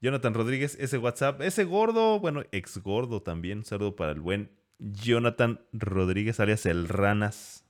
Jonathan 0.00 0.34
Rodríguez, 0.34 0.76
ese 0.78 0.98
WhatsApp, 0.98 1.40
ese 1.40 1.64
gordo, 1.64 2.20
bueno, 2.20 2.42
ex 2.52 2.78
gordo 2.78 3.22
también. 3.22 3.58
Un 3.58 3.64
saludo 3.64 3.96
para 3.96 4.12
el 4.12 4.20
buen 4.20 4.50
Jonathan 4.78 5.60
Rodríguez, 5.72 6.40
alias 6.40 6.66
el 6.66 6.88
Ranas. 6.88 7.64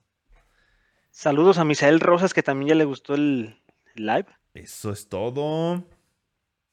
Saludos 1.10 1.58
a 1.58 1.64
Misael 1.64 2.00
Rosas, 2.00 2.34
que 2.34 2.42
también 2.42 2.70
ya 2.70 2.74
le 2.74 2.84
gustó 2.84 3.14
el 3.14 3.60
live. 3.94 4.26
Eso 4.54 4.90
es 4.90 5.08
todo. 5.08 5.84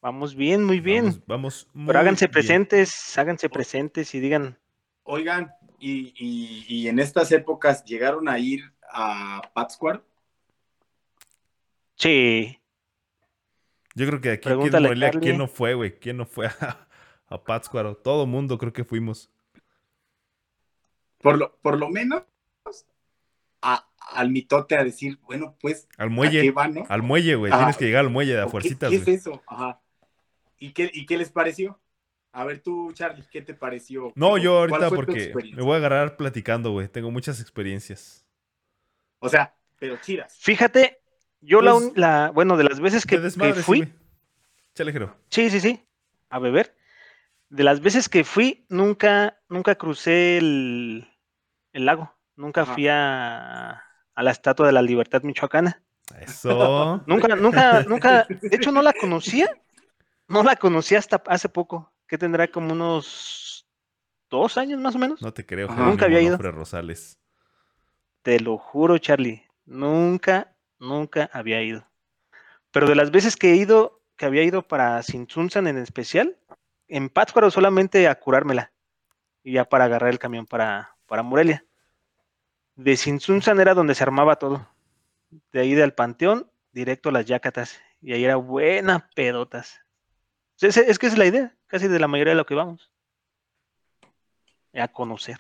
Vamos 0.01 0.35
bien, 0.35 0.63
muy 0.63 0.79
bien. 0.79 1.05
Vamos, 1.05 1.21
vamos 1.27 1.67
muy 1.73 1.87
Pero 1.87 1.99
háganse 1.99 2.25
bien. 2.25 2.31
presentes, 2.33 3.17
háganse 3.17 3.49
presentes 3.49 4.15
y 4.15 4.19
digan, 4.19 4.57
Oigan, 5.03 5.51
y, 5.79 6.13
y- 6.17 6.65
y 6.67 6.87
en 6.87 6.99
estas 6.99 7.31
épocas 7.31 7.83
llegaron 7.85 8.27
a 8.29 8.39
ir 8.39 8.71
a 8.91 9.41
Pátzcuaro. 9.53 10.03
sí, 11.95 12.57
Yo 13.93 14.07
creo 14.07 14.21
que 14.21 14.31
aquí, 14.31 14.49
aquí 14.49 14.67
en 14.67 14.77
Pregúntale, 14.77 14.87
Morelia, 14.87 15.11
Carly. 15.11 15.21
¿quién 15.21 15.37
no 15.37 15.47
fue, 15.47 15.73
güey? 15.73 15.99
¿Quién 15.99 16.17
no 16.17 16.25
fue 16.25 16.47
a, 16.47 16.87
a 17.27 17.43
Pátzcuaro? 17.43 17.95
Todo 17.95 18.25
mundo 18.25 18.57
creo 18.57 18.73
que 18.73 18.85
fuimos. 18.85 19.29
Por 21.21 21.37
lo, 21.37 21.55
por 21.61 21.77
lo 21.77 21.89
menos 21.89 22.23
a- 23.61 23.87
al 24.13 24.29
mitote 24.31 24.75
a 24.75 24.83
decir, 24.83 25.19
bueno, 25.23 25.55
pues, 25.61 25.87
Al 25.97 26.07
¿a 26.07 26.09
qué 26.09 26.15
muelle. 26.15 26.51
van, 26.51 26.73
no? 26.73 26.83
Al 26.89 27.01
muelle, 27.01 27.35
güey. 27.35 27.51
Tienes 27.51 27.77
que 27.77 27.85
llegar 27.85 28.01
al 28.05 28.09
muelle 28.11 28.33
de 28.33 28.39
a 28.41 28.43
¿O 28.43 28.47
qué- 28.47 28.51
fuercitas, 28.51 28.89
¿Qué, 28.89 28.95
es 28.97 29.07
eso? 29.07 29.41
Ajá. 29.47 29.79
¿Y 30.57 30.71
qué, 30.73 30.89
¿Y 30.93 31.05
qué 31.05 31.17
les 31.17 31.29
pareció? 31.31 31.79
A 32.33 32.45
ver 32.45 32.61
tú, 32.61 32.91
Charlie, 32.93 33.25
¿qué 33.29 33.41
te 33.41 33.53
pareció? 33.53 34.13
No, 34.15 34.37
yo 34.37 34.65
¿Cuál 34.69 34.83
ahorita 34.83 34.95
porque 34.95 35.33
me 35.55 35.61
voy 35.63 35.73
a 35.73 35.77
agarrar 35.77 36.15
platicando, 36.17 36.71
güey. 36.71 36.87
Tengo 36.87 37.11
muchas 37.11 37.41
experiencias. 37.41 38.25
O 39.19 39.27
sea, 39.29 39.53
pero 39.79 39.97
chidas. 39.97 40.37
fíjate, 40.39 41.01
yo 41.41 41.61
la, 41.61 41.73
Pues, 41.73 41.83
un- 41.85 41.93
la, 41.95 42.31
bueno, 42.31 42.55
de 42.57 42.63
las 42.63 42.79
veces 42.79 43.05
que, 43.05 43.19
que 43.21 43.53
fui, 43.61 43.79
güey. 43.79 43.93
Chale, 44.75 44.91
Jero. 44.93 45.15
sí, 45.29 45.49
sí, 45.49 45.59
sí, 45.59 45.83
a 46.29 46.39
beber. 46.39 46.73
De 47.49 47.63
las 47.65 47.81
veces 47.81 48.07
que 48.07 48.23
fui, 48.23 48.65
nunca, 48.69 49.37
nunca 49.49 49.75
crucé 49.75 50.37
el, 50.37 51.10
el 51.73 51.85
lago. 51.85 52.13
Nunca 52.35 52.65
fui 52.65 52.87
a, 52.87 53.83
a 54.15 54.23
la 54.23 54.31
Estatua 54.31 54.67
de 54.67 54.73
la 54.73 54.81
Libertad 54.81 55.23
Michoacana. 55.23 55.81
Eso. 56.19 57.01
Nunca, 57.07 57.35
nunca, 57.35 57.83
nunca, 57.83 58.25
de 58.29 58.55
hecho 58.55 58.71
no 58.71 58.81
la 58.81 58.93
conocía. 58.93 59.49
No 60.27 60.43
la 60.43 60.55
conocía 60.55 60.99
hasta 60.99 61.21
hace 61.27 61.49
poco, 61.49 61.91
que 62.07 62.17
tendrá 62.17 62.47
como 62.47 62.71
unos 62.71 63.67
dos 64.29 64.57
años 64.57 64.79
más 64.79 64.95
o 64.95 64.99
menos. 64.99 65.21
No 65.21 65.33
te 65.33 65.45
creo. 65.45 65.67
Jerónimo 65.67 65.91
Nunca 65.91 66.05
había 66.05 66.21
ido. 66.21 66.37
Rosales. 66.37 67.19
Te 68.21 68.39
lo 68.39 68.57
juro, 68.57 68.97
Charlie. 68.97 69.45
Nunca, 69.65 70.55
nunca 70.79 71.29
había 71.33 71.61
ido. 71.61 71.85
Pero 72.71 72.87
de 72.87 72.95
las 72.95 73.11
veces 73.11 73.35
que 73.35 73.51
he 73.51 73.55
ido, 73.55 74.01
que 74.15 74.25
había 74.25 74.43
ido 74.43 74.61
para 74.67 75.03
Sinsunzan 75.03 75.67
en 75.67 75.77
especial, 75.77 76.37
en 76.87 77.09
Pátzcuaro 77.09 77.51
solamente 77.51 78.07
a 78.07 78.15
curármela. 78.15 78.71
Y 79.43 79.53
ya 79.53 79.65
para 79.65 79.85
agarrar 79.85 80.11
el 80.11 80.19
camión 80.19 80.45
para, 80.45 80.95
para 81.11 81.23
Morelia. 81.23 81.65
De 82.77 82.95
Sinsunzan 82.95 83.59
era 83.59 83.73
donde 83.73 83.95
se 83.95 84.03
armaba 84.03 84.37
todo. 84.37 84.65
De 85.51 85.59
ahí 85.59 85.73
del 85.73 85.93
Panteón, 85.93 86.49
directo 86.71 87.09
a 87.09 87.11
las 87.11 87.25
Yacatas. 87.25 87.81
Y 88.01 88.13
ahí 88.13 88.23
era 88.23 88.37
buena 88.37 89.09
pedotas. 89.13 89.81
Es, 90.61 90.77
es 90.77 90.97
que 90.97 91.07
esa 91.07 91.15
es 91.15 91.19
la 91.19 91.25
idea, 91.25 91.53
casi 91.67 91.89
de 91.89 91.99
la 91.99 92.07
mayoría 92.07 92.31
de 92.31 92.37
lo 92.37 92.45
que 92.45 92.55
vamos. 92.55 92.93
A 94.73 94.87
conocer. 94.87 95.35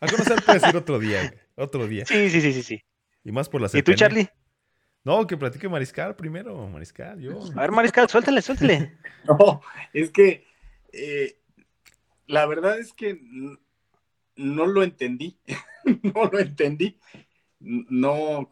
A 0.00 0.08
conocer 0.08 0.42
puedes 0.44 0.68
ir 0.68 0.76
otro 0.76 0.98
día, 0.98 1.28
güey. 1.28 1.40
Otro 1.54 1.86
día. 1.86 2.04
Sí, 2.04 2.28
sí, 2.28 2.40
sí, 2.40 2.52
sí, 2.52 2.64
sí. 2.64 2.84
Y 3.22 3.30
más 3.30 3.48
por 3.48 3.60
la 3.60 3.68
¿Y 3.68 3.80
tú, 3.80 3.92
cercanía. 3.92 3.96
Charlie? 3.96 4.28
No, 5.04 5.24
que 5.24 5.36
platique 5.36 5.68
Mariscal 5.68 6.16
primero. 6.16 6.66
Mariscal, 6.66 7.20
yo. 7.20 7.38
A 7.54 7.60
ver, 7.60 7.70
Mariscal, 7.70 8.08
suéltale, 8.08 8.42
suéltale. 8.42 8.98
No, 9.24 9.62
es 9.92 10.10
que 10.10 10.44
eh, 10.92 11.38
la 12.26 12.46
verdad 12.46 12.78
es 12.78 12.92
que 12.92 13.20
no 14.36 14.66
lo 14.66 14.82
entendí. 14.82 15.38
no 16.02 16.24
lo 16.26 16.38
entendí. 16.38 16.98
No. 17.60 18.50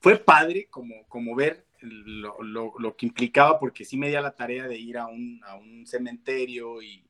fue 0.00 0.18
padre 0.18 0.68
como, 0.70 1.06
como 1.08 1.34
ver 1.34 1.66
lo, 1.80 2.42
lo- 2.42 2.74
lo 2.78 2.96
que 2.96 3.06
implicaba, 3.06 3.58
porque 3.58 3.84
sí 3.84 3.96
me 3.96 4.08
di 4.08 4.14
a 4.14 4.20
la 4.20 4.34
tarea 4.34 4.66
de 4.66 4.78
ir 4.78 4.98
a 4.98 5.06
un, 5.06 5.40
a 5.44 5.56
un 5.56 5.86
cementerio 5.86 6.82
y, 6.82 7.06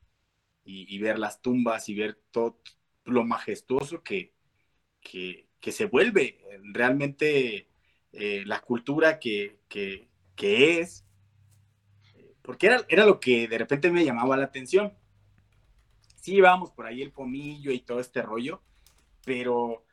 y- 0.64 0.98
ver 0.98 1.18
las 1.18 1.40
tumbas 1.42 1.88
y 1.88 1.94
ver 1.94 2.18
todo 2.30 2.60
lo 3.04 3.24
majestuoso 3.24 4.02
que, 4.02 4.34
que, 5.00 5.48
que 5.60 5.72
se 5.72 5.86
vuelve 5.86 6.40
realmente 6.72 7.68
eh, 8.12 8.42
la 8.46 8.60
cultura 8.60 9.18
que- 9.20 10.08
que 10.36 10.80
es 10.80 11.05
porque 12.47 12.66
era, 12.68 12.84
era 12.88 13.05
lo 13.05 13.20
que 13.20 13.49
de 13.49 13.59
repente 13.59 13.90
me 13.90 14.05
llamaba 14.05 14.36
la 14.36 14.44
atención. 14.44 14.92
Sí, 16.16 16.32
llevábamos 16.32 16.70
por 16.70 16.86
ahí 16.86 17.03
el 17.03 17.12
pomillo 17.12 17.72
y 17.72 17.80
todo 17.80 18.01
este 18.01 18.22
rollo, 18.22 18.62
pero 19.24 19.84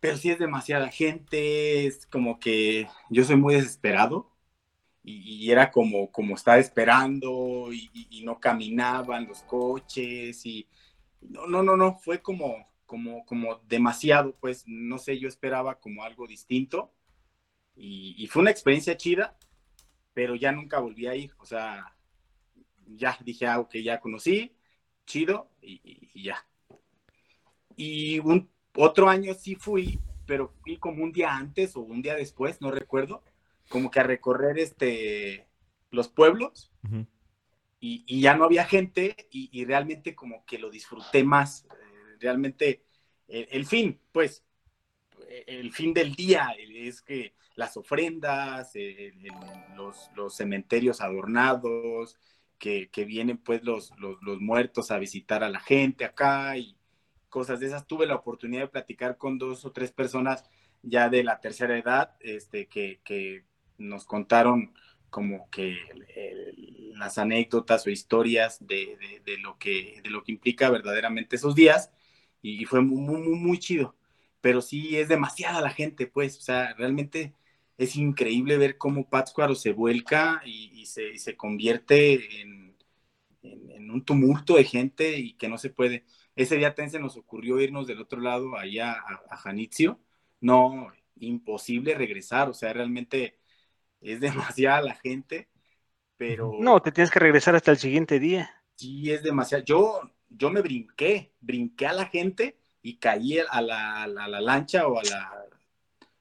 pero 0.00 0.16
sí 0.16 0.30
es 0.30 0.38
demasiada 0.38 0.88
gente, 0.88 1.86
es 1.86 2.06
como 2.06 2.40
que 2.40 2.88
yo 3.10 3.24
soy 3.24 3.36
muy 3.36 3.54
desesperado 3.54 4.30
y, 5.04 5.50
era 5.50 5.70
como, 5.70 6.10
como 6.12 6.34
estar 6.36 6.58
esperando 6.58 7.72
y, 7.72 7.90
y, 8.10 8.22
no 8.24 8.40
caminaban 8.40 9.26
los 9.26 9.42
coches 9.42 10.44
y 10.46 10.68
no, 11.22 11.46
no, 11.46 11.62
no, 11.62 11.76
no, 11.76 11.98
fue 11.98 12.22
como, 12.22 12.68
como, 12.86 13.24
como 13.26 13.56
demasiado, 13.68 14.36
pues 14.40 14.64
no 14.66 14.98
sé, 14.98 15.18
yo 15.18 15.28
esperaba 15.28 15.80
como 15.80 16.04
algo 16.04 16.26
distinto 16.26 16.92
y, 17.76 18.26
fue 18.28 18.42
una 18.42 18.50
experiencia 18.50 18.96
chida, 18.96 19.38
pero 20.20 20.34
ya 20.34 20.52
nunca 20.52 20.80
volví 20.80 21.06
a 21.06 21.14
ir, 21.14 21.32
o 21.38 21.46
sea, 21.46 21.96
ya 22.84 23.16
dije, 23.24 23.46
algo 23.46 23.64
ah, 23.64 23.68
que 23.70 23.82
ya 23.82 24.00
conocí, 24.00 24.54
chido 25.06 25.50
y, 25.62 26.22
ya. 26.22 26.46
Y 27.74 28.18
un, 28.18 28.50
otro 28.74 29.08
año 29.08 29.32
sí 29.32 29.54
fui, 29.54 29.98
pero 30.26 30.52
fui 30.60 30.76
como 30.76 31.02
un 31.02 31.10
día 31.10 31.34
antes 31.34 31.74
o 31.74 31.80
un 31.80 32.02
día 32.02 32.16
después, 32.16 32.60
no 32.60 32.70
recuerdo, 32.70 33.24
como 33.70 33.90
que 33.90 34.00
a 34.00 34.02
recorrer 34.02 34.58
este, 34.58 35.48
los 35.90 36.10
pueblos 36.10 36.70
y, 37.80 38.20
ya 38.20 38.36
no 38.36 38.44
había 38.44 38.66
gente 38.66 39.26
y, 39.30 39.64
realmente 39.64 40.14
como 40.14 40.44
que 40.44 40.58
lo 40.58 40.68
disfruté 40.68 41.24
más. 41.24 41.64
Eh, 41.64 42.16
realmente 42.20 42.84
el, 43.26 43.64
fin, 43.64 43.98
pues, 44.12 44.44
el 45.46 45.72
fin 45.72 45.94
del 45.94 46.14
día 46.14 46.54
es 46.58 47.02
que 47.02 47.34
las 47.54 47.76
ofrendas, 47.76 48.72
los, 49.76 50.36
cementerios 50.36 51.00
adornados, 51.00 52.16
que, 52.58 52.88
vienen 53.06 53.38
pues 53.38 53.62
los, 53.64 53.92
los, 53.98 54.40
muertos 54.40 54.90
a 54.90 54.98
visitar 54.98 55.42
a 55.44 55.50
la 55.50 55.60
gente 55.60 56.04
acá 56.04 56.56
y 56.56 56.76
cosas 57.28 57.60
de 57.60 57.66
esas. 57.66 57.86
Tuve 57.86 58.06
la 58.06 58.16
oportunidad 58.16 58.62
de 58.62 58.68
platicar 58.68 59.16
con 59.16 59.38
dos 59.38 59.64
o 59.64 59.72
tres 59.72 59.92
personas 59.92 60.44
ya 60.82 61.08
de 61.08 61.24
la 61.24 61.40
tercera 61.40 61.78
edad, 61.78 62.16
este, 62.20 62.66
que, 62.66 63.00
que 63.04 63.44
nos 63.78 64.04
contaron 64.04 64.74
como 65.10 65.50
que 65.50 65.76
las 66.94 67.18
anécdotas 67.18 67.86
o 67.86 67.90
historias 67.90 68.64
de, 68.66 68.96
lo 69.42 69.58
que, 69.58 70.00
de 70.02 70.10
lo 70.10 70.22
que 70.22 70.32
implica 70.32 70.70
verdaderamente 70.70 71.36
esos 71.36 71.54
días 71.54 71.90
y, 72.42 72.64
fue 72.64 72.80
muy, 72.80 73.20
muy, 73.20 73.38
muy, 73.38 73.58
chido. 73.58 73.96
Pero 74.40 74.62
sí 74.62 74.96
es 74.96 75.08
demasiada 75.08 75.60
la 75.60 75.70
gente, 75.70 76.06
pues, 76.06 76.38
o 76.38 76.40
sea, 76.40 76.74
realmente 76.74 77.34
es 77.78 77.96
increíble 77.96 78.58
ver 78.58 78.78
cómo 78.78 79.08
Pátzcuaro 79.08 79.54
se 79.54 79.72
vuelca 79.72 80.42
y, 80.44 80.86
se, 80.86 81.18
se, 81.18 81.36
convierte 81.36 82.40
en, 82.42 82.76
en, 83.42 83.90
un 83.90 84.04
tumulto 84.04 84.56
de 84.56 84.64
gente 84.64 85.18
y 85.18 85.34
que 85.34 85.48
no 85.48 85.58
se 85.58 85.70
puede. 85.70 86.04
Ese 86.36 86.56
día 86.56 86.74
también 86.74 86.90
se 86.92 87.00
nos 87.00 87.16
ocurrió 87.16 87.60
irnos 87.60 87.86
del 87.86 88.00
otro 88.00 88.20
lado, 88.20 88.56
allá 88.56 88.92
a, 88.92 89.22
a 89.30 89.36
Janitzio. 89.36 89.98
No, 90.40 90.92
imposible 91.20 91.94
regresar, 91.94 92.48
o 92.48 92.54
sea, 92.54 92.72
realmente 92.72 93.38
es 94.00 94.20
demasiada 94.20 94.82
la 94.82 94.94
gente, 94.94 95.48
pero... 96.16 96.52
No, 96.60 96.80
te 96.80 96.92
tienes 96.92 97.10
que 97.10 97.18
regresar 97.18 97.54
hasta 97.54 97.70
el 97.70 97.78
siguiente 97.78 98.18
día. 98.18 98.62
Sí, 98.76 99.10
es 99.10 99.22
demasiado. 99.22 99.64
Yo, 99.64 100.00
yo 100.28 100.50
me 100.50 100.60
brinqué, 100.60 101.32
brinqué 101.40 101.86
a 101.86 101.92
la 101.92 102.06
gente 102.06 102.59
y 102.82 102.96
caí 102.96 103.38
a 103.38 103.60
la, 103.60 104.06
lancha 104.40 104.86
o 104.86 104.98
a 104.98 105.02
la... 105.04 105.46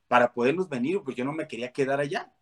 para 0.07 0.33
podernos 0.33 0.69
venir, 0.69 0.97
porque 1.03 1.19
yo 1.19 1.25
no 1.25 1.33
me 1.33 1.47
quería 1.47 1.71
quedar 1.71 1.99
allá. 1.99 2.33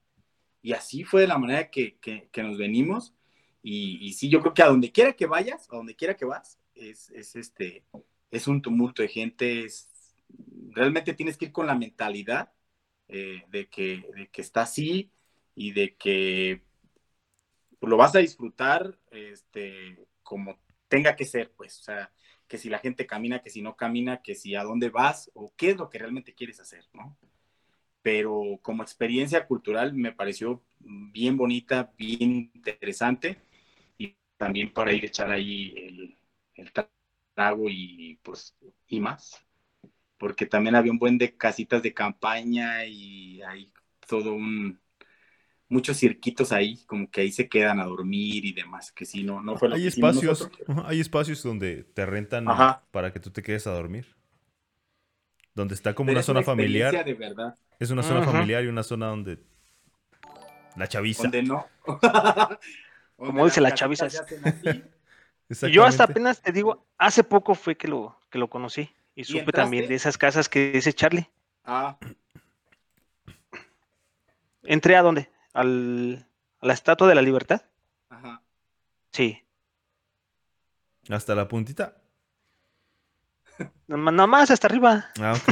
Y 0.62 0.74
así 0.74 1.04
fue 1.04 1.22
de 1.22 1.28
la 1.28 1.38
manera 1.38 1.70
que, 1.70 1.98
nos 2.38 2.58
venimos. 2.58 3.14
Y, 3.62 4.14
sí, 4.14 4.30
yo 4.30 4.42
creo 4.42 4.54
que 4.54 4.64
a 4.64 4.68
donde 4.68 4.92
quiera 4.92 5.14
que 5.14 5.26
vayas, 5.26 5.68
a 5.72 5.76
donde 5.76 5.96
quiera 5.96 6.16
que 6.16 6.26
vas, 6.26 6.60
es, 6.76 7.10
este, 7.10 7.84
es 8.32 8.48
un 8.48 8.62
tumulto 8.62 9.02
de 9.02 9.08
gente. 9.10 9.68
realmente 10.72 11.14
tienes 11.14 11.38
que 11.38 11.46
ir 11.46 11.52
con 11.52 11.68
la 11.68 11.76
mentalidad 11.76 12.52
eh, 13.08 13.44
de, 13.50 13.68
que, 13.68 14.10
de 14.16 14.28
que 14.30 14.42
está 14.42 14.62
así, 14.62 15.12
y 15.58 15.72
de 15.72 15.96
que 15.96 16.62
lo 17.82 17.98
vas 17.98 18.16
a 18.16 18.20
disfrutar 18.20 18.96
este, 19.10 20.08
como 20.22 20.60
tenga 20.88 21.16
que 21.16 21.26
ser, 21.26 21.52
pues, 21.52 21.80
o 21.80 21.84
sea, 21.84 22.12
que 22.48 22.58
si 22.58 22.70
la 22.70 22.80
gente 22.80 23.08
camina, 23.08 23.42
que 23.42 23.50
si 23.50 23.62
no 23.62 23.76
camina, 23.76 24.22
que 24.22 24.36
si 24.36 24.56
a 24.56 24.64
dónde 24.64 24.90
vas 24.90 25.32
o 25.34 25.54
qué 25.58 25.72
es 25.72 25.78
lo 25.78 25.90
que 25.90 26.00
realmente 26.00 26.34
quieres 26.34 26.60
hacer, 26.60 26.86
¿no? 26.94 27.18
Pero 28.02 28.60
como 28.62 28.84
experiencia 28.84 29.46
cultural 29.48 29.94
me 29.94 30.14
pareció 30.14 30.64
bien 30.80 31.38
bonita, 31.38 31.92
bien 31.98 32.52
interesante 32.54 33.42
y 33.98 34.16
también 34.38 34.74
para 34.74 34.94
ir 34.94 35.04
a 35.04 35.08
echar 35.08 35.32
ahí 35.32 35.74
el, 35.78 36.18
el 36.56 36.72
trago 37.34 37.70
y 37.70 38.20
pues 38.24 38.56
y 38.88 39.00
más, 39.00 39.46
porque 40.18 40.46
también 40.46 40.76
había 40.76 40.92
un 40.92 41.00
buen 41.00 41.18
de 41.18 41.38
casitas 41.38 41.84
de 41.84 41.94
campaña 41.94 42.86
y 42.86 43.42
hay 43.44 43.72
todo 44.08 44.34
un, 44.34 44.80
muchos 45.70 45.98
cirquitos 45.98 46.52
ahí, 46.52 46.84
como 46.86 47.10
que 47.10 47.22
ahí 47.22 47.32
se 47.32 47.50
quedan 47.50 47.80
a 47.80 47.86
dormir 47.86 48.46
y 48.46 48.54
demás, 48.54 48.92
que 48.92 49.06
si 49.06 49.24
no, 49.24 49.42
no 49.42 49.58
fue 49.58 49.70
lo 49.70 49.76
hay 49.76 49.88
espacios, 49.88 50.50
Hay 50.86 51.00
espacios 51.00 51.44
donde 51.44 51.84
te 51.84 52.06
rentan 52.06 52.46
para 52.92 53.12
que 53.12 53.20
tú 53.20 53.32
te 53.32 53.44
quedes 53.44 53.68
a 53.68 53.72
dormir. 53.72 54.16
Donde 55.54 55.74
está 55.74 55.96
como 55.96 56.12
una 56.12 56.22
zona 56.22 56.44
familiar. 56.44 57.04
De 57.04 57.14
verdad. 57.16 57.58
Es 57.80 57.90
una 57.90 58.04
zona 58.04 58.24
familiar 58.24 58.64
y 58.64 58.68
una 58.68 58.84
zona 58.84 59.08
donde 59.08 59.40
la 60.76 60.88
chaviza. 60.88 61.24
Donde 61.24 61.44
no. 61.44 61.66
como 63.16 63.46
dice 63.46 63.60
la 63.60 63.74
chaviza. 63.74 64.08
yo 65.72 65.84
hasta 65.84 66.04
apenas 66.04 66.42
te 66.42 66.52
digo, 66.52 66.86
hace 66.98 67.24
poco 67.24 67.56
fue 67.56 67.76
que 67.76 67.88
lo, 67.88 68.20
que 68.30 68.38
lo 68.38 68.50
conocí. 68.50 68.92
Y, 69.16 69.24
supe 69.24 69.52
también 69.52 69.88
de 69.88 69.96
esas 69.96 70.16
casas 70.16 70.48
que 70.48 70.72
dice 70.72 70.94
Charlie. 70.94 71.28
Ah. 71.66 71.98
¿Entré 74.62 74.96
a 74.96 75.02
dónde? 75.02 75.32
Al, 75.58 76.26
a 76.60 76.68
la 76.68 76.74
Estatua 76.74 77.08
de 77.08 77.16
la 77.16 77.22
Libertad. 77.22 77.62
Ajá. 78.10 78.42
Sí. 79.12 79.44
¿Hasta 81.10 81.34
la 81.34 81.48
puntita? 81.48 81.98
Nada 83.88 84.28
más 84.28 84.52
hasta 84.52 84.68
arriba. 84.68 85.10
Ah, 85.20 85.34
ok. 85.34 85.44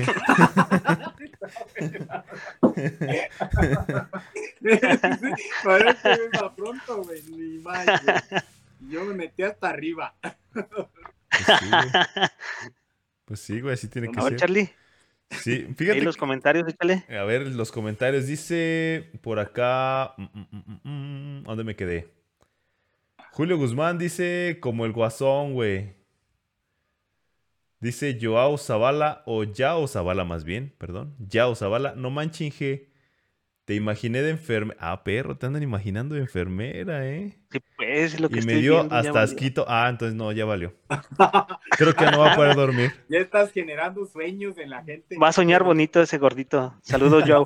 Parece 5.64 6.10
que 6.32 6.50
pronto, 6.56 7.04
güey. 7.04 7.24
Ni 7.24 7.60
más, 7.60 7.86
Yo 8.82 9.06
me 9.06 9.16
metí 9.16 9.42
hasta 9.44 9.70
arriba. 9.70 10.14
Pues 13.26 13.40
sí, 13.40 13.60
güey, 13.60 13.74
así 13.74 13.88
tiene 13.88 14.12
que 14.12 14.22
ser. 14.22 14.36
Charlie. 14.36 14.72
Sí, 15.30 15.68
fíjate. 15.78 16.00
¿Y 16.00 16.02
los 16.02 16.18
comentarios, 16.18 16.68
échale? 16.68 17.06
A 17.10 17.24
ver, 17.24 17.48
los 17.48 17.72
comentarios. 17.72 18.28
Dice 18.28 19.12
por 19.22 19.40
acá. 19.40 20.14
Mm, 20.18 20.24
mm, 20.24 20.80
mm, 20.84 21.44
¿Dónde 21.44 21.64
me 21.64 21.76
quedé? 21.76 22.10
Julio 23.32 23.58
Guzmán 23.58 23.98
dice 23.98 24.60
como 24.62 24.86
el 24.86 24.94
guasón, 24.94 25.54
güey. 25.54 25.94
Dice 27.80 28.18
Joao 28.20 28.58
Zavala, 28.58 29.22
o 29.26 29.44
Yao 29.44 29.88
Zavala 29.88 30.24
más 30.24 30.44
bien, 30.44 30.74
perdón. 30.78 31.16
Yao 31.20 31.54
Zavala, 31.54 31.94
no 31.96 32.10
manchinje. 32.10 32.90
Te 33.66 33.74
imaginé 33.74 34.22
de 34.22 34.30
enfermera. 34.30 34.78
Ah, 34.80 35.04
perro, 35.04 35.38
te 35.38 35.48
andan 35.48 35.64
imaginando 35.64 36.14
de 36.14 36.22
enfermera, 36.22 37.08
¿eh? 37.08 37.40
Sí, 37.52 37.60
pues, 37.76 38.20
lo 38.20 38.30
que 38.30 38.40
Y 38.40 38.42
me 38.44 38.56
dio 38.58 38.88
hasta 38.92 39.24
asquito. 39.24 39.66
Ah, 39.68 39.88
entonces 39.90 40.16
no, 40.16 40.32
ya 40.32 40.46
valió. 40.46 40.76
Creo 41.72 41.96
que 41.96 42.06
no 42.06 42.20
va 42.20 42.34
a 42.34 42.36
poder 42.36 42.56
dormir. 42.56 42.94
Ya 43.10 43.20
estás 43.20 43.52
generando 43.52 44.06
sueños 44.06 44.56
en 44.60 44.70
la 44.70 44.84
gente. 44.84 45.18
Va 45.18 45.30
a 45.30 45.32
soñar 45.32 45.64
bonito 45.64 46.00
ese 46.00 46.20
gordito. 46.20 46.76
Saludos, 46.84 47.24
Joe. 47.26 47.46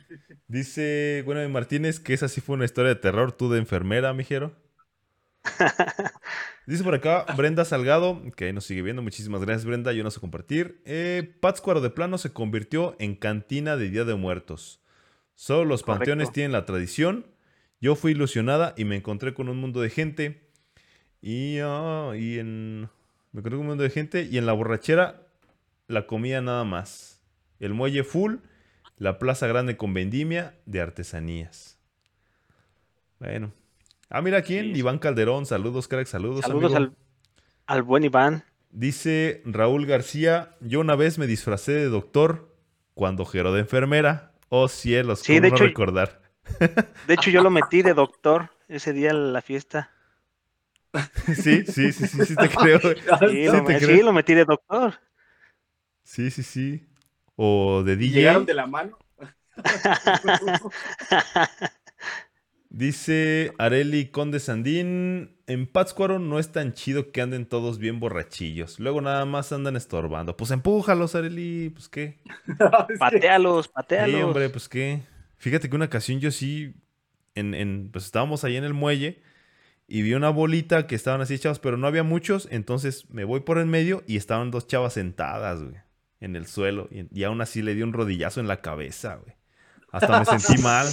Dice, 0.48 1.22
bueno, 1.26 1.42
de 1.42 1.48
Martínez, 1.48 2.00
que 2.00 2.14
esa 2.14 2.28
sí 2.28 2.40
fue 2.40 2.56
una 2.56 2.64
historia 2.64 2.88
de 2.88 3.00
terror, 3.00 3.32
tú 3.32 3.50
de 3.50 3.58
enfermera, 3.58 4.14
mijero. 4.14 4.56
Dice 6.66 6.82
por 6.82 6.94
acá 6.94 7.26
Brenda 7.36 7.66
Salgado, 7.66 8.22
que 8.36 8.54
nos 8.54 8.64
sigue 8.64 8.80
viendo. 8.80 9.02
Muchísimas 9.02 9.42
gracias, 9.42 9.66
Brenda. 9.66 9.92
Yo 9.92 10.02
no 10.02 10.10
sé 10.10 10.18
compartir. 10.18 10.80
Eh, 10.86 11.36
Pátzcuaro 11.40 11.82
de 11.82 11.90
plano 11.90 12.16
se 12.16 12.32
convirtió 12.32 12.96
en 12.98 13.16
cantina 13.16 13.76
de 13.76 13.90
Día 13.90 14.04
de 14.04 14.14
Muertos. 14.14 14.82
Solo 15.38 15.64
los 15.66 15.84
panteones 15.84 16.32
tienen 16.32 16.50
la 16.50 16.64
tradición. 16.64 17.24
Yo 17.80 17.94
fui 17.94 18.10
ilusionada 18.10 18.74
y 18.76 18.84
me 18.84 18.96
encontré 18.96 19.34
con 19.34 19.48
un 19.48 19.56
mundo 19.56 19.80
de 19.80 19.88
gente. 19.88 20.42
Y, 21.22 21.60
ah, 21.62 22.10
y 22.16 22.40
en. 22.40 22.80
Me 23.30 23.38
encontré 23.38 23.52
con 23.52 23.60
un 23.60 23.66
mundo 23.68 23.84
de 23.84 23.90
gente. 23.90 24.22
Y 24.28 24.36
en 24.38 24.46
la 24.46 24.52
borrachera, 24.52 25.28
la 25.86 26.08
comida 26.08 26.40
nada 26.40 26.64
más. 26.64 27.22
El 27.60 27.72
muelle 27.72 28.02
full. 28.02 28.38
La 28.96 29.20
plaza 29.20 29.46
grande 29.46 29.76
con 29.76 29.94
vendimia 29.94 30.56
de 30.66 30.80
artesanías. 30.80 31.78
Bueno. 33.20 33.52
Ah, 34.10 34.22
mira 34.22 34.42
quién. 34.42 34.74
Iván 34.74 34.98
Calderón. 34.98 35.46
Saludos, 35.46 35.86
crack. 35.86 36.08
Saludos. 36.08 36.40
Saludos 36.40 36.74
al, 36.74 36.96
al 37.66 37.84
buen 37.84 38.02
Iván. 38.02 38.42
Dice 38.72 39.42
Raúl 39.44 39.86
García. 39.86 40.56
Yo 40.60 40.80
una 40.80 40.96
vez 40.96 41.16
me 41.16 41.28
disfracé 41.28 41.70
de 41.70 41.84
doctor 41.84 42.56
cuando 42.94 43.24
gero 43.24 43.52
de 43.52 43.60
enfermera. 43.60 44.32
Oh 44.48 44.68
cielos, 44.68 45.20
sí, 45.20 45.40
de 45.40 45.48
hecho, 45.48 45.64
recordar? 45.64 46.22
De 47.06 47.14
hecho, 47.14 47.30
yo 47.30 47.42
lo 47.42 47.50
metí 47.50 47.82
de 47.82 47.92
doctor 47.92 48.50
ese 48.68 48.92
día 48.92 49.10
en 49.10 49.32
la 49.32 49.42
fiesta. 49.42 49.90
Sí, 51.26 51.66
sí, 51.66 51.92
sí, 51.92 52.06
sí, 52.06 52.24
sí 52.24 52.34
te 52.34 52.48
creo. 52.56 52.80
Sí, 53.28 53.44
lo, 54.02 54.12
metí 54.12 54.34
de 54.34 54.46
doctor. 54.46 54.94
Sí, 56.02 56.30
sí, 56.30 56.42
sí. 56.42 56.88
o 57.36 57.82
de 57.82 57.96
DJ. 57.96 58.14
Llegaron 58.14 58.46
de 58.46 58.54
la 58.54 58.66
mano. 58.66 58.98
Dice 62.70 63.52
Areli 63.58 64.06
Conde 64.08 64.40
Sandín, 64.40 65.36
en 65.46 65.66
Pátzcuaro 65.66 66.18
no 66.18 66.38
es 66.38 66.52
tan 66.52 66.74
chido 66.74 67.12
que 67.12 67.22
anden 67.22 67.46
todos 67.46 67.78
bien 67.78 67.98
borrachillos. 67.98 68.78
Luego 68.78 69.00
nada 69.00 69.24
más 69.24 69.52
andan 69.52 69.74
estorbando. 69.74 70.36
Pues 70.36 70.50
empújalos, 70.50 71.14
Areli, 71.14 71.70
pues 71.70 71.88
qué. 71.88 72.18
patealos, 72.98 73.66
Sí, 73.66 73.72
patealos. 73.74 74.22
hombre, 74.22 74.50
pues 74.50 74.68
qué. 74.68 75.00
Fíjate 75.38 75.70
que 75.70 75.76
una 75.76 75.86
ocasión 75.86 76.20
yo 76.20 76.30
sí, 76.30 76.74
en, 77.34 77.54
en- 77.54 77.88
pues 77.90 78.04
estábamos 78.04 78.44
ahí 78.44 78.56
en 78.56 78.64
el 78.64 78.74
muelle 78.74 79.22
y 79.86 80.02
vi 80.02 80.12
una 80.12 80.28
bolita 80.28 80.86
que 80.86 80.94
estaban 80.94 81.22
así 81.22 81.38
chavas, 81.38 81.60
pero 81.60 81.78
no 81.78 81.86
había 81.86 82.02
muchos, 82.02 82.48
entonces 82.50 83.08
me 83.08 83.24
voy 83.24 83.40
por 83.40 83.56
el 83.56 83.64
medio 83.66 84.04
y 84.06 84.18
estaban 84.18 84.50
dos 84.50 84.66
chavas 84.66 84.92
sentadas, 84.92 85.62
güey, 85.62 85.76
en 86.20 86.36
el 86.36 86.46
suelo. 86.46 86.88
Y, 86.90 87.06
y 87.18 87.24
aún 87.24 87.40
así 87.40 87.62
le 87.62 87.74
di 87.74 87.80
un 87.82 87.94
rodillazo 87.94 88.40
en 88.40 88.48
la 88.48 88.60
cabeza, 88.60 89.14
güey. 89.16 89.34
Hasta 89.90 90.18
me 90.18 90.38
sentí 90.38 90.62
mal. 90.62 90.86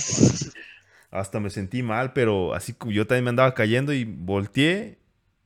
Hasta 1.20 1.40
me 1.40 1.50
sentí 1.50 1.82
mal, 1.82 2.14
pero 2.14 2.54
así 2.54 2.74
como 2.74 2.92
yo 2.92 3.08
también 3.08 3.26
me 3.26 3.30
andaba 3.30 3.54
cayendo 3.54 3.94
y 3.94 4.04
volteé 4.04 5.00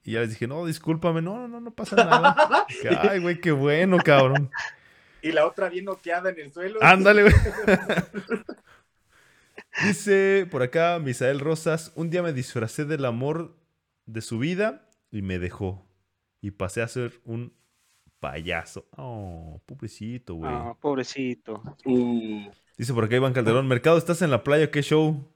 y 0.04 0.14
ya 0.14 0.22
les 0.22 0.32
dije, 0.32 0.48
no, 0.48 0.66
discúlpame, 0.66 1.22
no, 1.22 1.38
no, 1.38 1.48
no, 1.48 1.62
no 1.62 1.72
pasa 1.72 1.96
nada. 1.96 2.66
Ay, 3.02 3.20
güey, 3.20 3.40
qué 3.40 3.52
bueno, 3.52 3.98
cabrón. 4.04 4.50
Y 5.22 5.34
la 5.34 5.46
otra 5.46 5.68
bien 5.68 5.84
noqueada 5.84 6.30
en 6.30 6.40
el 6.40 6.54
suelo. 6.54 6.80
Ándale, 6.82 7.24
güey. 7.24 7.34
Dice 9.84 10.48
por 10.50 10.64
acá 10.64 10.98
Misael 10.98 11.42
Rosas, 11.42 11.92
un 11.96 12.10
día 12.10 12.24
me 12.24 12.32
disfracé 12.32 12.86
del 12.86 13.04
amor 13.04 13.54
de 14.06 14.22
su 14.22 14.40
vida 14.40 14.88
y 15.12 15.22
me 15.22 15.38
dejó. 15.38 15.86
Y 16.40 16.52
pasé 16.52 16.82
a 16.82 16.88
ser 16.88 17.20
un 17.26 17.52
payaso. 18.22 18.88
Oh, 18.96 19.62
pobrecito, 19.66 20.36
güey. 20.36 20.52
Ah, 20.54 20.74
pobrecito. 20.80 21.64
Uh, 21.84 22.50
Dice 22.78 22.94
por 22.94 23.04
acá 23.04 23.18
Iván 23.18 23.34
Calderón, 23.34 23.68
Mercado, 23.68 23.98
¿estás 23.98 24.22
en 24.22 24.32
la 24.32 24.46
playa? 24.46 24.72
¿Qué 24.72 24.82
show? 24.82 25.28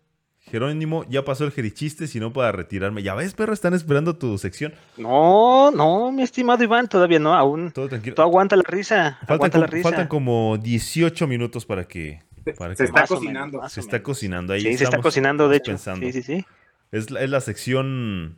Jerónimo, 0.52 1.04
ya 1.10 1.24
pasó 1.26 1.46
el 1.46 1.52
jerichiste, 1.52 2.06
si 2.08 2.20
no 2.20 2.32
para 2.34 2.52
retirarme. 2.52 3.02
Ya 3.02 3.16
ves, 3.16 3.34
perro, 3.34 3.54
están 3.54 3.74
esperando 3.74 4.16
tu 4.18 4.38
sección. 4.38 4.74
No, 4.98 5.72
no, 5.72 6.12
mi 6.12 6.22
estimado 6.22 6.64
Iván, 6.64 6.88
todavía 6.88 7.20
no, 7.20 7.34
aún. 7.34 7.72
Todo 7.72 7.90
tranquilo. 7.90 8.16
Tú 8.16 8.22
aguanta 8.22 8.56
la 8.56 8.64
risa. 8.68 9.18
Faltan, 9.26 9.36
aguanta 9.36 9.58
la 9.58 9.66
como, 9.66 9.76
risa. 9.78 9.90
faltan 9.90 10.08
como 10.08 10.58
18 10.58 11.28
minutos 11.28 11.66
para 11.66 11.86
que... 11.86 12.22
Para 12.58 12.76
se 12.76 12.84
que- 12.84 12.88
está 12.90 13.02
Más 13.02 13.12
o 13.12 13.16
cocinando. 13.16 13.58
menos, 13.60 13.72
se 13.74 13.80
está 13.80 13.94
menos. 13.94 14.06
cocinando 14.06 14.54
ahí. 14.54 14.62
Sí, 14.62 14.78
se 14.78 14.84
está 14.84 14.98
cocinando, 15.00 15.50
de 15.50 15.58
hecho. 15.58 15.72
pensando. 15.72 16.06
Sí, 16.06 16.12
sí, 16.12 16.24
sí. 16.24 16.46
Es 16.92 17.10
la, 17.10 17.22
es 17.22 17.30
la 17.30 17.42
sección. 17.42 18.38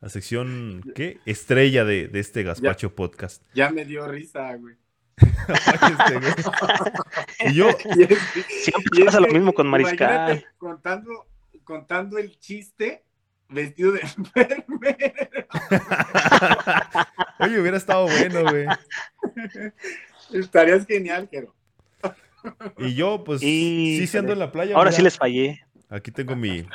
La 0.00 0.08
sección. 0.08 0.82
¿Qué? 0.94 1.18
Estrella 1.26 1.84
de, 1.84 2.08
de 2.08 2.20
este 2.20 2.42
Gaspacho 2.42 2.94
Podcast. 2.94 3.42
Ya 3.54 3.70
me 3.70 3.84
dio 3.84 4.08
risa, 4.08 4.54
güey. 4.56 4.74
Este, 5.46 7.48
y 7.50 7.54
yo. 7.54 7.68
Siempre 8.48 9.04
pasa 9.04 9.20
lo 9.20 9.28
mismo 9.28 9.52
con 9.52 9.68
Mariscal. 9.68 10.44
Contando, 10.58 11.10
contando 11.64 12.18
el 12.18 12.38
chiste 12.38 13.04
vestido 13.48 13.92
de 13.92 14.00
enfermera. 14.18 15.28
Oye, 17.40 17.60
hubiera 17.60 17.76
estado 17.76 18.06
bueno, 18.06 18.42
güey. 18.42 18.66
Estarías 20.32 20.86
genial, 20.86 21.28
Jero. 21.30 21.54
Y 22.78 22.94
yo, 22.94 23.24
pues. 23.24 23.42
Y- 23.42 23.98
sí, 23.98 24.06
siendo 24.06 24.32
en 24.32 24.38
la 24.38 24.52
playa. 24.52 24.76
Ahora 24.76 24.90
mira, 24.90 24.96
sí 24.96 25.02
les 25.02 25.16
fallé. 25.16 25.64
Aquí 25.88 26.10
tengo 26.10 26.36
mi. 26.36 26.66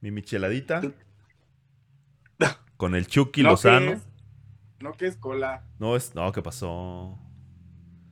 Mi 0.00 0.10
micheladita. 0.10 0.82
Con 2.76 2.94
el 2.94 3.06
Chucky 3.06 3.42
no, 3.42 3.48
que 3.48 3.52
Lozano. 3.52 3.92
es, 3.92 4.02
no 4.80 4.92
que 4.92 5.06
es 5.06 5.16
cola, 5.16 5.64
No, 5.78 5.96
es. 5.96 6.14
No, 6.14 6.30
¿qué 6.32 6.42
pasó? 6.42 7.18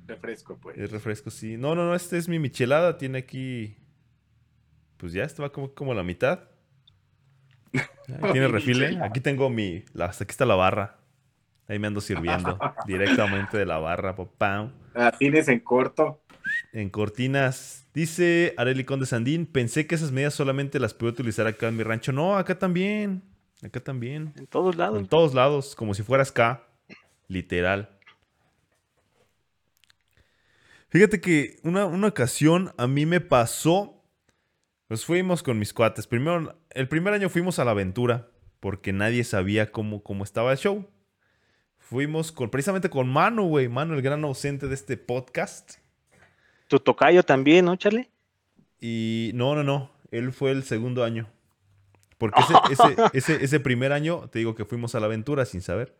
refresco, 0.07 0.59
pues. 0.59 0.77
Es 0.79 0.91
refresco, 0.91 1.31
sí. 1.31 1.57
No, 1.59 1.75
no, 1.75 1.85
no, 1.87 1.95
este 1.95 2.17
es 2.19 2.29
mi 2.29 2.39
michelada. 2.39 2.97
Tiene 2.99 3.19
aquí. 3.19 3.77
Pues 4.97 5.13
ya, 5.13 5.25
este 5.25 5.43
va 5.43 5.51
como, 5.51 5.73
como 5.75 5.95
la 5.95 6.03
mitad. 6.03 6.41
Ahí 7.73 7.83
tiene 8.33 8.49
refile. 8.49 8.99
Aquí 9.03 9.21
tengo 9.21 9.51
mi. 9.51 9.85
La, 9.93 10.07
aquí 10.07 10.25
está 10.29 10.47
la 10.47 10.55
barra. 10.55 10.99
Ahí 11.67 11.79
me 11.79 11.87
ando 11.87 12.01
sirviendo. 12.01 12.59
directamente 12.87 13.57
de 13.57 13.67
la 13.67 13.79
barra. 13.79 14.15
pa, 14.15 14.27
pam. 14.27 14.73
La 14.95 15.13
tienes 15.13 15.49
en 15.49 15.61
corto. 15.61 16.21
En 16.73 16.91
cortinas. 16.91 17.87
Dice 17.95 18.55
Areli 18.57 18.85
Conde 18.85 19.07
Sandín. 19.07 19.47
Pensé 19.47 19.87
que 19.87 19.95
esas 19.95 20.13
medidas 20.13 20.35
solamente 20.35 20.79
las 20.79 20.95
puedo 20.95 21.13
utilizar 21.13 21.47
acá 21.47 21.69
en 21.69 21.77
mi 21.77 21.83
rancho. 21.83 22.13
No, 22.13 22.37
acá 22.37 22.59
también. 22.59 23.23
Acá 23.63 23.81
también. 23.81 24.33
En 24.37 24.47
todos 24.47 24.77
lados. 24.77 24.99
En 24.99 25.07
todos 25.07 25.35
lados, 25.35 25.75
como 25.75 25.95
si 25.95 26.03
fueras 26.03 26.31
acá. 26.31 26.65
Literal. 27.29 27.89
Fíjate 30.89 31.21
que 31.21 31.57
una, 31.65 31.87
una 31.87 32.09
ocasión 32.09 32.73
a 32.77 32.87
mí 32.87 33.07
me 33.07 33.21
pasó. 33.21 34.04
Pues 34.89 35.05
fuimos 35.05 35.43
con 35.43 35.59
mis 35.59 35.73
cuates. 35.73 36.07
Primero, 36.07 36.59
el 36.71 36.89
primer 36.89 37.15
año 37.15 37.29
fuimos 37.29 37.59
a 37.59 37.65
la 37.65 37.73
aventura. 37.73 38.29
Porque 38.65 38.95
nadie 38.95 39.25
sabía 39.25 39.71
cómo, 39.71 40.03
cómo 40.03 40.25
estaba 40.25 40.51
el 40.53 40.57
show. 40.57 40.89
Fuimos 41.77 42.33
con, 42.33 42.49
precisamente 42.49 42.89
con 42.89 43.07
Manu, 43.07 43.47
güey. 43.47 43.69
Manu, 43.69 43.93
el 43.93 44.01
gran 44.01 44.25
ausente 44.25 44.69
de 44.69 44.75
este 44.75 44.97
podcast. 44.97 45.75
Tu 46.69 46.81
tocayo 46.81 47.23
también, 47.23 47.67
¿no, 47.67 47.77
Charlie? 47.77 48.09
Y 48.81 49.33
no, 49.35 49.55
no, 49.55 49.65
no. 49.65 49.91
Él 50.11 50.33
fue 50.33 50.51
el 50.51 50.63
segundo 50.63 51.05
año. 51.05 51.29
Porque 52.17 52.41
ese, 52.41 52.55
ese, 52.73 52.97
ese, 53.13 53.45
ese 53.45 53.61
primer 53.61 53.93
año, 53.93 54.31
te 54.31 54.39
digo 54.39 54.55
que 54.55 54.65
fuimos 54.65 54.95
a 54.95 55.01
la 55.01 55.07
aventura 55.07 55.45
sin 55.45 55.61
saber. 55.61 55.95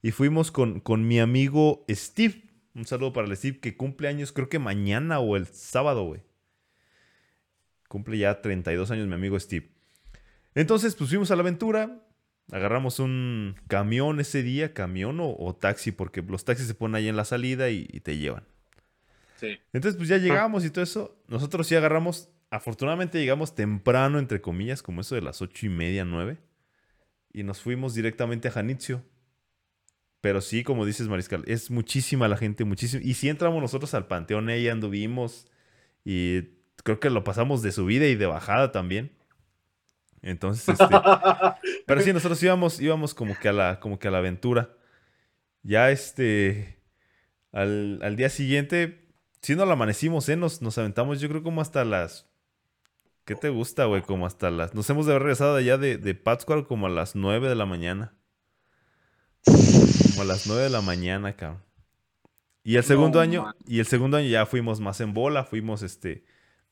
Y 0.00 0.12
fuimos 0.12 0.50
con, 0.50 0.80
con 0.80 1.06
mi 1.06 1.20
amigo 1.20 1.84
Steve. 1.90 2.44
Un 2.74 2.86
saludo 2.86 3.12
para 3.12 3.26
el 3.26 3.36
Steve 3.36 3.60
que 3.60 3.76
cumple 3.76 4.08
años, 4.08 4.32
creo 4.32 4.48
que 4.48 4.58
mañana 4.58 5.18
o 5.18 5.36
el 5.36 5.46
sábado, 5.46 6.04
güey. 6.04 6.22
Cumple 7.88 8.18
ya 8.18 8.40
32 8.40 8.90
años 8.90 9.06
mi 9.08 9.14
amigo 9.14 9.38
Steve. 9.40 9.70
Entonces, 10.54 10.94
pues 10.94 11.10
fuimos 11.10 11.30
a 11.30 11.36
la 11.36 11.42
aventura. 11.42 12.02
Agarramos 12.50 12.98
un 12.98 13.56
camión 13.68 14.20
ese 14.20 14.42
día, 14.42 14.72
camión 14.72 15.20
o, 15.20 15.36
o 15.38 15.54
taxi, 15.54 15.92
porque 15.92 16.22
los 16.22 16.44
taxis 16.44 16.66
se 16.66 16.74
ponen 16.74 16.94
ahí 16.94 17.08
en 17.08 17.16
la 17.16 17.24
salida 17.26 17.68
y- 17.70 17.86
y 17.92 18.00
te 18.00 18.16
llevan. 18.16 18.44
Sí. 19.36 19.58
Entonces, 19.72 19.96
pues 19.96 20.08
ya 20.08 20.16
llegamos 20.16 20.64
y 20.64 20.70
todo 20.70 20.82
eso. 20.82 21.22
Nosotros 21.28 21.66
sí 21.66 21.74
agarramos. 21.74 22.30
Afortunadamente 22.50 23.18
llegamos 23.20 23.54
temprano, 23.54 24.18
entre 24.18 24.40
comillas, 24.40 24.82
como 24.82 25.02
eso 25.02 25.14
de 25.14 25.20
las 25.20 25.42
ocho 25.42 25.66
y 25.66 25.68
media, 25.68 26.04
nueve. 26.06 26.38
Y 27.32 27.42
nos 27.42 27.60
fuimos 27.60 27.94
directamente 27.94 28.48
a 28.48 28.50
Janitzio. 28.52 29.04
Pero 30.22 30.40
sí, 30.40 30.64
como 30.64 30.84
dices, 30.86 31.06
Mariscal, 31.08 31.44
es 31.46 31.70
muchísima 31.70 32.26
la 32.26 32.36
gente, 32.38 32.64
muchísimo. 32.64 33.02
Y 33.04 33.14
sí 33.14 33.28
entramos 33.28 33.60
nosotros 33.62 33.92
al 33.94 34.06
panteón, 34.08 34.48
ahí 34.48 34.68
anduvimos. 34.68 35.46
Y 36.04 36.40
creo 36.84 37.00
que 37.00 37.10
lo 37.10 37.24
pasamos 37.24 37.62
de 37.62 37.72
subida 37.72 38.06
y 38.06 38.14
de 38.14 38.26
bajada 38.26 38.72
también. 38.72 39.12
Entonces, 40.22 40.68
este. 40.80 40.86
Pero 41.86 42.00
sí, 42.00 42.12
nosotros 42.12 42.42
íbamos, 42.42 42.80
íbamos 42.80 43.14
como 43.14 43.38
que 43.38 43.48
a 43.48 43.52
la, 43.52 43.80
como 43.80 43.98
que 43.98 44.08
a 44.08 44.10
la 44.10 44.18
aventura. 44.18 44.74
Ya 45.62 45.90
este. 45.90 46.76
Al, 47.52 48.00
al 48.02 48.16
día 48.16 48.28
siguiente, 48.28 49.08
si 49.40 49.56
no 49.56 49.64
la 49.64 49.72
amanecimos, 49.72 50.28
¿eh? 50.28 50.36
Nos, 50.36 50.60
nos 50.60 50.76
aventamos, 50.78 51.20
yo 51.20 51.28
creo, 51.28 51.42
como 51.42 51.60
hasta 51.60 51.84
las. 51.84 52.26
¿Qué 53.24 53.34
te 53.34 53.48
gusta, 53.50 53.84
güey? 53.84 54.02
Como 54.02 54.26
hasta 54.26 54.50
las. 54.50 54.74
Nos 54.74 54.88
hemos 54.90 55.06
de 55.06 55.12
haber 55.12 55.22
regresado 55.22 55.56
allá 55.56 55.76
de, 55.78 55.98
de 55.98 56.14
Pátzcuaro 56.14 56.66
como 56.66 56.86
a 56.86 56.90
las 56.90 57.14
9 57.14 57.48
de 57.48 57.54
la 57.54 57.66
mañana. 57.66 58.14
Como 59.44 60.22
a 60.22 60.24
las 60.24 60.46
9 60.46 60.62
de 60.62 60.70
la 60.70 60.80
mañana, 60.80 61.36
cabrón. 61.36 61.62
Y 62.64 62.76
el 62.76 62.84
segundo 62.84 63.18
No, 63.18 63.22
año, 63.22 63.42
man. 63.44 63.54
y 63.66 63.78
el 63.80 63.86
segundo 63.86 64.16
año 64.18 64.28
ya 64.28 64.44
fuimos 64.44 64.80
más 64.80 65.00
en 65.00 65.14
bola, 65.14 65.44
fuimos 65.44 65.82
este, 65.82 66.24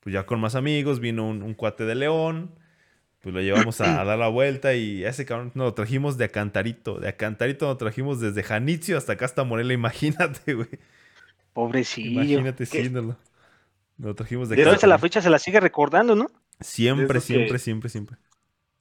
pues 0.07 0.13
ya 0.13 0.25
con 0.25 0.39
más 0.39 0.55
amigos, 0.55 1.01
vino 1.01 1.27
un, 1.27 1.43
un 1.43 1.53
cuate 1.53 1.83
de 1.83 1.93
León, 1.93 2.51
pues 3.19 3.35
lo 3.35 3.41
llevamos 3.41 3.81
a, 3.81 3.99
a 3.99 4.05
dar 4.05 4.17
la 4.17 4.29
vuelta 4.29 4.73
y 4.73 5.03
a 5.03 5.09
ese 5.09 5.25
cabrón 5.25 5.51
nos 5.53 5.65
lo 5.65 5.73
trajimos 5.73 6.17
de 6.17 6.23
Acantarito, 6.23 6.97
de 6.97 7.09
Acantarito 7.09 7.65
nos 7.65 7.73
lo 7.73 7.77
trajimos 7.77 8.21
desde 8.21 8.41
Janitzio 8.41 8.97
hasta 8.97 9.11
acá 9.11 9.25
hasta 9.25 9.43
Morelia, 9.43 9.73
imagínate, 9.81 10.53
güey. 10.53 10.69
Pobrecillo. 11.51 12.21
Imagínate, 12.21 12.65
¿Qué? 12.65 12.83
sí, 12.83 12.89
nos 12.89 13.03
lo, 13.03 13.17
nos 13.97 14.07
lo 14.07 14.15
trajimos 14.15 14.47
de 14.47 14.55
De 14.55 14.61
acá. 14.61 14.69
Entonces 14.69 14.85
a 14.85 14.87
la 14.87 14.97
fecha 14.97 15.21
se 15.21 15.29
la 15.29 15.39
sigue 15.39 15.59
recordando, 15.59 16.15
¿no? 16.15 16.27
Siempre, 16.61 17.15
que- 17.15 17.19
siempre, 17.19 17.59
siempre, 17.59 17.89
siempre. 17.89 18.17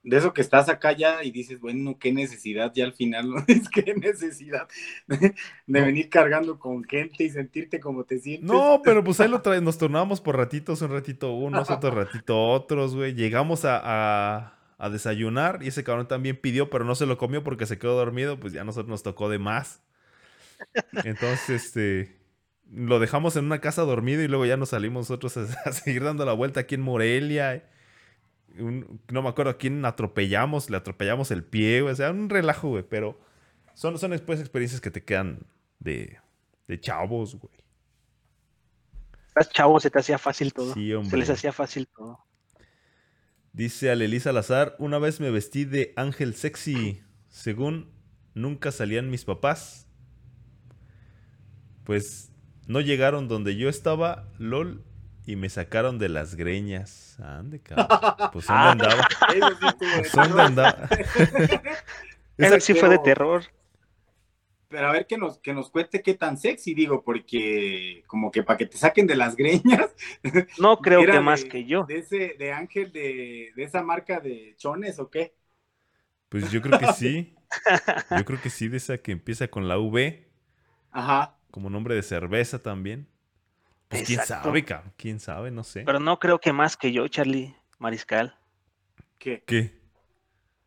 De 0.08 0.16
eso 0.18 0.32
que 0.32 0.40
estás 0.40 0.68
acá 0.68 0.92
ya 0.92 1.24
y 1.24 1.32
dices, 1.32 1.58
bueno, 1.58 1.98
qué 1.98 2.12
necesidad 2.12 2.72
ya 2.72 2.84
al 2.84 2.92
final, 2.92 3.28
¿no? 3.28 3.36
Es 3.48 3.68
que 3.68 3.92
necesidad 3.94 4.68
de, 5.08 5.16
de 5.18 5.34
No. 5.80 5.84
venir 5.84 6.08
cargando 6.08 6.60
con 6.60 6.84
gente 6.84 7.24
y 7.24 7.30
sentirte 7.30 7.80
como 7.80 8.04
te 8.04 8.20
sientes. 8.20 8.48
No, 8.48 8.80
pero 8.84 9.02
pues 9.02 9.18
ahí 9.18 9.28
lo 9.28 9.42
trae, 9.42 9.60
nos 9.60 9.78
tornábamos 9.78 10.20
por 10.20 10.36
ratitos, 10.36 10.80
un 10.82 10.92
ratito 10.92 11.32
unos, 11.34 11.68
otro 11.70 11.90
ratito 11.90 12.40
otros, 12.50 12.94
güey. 12.94 13.14
Llegamos 13.14 13.64
a, 13.64 13.80
a- 13.82 14.52
a 14.78 14.90
desayunar 14.90 15.58
y 15.62 15.68
ese 15.68 15.82
cabrón 15.82 16.06
también 16.06 16.36
pidió, 16.36 16.70
pero 16.70 16.84
no 16.84 16.94
se 16.94 17.06
lo 17.06 17.18
comió 17.18 17.42
porque 17.42 17.66
se 17.66 17.78
quedó 17.78 17.96
dormido, 17.96 18.38
pues 18.38 18.52
ya 18.52 18.60
a 18.60 18.64
nosotros 18.64 18.88
nos 18.90 19.02
tocó 19.02 19.28
de 19.28 19.38
más. 19.40 19.80
Entonces, 21.04 21.48
este, 21.66 22.16
lo 22.70 22.98
dejamos 22.98 23.36
en 23.36 23.44
una 23.46 23.60
casa 23.60 23.82
dormido 23.82 24.22
y 24.22 24.28
luego 24.28 24.46
ya 24.46 24.56
nos 24.56 24.68
salimos 24.70 25.08
nosotros 25.10 25.36
a, 25.36 25.42
a 25.68 25.72
seguir 25.72 26.04
dando 26.04 26.24
la 26.24 26.32
vuelta 26.32 26.60
aquí 26.60 26.74
en 26.76 26.82
Morelia. 26.82 27.64
Un- 28.58 29.00
no 29.10 29.22
me 29.22 29.28
acuerdo 29.28 29.50
a 29.52 29.58
quién 29.58 29.84
atropellamos, 29.84 30.70
le 30.70 30.76
atropellamos 30.76 31.30
el 31.30 31.44
pie, 31.44 31.82
güey. 31.82 31.92
O 31.92 31.96
sea, 31.96 32.10
un 32.10 32.28
relajo, 32.28 32.68
güey, 32.68 32.84
pero 32.88 33.18
son, 33.74 33.98
son 33.98 34.10
después 34.12 34.40
experiencias 34.40 34.80
que 34.80 34.90
te 34.90 35.04
quedan 35.04 35.40
de, 35.78 36.18
de 36.68 36.80
chavos, 36.80 37.36
güey. 37.36 37.52
estás 39.28 39.50
chavo, 39.50 39.78
se 39.80 39.90
te 39.90 39.98
hacía 39.98 40.18
fácil 40.18 40.52
todo. 40.52 40.74
Sí, 40.74 40.88
se 40.88 40.96
hombre. 40.96 41.18
les 41.18 41.30
hacía 41.30 41.52
fácil 41.52 41.86
todo. 41.88 42.20
Dice 43.52 43.90
Alelí 43.90 44.20
Salazar, 44.20 44.76
una 44.78 44.98
vez 44.98 45.18
me 45.20 45.30
vestí 45.30 45.64
de 45.64 45.92
ángel 45.96 46.34
sexy. 46.34 47.02
Según 47.28 47.90
nunca 48.34 48.70
salían 48.72 49.10
mis 49.10 49.24
papás. 49.24 49.86
Pues 51.84 52.32
no 52.66 52.80
llegaron 52.80 53.28
donde 53.28 53.56
yo 53.56 53.68
estaba, 53.68 54.28
lol, 54.38 54.84
y 55.26 55.36
me 55.36 55.48
sacaron 55.50 55.98
de 55.98 56.08
las 56.08 56.36
greñas. 56.36 57.18
Ande, 57.20 57.60
cabrón. 57.62 57.88
Pues 58.30 58.46
Ah. 58.48 58.74
¿dónde 58.74 58.84
andaba? 58.86 59.08
Eso 59.26 59.54
sí 59.60 59.66
estuvo 59.68 60.00
de 60.00 60.10
Pues 60.10 60.12
¿dónde 60.12 60.42
andaba? 60.42 60.88
Eso 62.38 62.60
sí 62.60 62.74
fue 62.74 62.88
de 62.88 62.98
terror. 62.98 63.44
Pero 64.68 64.88
a 64.88 64.92
ver 64.92 65.06
que 65.06 65.16
nos, 65.16 65.38
que 65.38 65.54
nos 65.54 65.70
cuente 65.70 66.02
qué 66.02 66.14
tan 66.14 66.36
sexy, 66.36 66.74
digo, 66.74 67.04
porque 67.04 68.02
como 68.08 68.32
que 68.32 68.42
para 68.42 68.56
que 68.58 68.66
te 68.66 68.76
saquen 68.76 69.06
de 69.06 69.14
las 69.16 69.36
greñas. 69.36 69.94
No 70.58 70.80
creo 70.80 71.08
que 71.08 71.20
más 71.20 71.44
de- 71.44 71.48
que 71.48 71.64
yo. 71.66 71.84
De 71.84 71.98
ese, 71.98 72.34
de 72.38 72.52
Ángel, 72.52 72.92
de, 72.92 73.52
de 73.54 73.62
esa 73.64 73.82
marca 73.82 74.20
de 74.20 74.54
chones 74.58 74.98
o 74.98 75.08
qué. 75.10 75.34
Pues 76.28 76.50
yo 76.50 76.60
creo 76.62 76.78
que 76.78 76.92
sí. 76.92 77.34
Yo 78.16 78.24
creo 78.24 78.40
que 78.40 78.50
sí, 78.50 78.68
de 78.68 78.78
esa 78.78 78.98
que 78.98 79.12
empieza 79.12 79.48
con 79.48 79.68
la 79.68 79.78
V, 79.78 80.28
Ajá. 80.90 81.38
como 81.50 81.70
nombre 81.70 81.94
de 81.94 82.02
cerveza 82.02 82.62
también. 82.62 83.08
Pues 83.88 84.02
quién 84.04 84.20
Exacto. 84.20 84.48
sabe, 84.48 84.64
cabrón. 84.64 84.92
Quién 84.96 85.20
sabe, 85.20 85.50
no 85.50 85.62
sé. 85.64 85.82
Pero 85.84 86.00
no 86.00 86.18
creo 86.18 86.40
que 86.40 86.52
más 86.52 86.76
que 86.76 86.92
yo, 86.92 87.06
Charlie 87.08 87.54
Mariscal. 87.78 88.36
¿Qué? 89.18 89.42
¿Qué? 89.46 89.78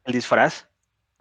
El 0.06 0.14
disfraz. 0.14 0.68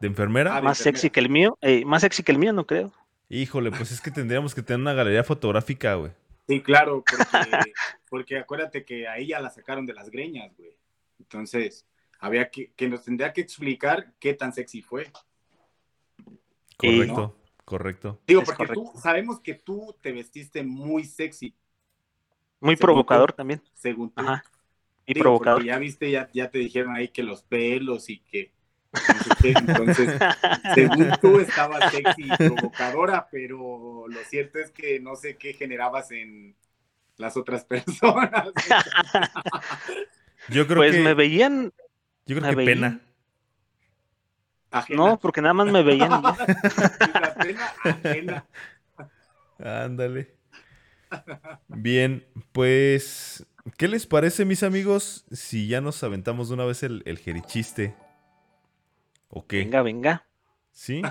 ¿De 0.01 0.07
enfermera? 0.07 0.53
Ah, 0.53 0.57
de 0.57 0.63
Más 0.63 0.79
sexy 0.79 1.11
que 1.11 1.21
el 1.21 1.29
mío. 1.29 1.59
eh, 1.61 1.85
más 1.85 2.03
sexy 2.03 2.23
que 2.23 2.33
el 2.33 2.39
mío, 2.39 2.53
no 2.53 2.67
creo. 2.67 2.93
Híjole, 3.29 3.71
pues 3.71 3.91
es 3.91 4.01
que 4.01 4.11
tendríamos 4.11 4.55
que 4.55 4.63
tener 4.63 4.81
una 4.81 4.95
galería 4.95 5.25
fotográfica, 5.25 5.95
güey. 5.95 6.13
Sí, 6.47 6.63
claro, 6.63 7.05
porque, 7.05 7.19
porque 8.09 8.39
acuérdate 8.39 8.85
que 8.85 9.07
ahí 9.09 9.27
ya 9.29 9.41
la 9.41 9.51
sacaron 9.51 9.85
de 9.85 9.93
las 9.93 10.09
greñas, 10.09 10.57
güey. 10.57 10.77
Entonces, 11.19 11.85
había 12.21 12.49
que, 12.49 12.73
que 12.75 12.89
nos 12.89 13.03
tendría 13.05 13.33
que 13.33 13.41
explicar 13.43 14.13
qué 14.21 14.33
tan 14.35 14.53
sexy 14.55 14.81
fue. 14.83 15.11
Correcto, 16.77 17.37
correcto. 17.65 18.21
Digo, 18.27 18.43
Es 18.43 18.47
porque 18.47 18.67
correcto. 18.67 18.93
tú, 18.95 19.01
sabemos 19.01 19.41
que 19.41 19.55
tú 19.55 19.95
te 20.01 20.13
vestiste 20.13 20.63
muy 20.63 21.05
sexy, 21.05 21.55
Muy 22.61 22.75
Según 22.77 22.87
provocador 22.87 23.33
tú. 23.33 23.37
también. 23.37 23.63
según 23.75 24.11
tú. 24.11 24.21
Ajá. 24.23 24.45
Y 25.07 25.15
Digo, 25.15 25.25
provocador. 25.25 25.59
porque 25.61 25.69
ya 25.69 25.79
viste, 25.79 26.11
ya, 26.11 26.29
ya 26.35 26.51
te 26.51 26.59
dijeron 26.59 26.95
ahí 26.95 27.09
que 27.09 27.23
los 27.23 27.43
pelos 27.43 28.11
y 28.11 28.19
que... 28.21 28.53
no. 28.93 29.59
Entonces, 29.59 30.19
según 30.75 31.11
tú 31.21 31.41
estabas 31.41 31.91
sexy 31.93 32.25
y 32.25 32.37
provocadora, 32.37 33.29
pero 33.31 34.07
lo 34.09 34.21
cierto 34.25 34.59
es 34.59 34.71
que 34.71 35.01
no 35.01 35.15
sé 35.17 35.37
qué 35.37 35.53
generabas 35.55 36.11
en 36.11 36.55
las 37.17 37.37
otras 37.37 37.65
personas. 37.67 38.49
Yo 40.49 40.67
creo 40.67 40.79
Pues 40.79 40.93
que, 40.97 41.01
me 41.01 41.15
veían. 41.15 41.73
yo 42.27 42.37
creo 42.39 42.51
que 42.51 42.57
veían- 42.57 42.75
pena. 42.81 43.01
Ajena. 44.71 44.97
No, 45.03 45.19
porque 45.19 45.41
nada 45.41 45.55
más 45.55 45.67
me 45.69 45.83
veían. 45.83 46.11
ya. 46.23 47.21
La 47.21 47.35
pena 47.35 47.73
ajena. 47.85 48.45
Ándale. 49.59 50.35
Bien, 51.69 52.27
pues, 52.53 53.47
¿qué 53.77 53.89
les 53.89 54.07
parece, 54.07 54.45
mis 54.45 54.63
amigos, 54.63 55.25
si 55.31 55.69
ya 55.69 55.81
nos 55.81 56.03
aventamos 56.03 56.49
de 56.49 56.55
una 56.55 56.65
vez 56.65 56.83
el, 56.83 57.03
el 57.07 57.19
jerichiste? 57.19 57.95
¿O 59.29 59.47
qué? 59.47 59.59
Venga, 59.59 59.83
venga. 59.83 60.27
¿Sí? 60.73 61.03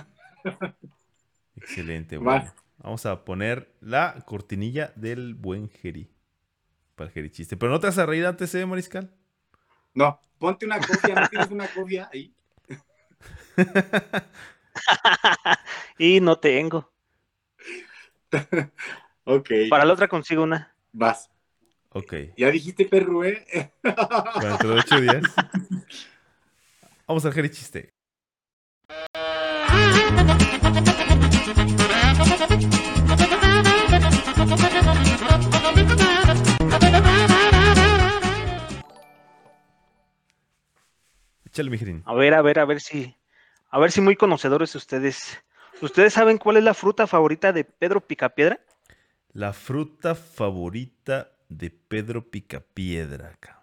Excelente, 1.55 2.17
Va. 2.17 2.39
bueno. 2.39 2.53
Vamos 2.77 3.05
a 3.05 3.25
poner 3.25 3.73
la 3.81 4.23
cortinilla 4.25 4.93
del 4.95 5.33
buen 5.33 5.69
Jeri. 5.69 6.09
Para 6.95 7.09
el 7.09 7.13
jerichiste. 7.13 7.57
Pero 7.57 7.71
no 7.71 7.79
te 7.79 7.87
vas 7.87 7.97
a 7.97 8.05
reír 8.05 8.25
antes, 8.25 8.53
¿eh, 8.55 8.65
Mariscal? 8.65 9.11
No, 9.93 10.19
ponte 10.37 10.65
una 10.65 10.79
copia, 10.79 11.15
¿no 11.15 11.27
tienes 11.27 11.51
una 11.51 11.67
copia 11.67 12.09
ahí? 12.13 12.33
Y 15.97 16.19
no 16.21 16.39
tengo. 16.39 16.91
Ok, 19.29 19.49
Para 19.69 19.83
la 19.83 19.91
otra 19.91 20.07
consigo 20.07 20.43
una. 20.43 20.73
vas. 20.93 21.29
Ok. 21.89 22.13
Ya 22.37 22.49
dijiste 22.49 22.87
¿eh? 22.89 23.71
Dentro 24.41 24.69
de 24.69 24.79
ocho 24.79 25.01
días. 25.01 25.21
Vamos 27.05 27.25
al 27.25 27.33
jerichiste. 27.33 27.93
Échale, 41.43 41.69
mi 41.69 41.77
Jerín. 41.77 42.01
A 42.05 42.13
ver, 42.13 42.33
a 42.33 42.41
ver, 42.41 42.59
a 42.59 42.65
ver 42.65 42.79
si. 42.79 43.13
A 43.71 43.77
ver 43.77 43.91
si 43.91 43.99
muy 43.99 44.15
conocedores 44.15 44.73
ustedes. 44.75 45.43
¿Ustedes 45.81 46.13
saben 46.13 46.37
cuál 46.37 46.55
es 46.55 46.63
la 46.63 46.73
fruta 46.73 47.07
favorita 47.07 47.51
de 47.51 47.65
Pedro 47.65 47.99
Picapiedra? 47.99 48.61
La 49.37 49.53
fruta 49.53 50.15
favorita 50.15 51.29
de 51.47 51.69
Pedro 51.69 52.23
Picapiedra. 52.31 53.37
ca. 53.39 53.61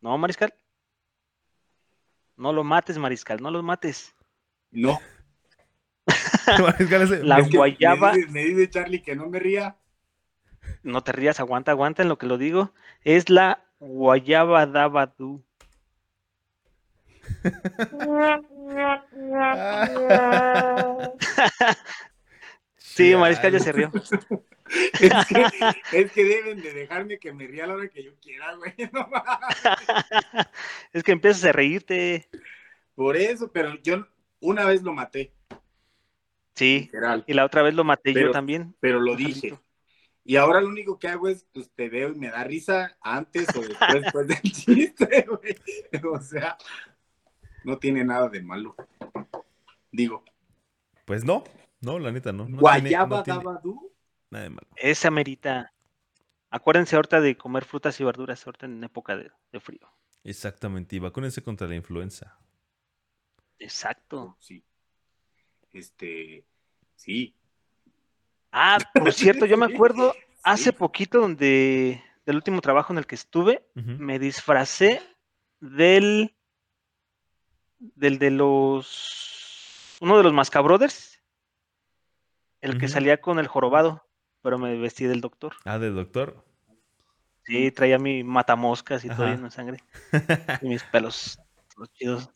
¿No, 0.00 0.16
Mariscal? 0.16 0.54
No 2.38 2.54
lo 2.54 2.64
mates, 2.64 2.96
Mariscal, 2.96 3.42
no 3.42 3.50
lo 3.50 3.62
mates. 3.62 4.14
No. 4.70 4.98
Mariscal, 6.62 7.02
ese- 7.02 7.22
La 7.24 7.40
Es 7.40 7.50
guayaba- 7.50 8.12
Me 8.12 8.18
dice, 8.20 8.30
me 8.32 8.44
dice 8.46 8.70
Charlie 8.70 9.02
que 9.02 9.14
no 9.14 9.28
me 9.28 9.38
ría. 9.38 9.76
No 10.82 11.02
te 11.04 11.12
rías, 11.12 11.40
aguanta, 11.40 11.72
aguanta 11.72 12.00
en 12.02 12.08
lo 12.08 12.16
que 12.16 12.24
lo 12.26 12.38
digo. 12.38 12.72
Es 13.02 13.28
la 13.28 13.62
guayaba 13.80 14.64
dabadú. 14.64 15.44
Sí, 22.76 23.16
Mariscal 23.16 23.52
ya 23.52 23.58
se 23.58 23.72
rió. 23.72 23.90
Es 25.00 25.12
que, 25.26 25.44
es 25.92 26.12
que 26.12 26.24
deben 26.24 26.62
de 26.62 26.72
dejarme 26.72 27.18
que 27.18 27.34
me 27.34 27.46
ría 27.46 27.64
a 27.64 27.66
la 27.66 27.74
hora 27.74 27.88
que 27.88 28.02
yo 28.02 28.12
quiera, 28.22 28.54
güey. 28.54 28.72
No. 28.92 29.06
Es 30.94 31.02
que 31.02 31.12
empiezas 31.12 31.44
a 31.44 31.52
reírte. 31.52 32.26
Por 32.94 33.18
eso, 33.18 33.52
pero 33.52 33.74
yo 33.82 34.06
una 34.40 34.64
vez 34.64 34.82
lo 34.82 34.94
maté, 34.94 35.34
Sí, 36.54 36.80
literal, 36.80 37.24
y 37.26 37.34
la 37.34 37.44
otra 37.44 37.62
vez 37.62 37.74
lo 37.74 37.84
maté 37.84 38.14
yo 38.14 38.30
también. 38.30 38.74
pero 38.80 38.98
lo 39.00 39.14
dije. 39.14 39.58
Y 40.24 40.36
ahora 40.36 40.60
lo 40.60 40.68
único 40.68 40.98
que 40.98 41.08
hago 41.08 41.28
es, 41.28 41.46
pues 41.52 41.70
te 41.74 41.88
veo 41.88 42.10
y 42.10 42.14
me 42.14 42.30
da 42.30 42.44
risa 42.44 42.96
antes 43.02 43.48
o 43.56 43.60
después, 43.60 44.02
después 44.02 44.28
del 44.28 44.40
chiste, 44.42 45.26
güey. 45.28 45.56
O 46.10 46.20
sea, 46.20 46.56
no 47.64 47.78
tiene 47.78 48.04
nada 48.04 48.28
de 48.28 48.42
malo. 48.42 48.74
Digo, 49.90 50.24
Pues 51.04 51.24
no, 51.24 51.44
no, 51.80 51.98
la 51.98 52.12
neta, 52.12 52.32
no. 52.32 52.44
no 52.44 52.46
tiene- 52.46 52.60
guayaba 52.60 53.16
no 53.18 53.22
tiene 53.22 53.38
dabadú. 53.38 53.92
nada 54.30 54.44
de 54.44 54.50
malo. 54.50 54.68
Esa 54.76 55.10
merita. 55.10 55.72
Acuérdense 56.50 56.96
ahorita 56.96 57.20
de 57.20 57.36
comer 57.36 57.64
frutas 57.64 57.98
y 58.00 58.04
verduras 58.04 58.46
ahorita 58.46 58.66
en 58.66 58.84
época 58.84 59.16
de, 59.16 59.30
de 59.52 59.60
frío. 59.60 59.88
Exactamente, 60.24 60.96
y 60.96 60.98
vacúnense 60.98 61.42
contra 61.42 61.66
la 61.66 61.74
influenza. 61.74 62.38
Exacto. 63.58 64.36
Sí. 64.40 64.62
Este, 65.72 66.44
sí. 66.96 67.34
Ah, 68.50 68.78
por 68.94 69.12
cierto, 69.12 69.46
yo 69.46 69.56
me 69.56 69.66
acuerdo 69.66 70.14
hace 70.42 70.72
poquito 70.72 71.20
donde 71.20 72.02
del 72.26 72.36
último 72.36 72.60
trabajo 72.60 72.92
en 72.92 72.98
el 72.98 73.06
que 73.06 73.14
estuve, 73.16 73.66
me 73.74 74.18
disfracé 74.18 75.00
del 75.60 76.34
del 77.96 78.18
de 78.18 78.30
los 78.30 79.96
uno 80.00 80.16
de 80.16 80.22
los 80.24 80.32
Mascabrothers, 80.32 81.20
el 82.60 82.78
que 82.78 82.88
salía 82.88 83.20
con 83.20 83.38
el 83.38 83.48
jorobado, 83.48 84.06
pero 84.40 84.56
me 84.58 84.76
vestí 84.78 85.04
del 85.04 85.20
doctor. 85.20 85.54
Ah, 85.64 85.78
del 85.78 85.94
doctor. 85.94 86.44
Sí, 87.44 87.72
traía 87.72 87.98
mi 87.98 88.22
matamoscas 88.22 89.04
y 89.04 89.08
todo 89.08 89.24
Ajá. 89.24 89.32
lleno 89.34 89.44
de 89.46 89.50
sangre 89.50 89.78
y 90.62 90.68
mis 90.68 90.84
pelos 90.84 91.38
los 91.76 91.92
chidos. 91.92 92.30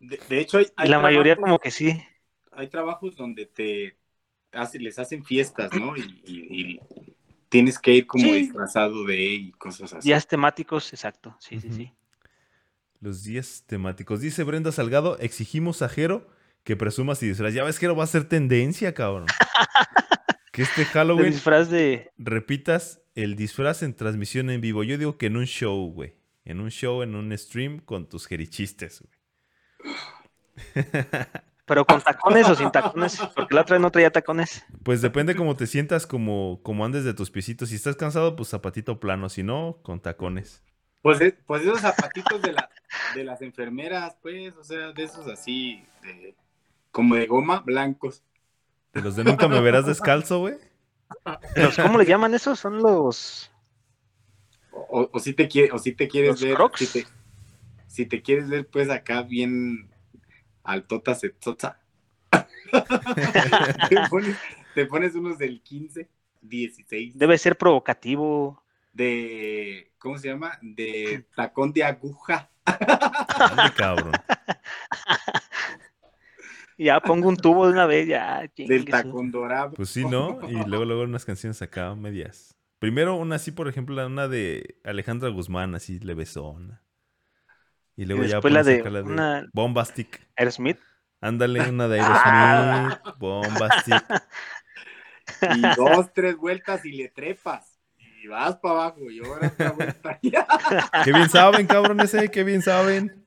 De, 0.00 0.20
de 0.28 0.40
hecho, 0.40 0.58
hay, 0.58 0.88
la 0.88 0.98
mayoría 0.98 1.36
como 1.36 1.58
que 1.58 1.70
sí. 1.70 2.02
hay 2.52 2.68
trabajos 2.68 3.14
donde 3.16 3.46
te 3.46 3.96
hace- 4.52 4.78
les 4.80 4.98
hacen 4.98 5.24
fiestas, 5.24 5.72
¿no? 5.72 5.96
Y, 5.96 6.22
y- 6.26 6.60
y 6.72 6.80
tienes 7.48 7.78
que 7.78 7.92
ir 7.92 8.06
como 8.06 8.24
Sí. 8.24 8.32
disfrazado 8.32 9.04
de 9.04 9.16
y 9.24 9.52
cosas 9.52 9.92
así. 9.92 10.08
Días 10.08 10.26
temáticos, 10.26 10.92
exacto. 10.92 11.36
Sí, 11.38 11.60
sí, 11.60 11.72
sí. 11.72 11.92
Los 13.00 13.22
días 13.22 13.64
temáticos. 13.66 14.20
Dice 14.20 14.42
Brenda 14.44 14.72
Salgado, 14.72 15.18
exigimos 15.18 15.82
a 15.82 15.88
Jero 15.88 16.28
que 16.64 16.76
presuma 16.76 17.14
si 17.14 17.28
disfraz. 17.28 17.54
Ya 17.54 17.64
ves, 17.64 17.78
Jero 17.78 17.94
va 17.94 18.04
a 18.04 18.08
ser 18.08 18.24
tendencia, 18.24 18.94
cabrón. 18.94 19.26
que 20.52 20.62
este 20.62 20.84
Halloween 20.86 21.32
disfraz 21.32 21.70
de 21.70 22.10
repitas 22.16 23.00
el 23.14 23.36
disfraz 23.36 23.82
en 23.82 23.94
transmisión 23.94 24.50
en 24.50 24.60
vivo. 24.60 24.82
Yo 24.84 24.98
digo 24.98 25.18
que 25.18 25.26
en 25.26 25.36
un 25.36 25.46
show, 25.46 25.92
güey. 25.92 26.14
En 26.44 26.60
un 26.60 26.70
show, 26.70 27.02
en 27.02 27.14
un 27.14 27.36
stream 27.36 27.80
con 27.80 28.08
tus 28.08 28.26
jerichistes, 28.26 29.02
güey. 29.02 29.94
Pero 31.66 31.84
con 31.84 32.00
tacones 32.00 32.48
o 32.48 32.54
sin 32.54 32.70
tacones, 32.70 33.20
porque 33.34 33.54
la 33.54 33.62
otra 33.62 33.74
vez 33.74 33.82
no 33.82 33.90
traía 33.90 34.10
tacones. 34.10 34.64
Pues 34.84 35.02
depende 35.02 35.34
cómo 35.34 35.56
te 35.56 35.66
sientas, 35.66 36.06
como, 36.06 36.60
como 36.62 36.84
andes 36.84 37.02
de 37.02 37.12
tus 37.12 37.30
piecitos. 37.30 37.70
Si 37.70 37.74
estás 37.74 37.96
cansado, 37.96 38.36
pues 38.36 38.50
zapatito 38.50 39.00
plano. 39.00 39.28
Si 39.28 39.42
no, 39.42 39.80
con 39.82 40.00
tacones. 40.00 40.62
Pues, 41.02 41.20
e- 41.20 41.36
pues 41.46 41.62
esos 41.62 41.80
zapatitos 41.80 42.40
de, 42.40 42.52
la, 42.52 42.70
de 43.14 43.24
las 43.24 43.42
enfermeras, 43.42 44.16
pues, 44.22 44.54
o 44.56 44.64
sea, 44.64 44.92
de 44.92 45.04
esos 45.04 45.26
así, 45.28 45.84
de, 46.02 46.34
como 46.90 47.14
de 47.14 47.26
goma, 47.26 47.60
blancos. 47.60 48.22
De 48.92 49.02
los 49.02 49.16
de 49.16 49.24
nunca 49.24 49.48
me 49.48 49.60
verás 49.60 49.86
descalzo, 49.86 50.40
güey. 50.40 50.54
Los, 51.56 51.76
¿Cómo 51.76 51.98
le 51.98 52.04
llaman 52.06 52.34
esos? 52.34 52.58
Son 52.58 52.78
los. 52.82 53.50
O, 54.72 55.08
o 55.12 55.18
si 55.18 55.32
te, 55.32 55.48
quiere, 55.48 55.72
o 55.72 55.78
si 55.78 55.92
te 55.92 56.08
quieres 56.08 56.30
¿Los 56.32 56.42
ver, 56.42 56.54
Crocs? 56.54 56.78
si 56.80 56.86
te, 57.02 57.08
si 57.86 58.06
te 58.06 58.22
quieres 58.22 58.48
ver, 58.48 58.66
pues 58.66 58.90
acá 58.90 59.22
bien 59.22 59.88
altota, 60.64 61.14
sexota. 61.14 61.80
te, 63.88 63.96
pones, 64.10 64.36
te 64.74 64.86
pones 64.86 65.14
unos 65.14 65.38
del 65.38 65.62
15, 65.62 66.08
16, 66.42 67.16
Debe 67.16 67.38
ser 67.38 67.56
provocativo. 67.56 68.62
de, 68.92 69.90
¿cómo 69.98 70.18
se 70.18 70.28
llama? 70.28 70.58
De 70.60 71.24
tacón 71.34 71.72
de 71.72 71.84
aguja. 71.84 72.50
Ande, 72.66 73.72
cabrón. 73.76 74.12
Ya 76.78 77.00
pongo 77.00 77.28
un 77.30 77.36
tubo 77.38 77.66
de 77.66 77.72
una 77.72 77.86
vez, 77.86 78.06
ya. 78.06 78.42
Del 78.54 78.84
tacón 78.84 79.30
dorado. 79.30 79.70
Pues 79.72 79.88
sí, 79.88 80.04
¿no? 80.04 80.38
Y 80.46 80.52
luego, 80.66 80.84
luego 80.84 81.02
unas 81.04 81.24
canciones 81.24 81.62
acá, 81.62 81.94
medias. 81.94 82.54
Primero 82.78 83.14
una 83.16 83.36
así, 83.36 83.50
por 83.50 83.66
ejemplo, 83.68 84.06
una 84.06 84.28
de 84.28 84.78
Alejandra 84.84 85.30
Guzmán, 85.30 85.74
así 85.74 85.98
levesona. 86.00 86.82
Y 87.96 88.04
luego 88.04 88.24
Y 88.24 88.28
ya 88.28 88.40
la 88.42 88.62
de 88.62 88.82
la 88.90 88.98
de 88.98 89.02
una- 89.04 89.48
Bombastic. 89.54 90.20
Aerosmith. 90.36 90.78
Ándale, 91.22 91.66
una 91.70 91.88
de 91.88 92.00
Ah. 92.00 92.84
Aerosmith, 92.84 93.16
Bombastic. 93.18 94.04
Y 95.56 95.60
dos, 95.76 96.12
tres 96.12 96.36
vueltas 96.36 96.84
y 96.84 96.92
le 96.92 97.08
trepas. 97.08 97.75
Y 98.26 98.28
vas 98.28 98.56
para 98.56 98.74
abajo 98.74 99.08
y 99.08 99.24
ahora. 99.24 99.54
Qué 101.04 101.12
bien 101.12 101.30
saben, 101.30 101.68
cabrón 101.68 102.00
ese, 102.00 102.28
qué 102.28 102.42
bien 102.42 102.60
saben. 102.60 103.24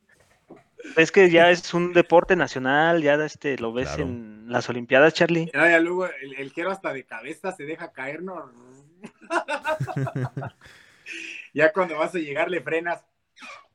Es 0.98 1.14
que 1.14 1.30
ya 1.30 1.52
es 1.52 1.74
un 1.74 1.94
deporte 1.94 2.36
nacional, 2.36 3.02
ya 3.02 3.14
este 3.24 3.58
lo 3.60 3.72
ves 3.72 3.88
Claro. 3.88 4.04
en 4.04 4.46
las 4.50 4.68
Olimpiadas, 4.70 5.14
Charlie. 5.14 5.50
Ya, 5.54 5.70
ya 5.72 5.80
luego 5.80 6.06
el, 6.08 6.34
el 6.38 6.52
Jero 6.52 6.70
hasta 6.72 6.92
de 6.92 7.06
cabeza 7.06 7.54
se 7.54 7.64
deja 7.64 7.94
caer, 7.94 8.24
¿no? 8.24 8.52
ya 11.54 11.72
cuando 11.72 11.98
vas 11.98 12.14
a 12.14 12.20
llegar 12.20 12.50
le 12.52 12.60
frenas. 12.62 13.02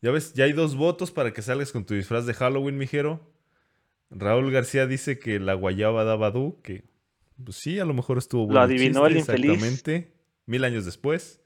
Ya 0.02 0.10
ves, 0.10 0.34
ya 0.34 0.44
hay 0.44 0.52
dos 0.52 0.76
votos 0.76 1.10
para 1.10 1.32
que 1.32 1.40
salgas 1.40 1.72
con 1.72 1.86
tu 1.86 1.94
disfraz 1.94 2.26
de 2.26 2.34
Halloween, 2.34 2.76
mijero. 2.76 3.32
Raúl 4.10 4.50
García 4.52 4.86
dice 4.86 5.18
que 5.18 5.40
la 5.40 5.54
guayaba 5.54 6.04
da 6.04 6.16
Badú, 6.16 6.60
que 6.62 6.84
pues 7.42 7.56
sí, 7.56 7.80
a 7.80 7.86
lo 7.86 7.94
mejor 7.94 8.18
estuvo 8.18 8.44
bueno. 8.44 8.60
adivinó 8.60 9.06
el 9.06 9.16
infeliz. 9.16 9.52
Exactamente. 9.52 10.13
Mil 10.46 10.64
años 10.64 10.84
después. 10.84 11.40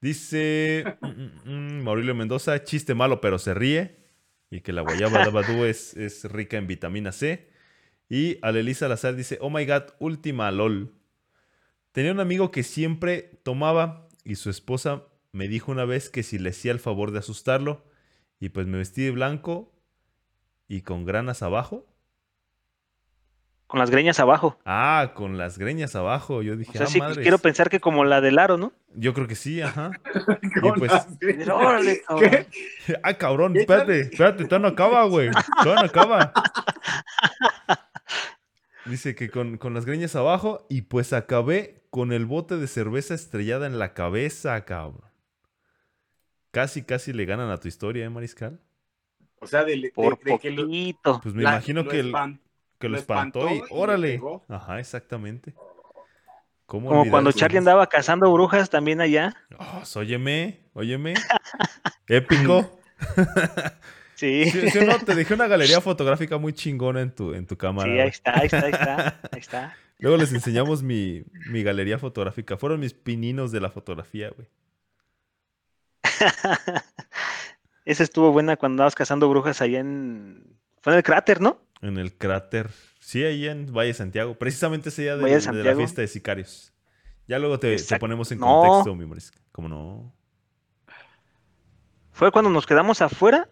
Dice 0.00 0.96
mm, 1.00 1.06
mm, 1.06 1.78
mm, 1.78 1.82
Maurilio 1.82 2.14
Mendoza, 2.14 2.64
chiste 2.64 2.94
malo, 2.94 3.20
pero 3.20 3.38
se 3.38 3.54
ríe. 3.54 3.98
Y 4.50 4.62
que 4.62 4.72
la 4.72 4.82
guayaba 4.82 5.24
da 5.24 5.30
Badú 5.30 5.64
es, 5.64 5.96
es 5.96 6.24
rica 6.24 6.56
en 6.56 6.66
vitamina 6.66 7.12
C. 7.12 7.48
Y 8.08 8.38
Alelisa 8.42 8.88
Lazar 8.88 9.14
dice, 9.14 9.38
oh 9.40 9.50
my 9.50 9.64
god, 9.66 9.84
última 9.98 10.50
LOL. 10.50 10.92
Tenía 11.92 12.12
un 12.12 12.20
amigo 12.20 12.50
que 12.50 12.62
siempre 12.62 13.40
tomaba 13.42 14.08
y 14.24 14.36
su 14.36 14.50
esposa 14.50 15.04
me 15.32 15.48
dijo 15.48 15.72
una 15.72 15.84
vez 15.84 16.08
que 16.08 16.22
si 16.22 16.38
le 16.38 16.50
hacía 16.50 16.72
el 16.72 16.80
favor 16.80 17.12
de 17.12 17.20
asustarlo 17.20 17.84
y 18.38 18.48
pues 18.50 18.66
me 18.66 18.78
vestí 18.78 19.02
de 19.02 19.10
blanco 19.10 19.72
y 20.68 20.82
con 20.82 21.04
granas 21.04 21.42
abajo. 21.42 21.86
Con 23.70 23.78
las 23.78 23.88
greñas 23.90 24.18
abajo. 24.18 24.58
Ah, 24.64 25.12
con 25.14 25.38
las 25.38 25.56
greñas 25.56 25.94
abajo. 25.94 26.42
Yo 26.42 26.56
dije, 26.56 26.72
O 26.72 26.74
sea, 26.74 26.86
ah, 26.86 26.90
sí, 26.90 26.98
madres". 26.98 27.18
quiero 27.18 27.38
pensar 27.38 27.70
que 27.70 27.78
como 27.78 28.04
la 28.04 28.20
del 28.20 28.40
aro, 28.40 28.56
¿no? 28.56 28.72
Yo 28.96 29.14
creo 29.14 29.28
que 29.28 29.36
sí, 29.36 29.62
ajá. 29.62 29.92
Y 30.42 30.72
pues. 30.78 30.92
Órale, 31.48 32.02
cabrón. 32.02 32.46
Ah, 33.04 33.14
cabrón, 33.14 33.52
¿Qué 33.52 33.60
espérate, 33.60 34.00
espérate, 34.00 34.44
todavía 34.46 34.68
no 34.68 34.72
acaba, 34.74 35.04
güey. 35.04 35.30
Todavía 35.62 35.82
no 35.82 35.88
acaba. 35.88 36.32
Dice 38.86 39.14
que 39.14 39.30
con, 39.30 39.56
con 39.58 39.72
las 39.74 39.84
greñas 39.84 40.16
abajo 40.16 40.66
y 40.68 40.82
pues 40.82 41.12
acabé 41.12 41.84
con 41.90 42.12
el 42.12 42.26
bote 42.26 42.56
de 42.56 42.66
cerveza 42.66 43.14
estrellada 43.14 43.66
en 43.66 43.78
la 43.78 43.94
cabeza, 43.94 44.64
cabrón. 44.64 45.04
Casi, 46.50 46.82
casi 46.82 47.12
le 47.12 47.24
ganan 47.24 47.50
a 47.50 47.58
tu 47.58 47.68
historia, 47.68 48.04
¿eh, 48.04 48.10
Mariscal? 48.10 48.58
O 49.40 49.46
sea, 49.46 49.62
de, 49.64 49.76
de- 49.80 49.92
Por 49.94 50.18
de 50.18 50.38
que 50.38 50.50
lo- 50.50 50.62
poquito. 50.64 51.20
Pues 51.22 51.34
me 51.34 51.42
la- 51.44 51.50
imagino 51.52 51.84
lo 51.84 51.90
que, 51.90 52.00
el, 52.00 52.12
que 52.80 52.88
lo 52.88 52.94
lo 52.94 52.98
espantó, 52.98 53.40
espantó 53.40 53.54
y 53.54 53.58
y 53.58 53.60
le 53.60 53.66
órale. 53.70 54.20
Ajá, 54.48 54.80
exactamente. 54.80 55.54
¿Cómo 56.66 56.88
Como 56.88 57.10
cuando? 57.10 57.30
Charlie 57.30 57.58
andaba 57.58 57.86
cazando 57.88 58.32
brujas 58.32 58.70
también 58.70 59.00
allá. 59.00 59.34
Oh, 59.58 59.82
óyeme, 59.96 60.60
óyeme. 60.72 61.14
Épico. 62.08 62.78
Sí. 64.14 64.50
Sí, 64.50 64.68
sí 64.68 64.78
o 64.80 64.84
no, 64.84 64.98
te 64.98 65.14
dejé 65.14 65.32
una 65.32 65.46
galería 65.46 65.80
fotográfica 65.80 66.36
muy 66.36 66.52
chingona 66.52 67.00
en 67.00 67.10
tu, 67.10 67.32
en 67.32 67.46
tu 67.46 67.56
cámara. 67.56 67.90
Sí, 67.90 67.98
ahí 67.98 68.08
está, 68.08 68.38
ahí 68.38 68.44
está, 68.44 68.66
ahí 68.66 68.72
está, 68.72 69.20
ahí 69.32 69.40
está. 69.40 69.76
Luego 69.98 70.18
les 70.18 70.30
enseñamos 70.34 70.82
mi, 70.82 71.24
mi 71.46 71.62
galería 71.62 71.98
fotográfica. 71.98 72.58
Fueron 72.58 72.80
mis 72.80 72.92
pininos 72.92 73.50
de 73.50 73.60
la 73.60 73.70
fotografía, 73.70 74.28
güey. 74.28 74.46
Esa 77.86 78.02
estuvo 78.02 78.30
buena 78.30 78.58
cuando 78.58 78.74
andabas 78.74 78.94
cazando 78.94 79.26
brujas 79.30 79.62
allá 79.62 79.80
en... 79.80 80.44
Fue 80.82 80.92
en 80.92 80.98
el 80.98 81.02
cráter, 81.02 81.40
¿no? 81.40 81.62
En 81.82 81.96
el 81.96 82.16
cráter. 82.16 82.70
Sí, 82.98 83.24
ahí 83.24 83.46
en 83.46 83.72
Valle 83.72 83.94
Santiago. 83.94 84.34
Precisamente 84.38 84.90
ese 84.90 85.02
día 85.02 85.16
de, 85.16 85.64
la 85.64 85.76
fiesta 85.76 86.02
de 86.02 86.08
sicarios. 86.08 86.72
Ya 87.26 87.38
luego 87.38 87.58
te, 87.58 87.76
ponemos 87.98 88.30
en 88.32 88.38
No. 88.38 88.60
contexto, 88.60 88.94
mi. 88.94 89.06
¿Cómo 89.52 89.68
no? 89.68 90.14
Fue 92.12 92.30
cuando 92.30 92.50
nos 92.50 92.66
quedamos 92.66 93.00
afuera 93.00 93.48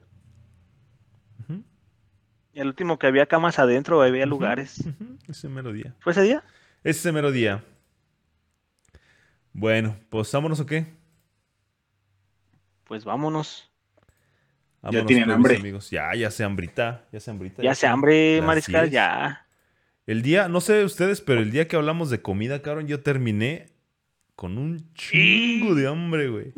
y 2.58 2.60
el 2.60 2.66
último 2.66 2.98
que 2.98 3.06
había 3.06 3.26
camas 3.26 3.60
adentro, 3.60 4.02
había 4.02 4.26
lugares. 4.26 4.82
Ese 5.28 5.48
mero 5.48 5.72
día. 5.72 5.94
¿Fue 6.00 6.10
ese 6.10 6.22
día? 6.22 6.42
Ese 6.82 7.12
mero 7.12 7.30
día. 7.30 7.62
Bueno, 9.52 9.96
pues 10.08 10.32
vámonos 10.32 10.58
o 10.58 10.66
qué? 10.66 10.92
Pues 12.82 13.04
vámonos. 13.04 13.67
Vámonos, 14.88 15.06
tienen 15.06 15.24
pues, 15.26 15.36
hambre. 15.36 15.56
amigos. 15.56 15.90
Ya, 15.90 16.14
ya 16.14 16.30
se 16.30 16.44
hambrita. 16.44 17.06
Ya 17.12 17.20
se 17.20 17.30
hambrita. 17.30 17.62
Ya 17.62 17.74
se 17.74 17.82
son 17.82 17.90
hambre, 17.90 18.42
Mariscal, 18.42 18.82
10. 18.82 18.92
ya. 18.92 19.46
El 20.06 20.22
día, 20.22 20.48
no 20.48 20.60
sé 20.60 20.84
ustedes, 20.84 21.20
pero 21.20 21.40
el 21.40 21.50
día 21.50 21.68
que 21.68 21.76
hablamos 21.76 22.08
de 22.10 22.22
comida, 22.22 22.62
cabrón, 22.62 22.86
yo 22.86 23.02
terminé 23.02 23.68
con 24.34 24.56
un 24.56 24.92
chingo 24.94 25.74
de 25.74 25.86
hambre, 25.86 26.28
güey. 26.28 26.52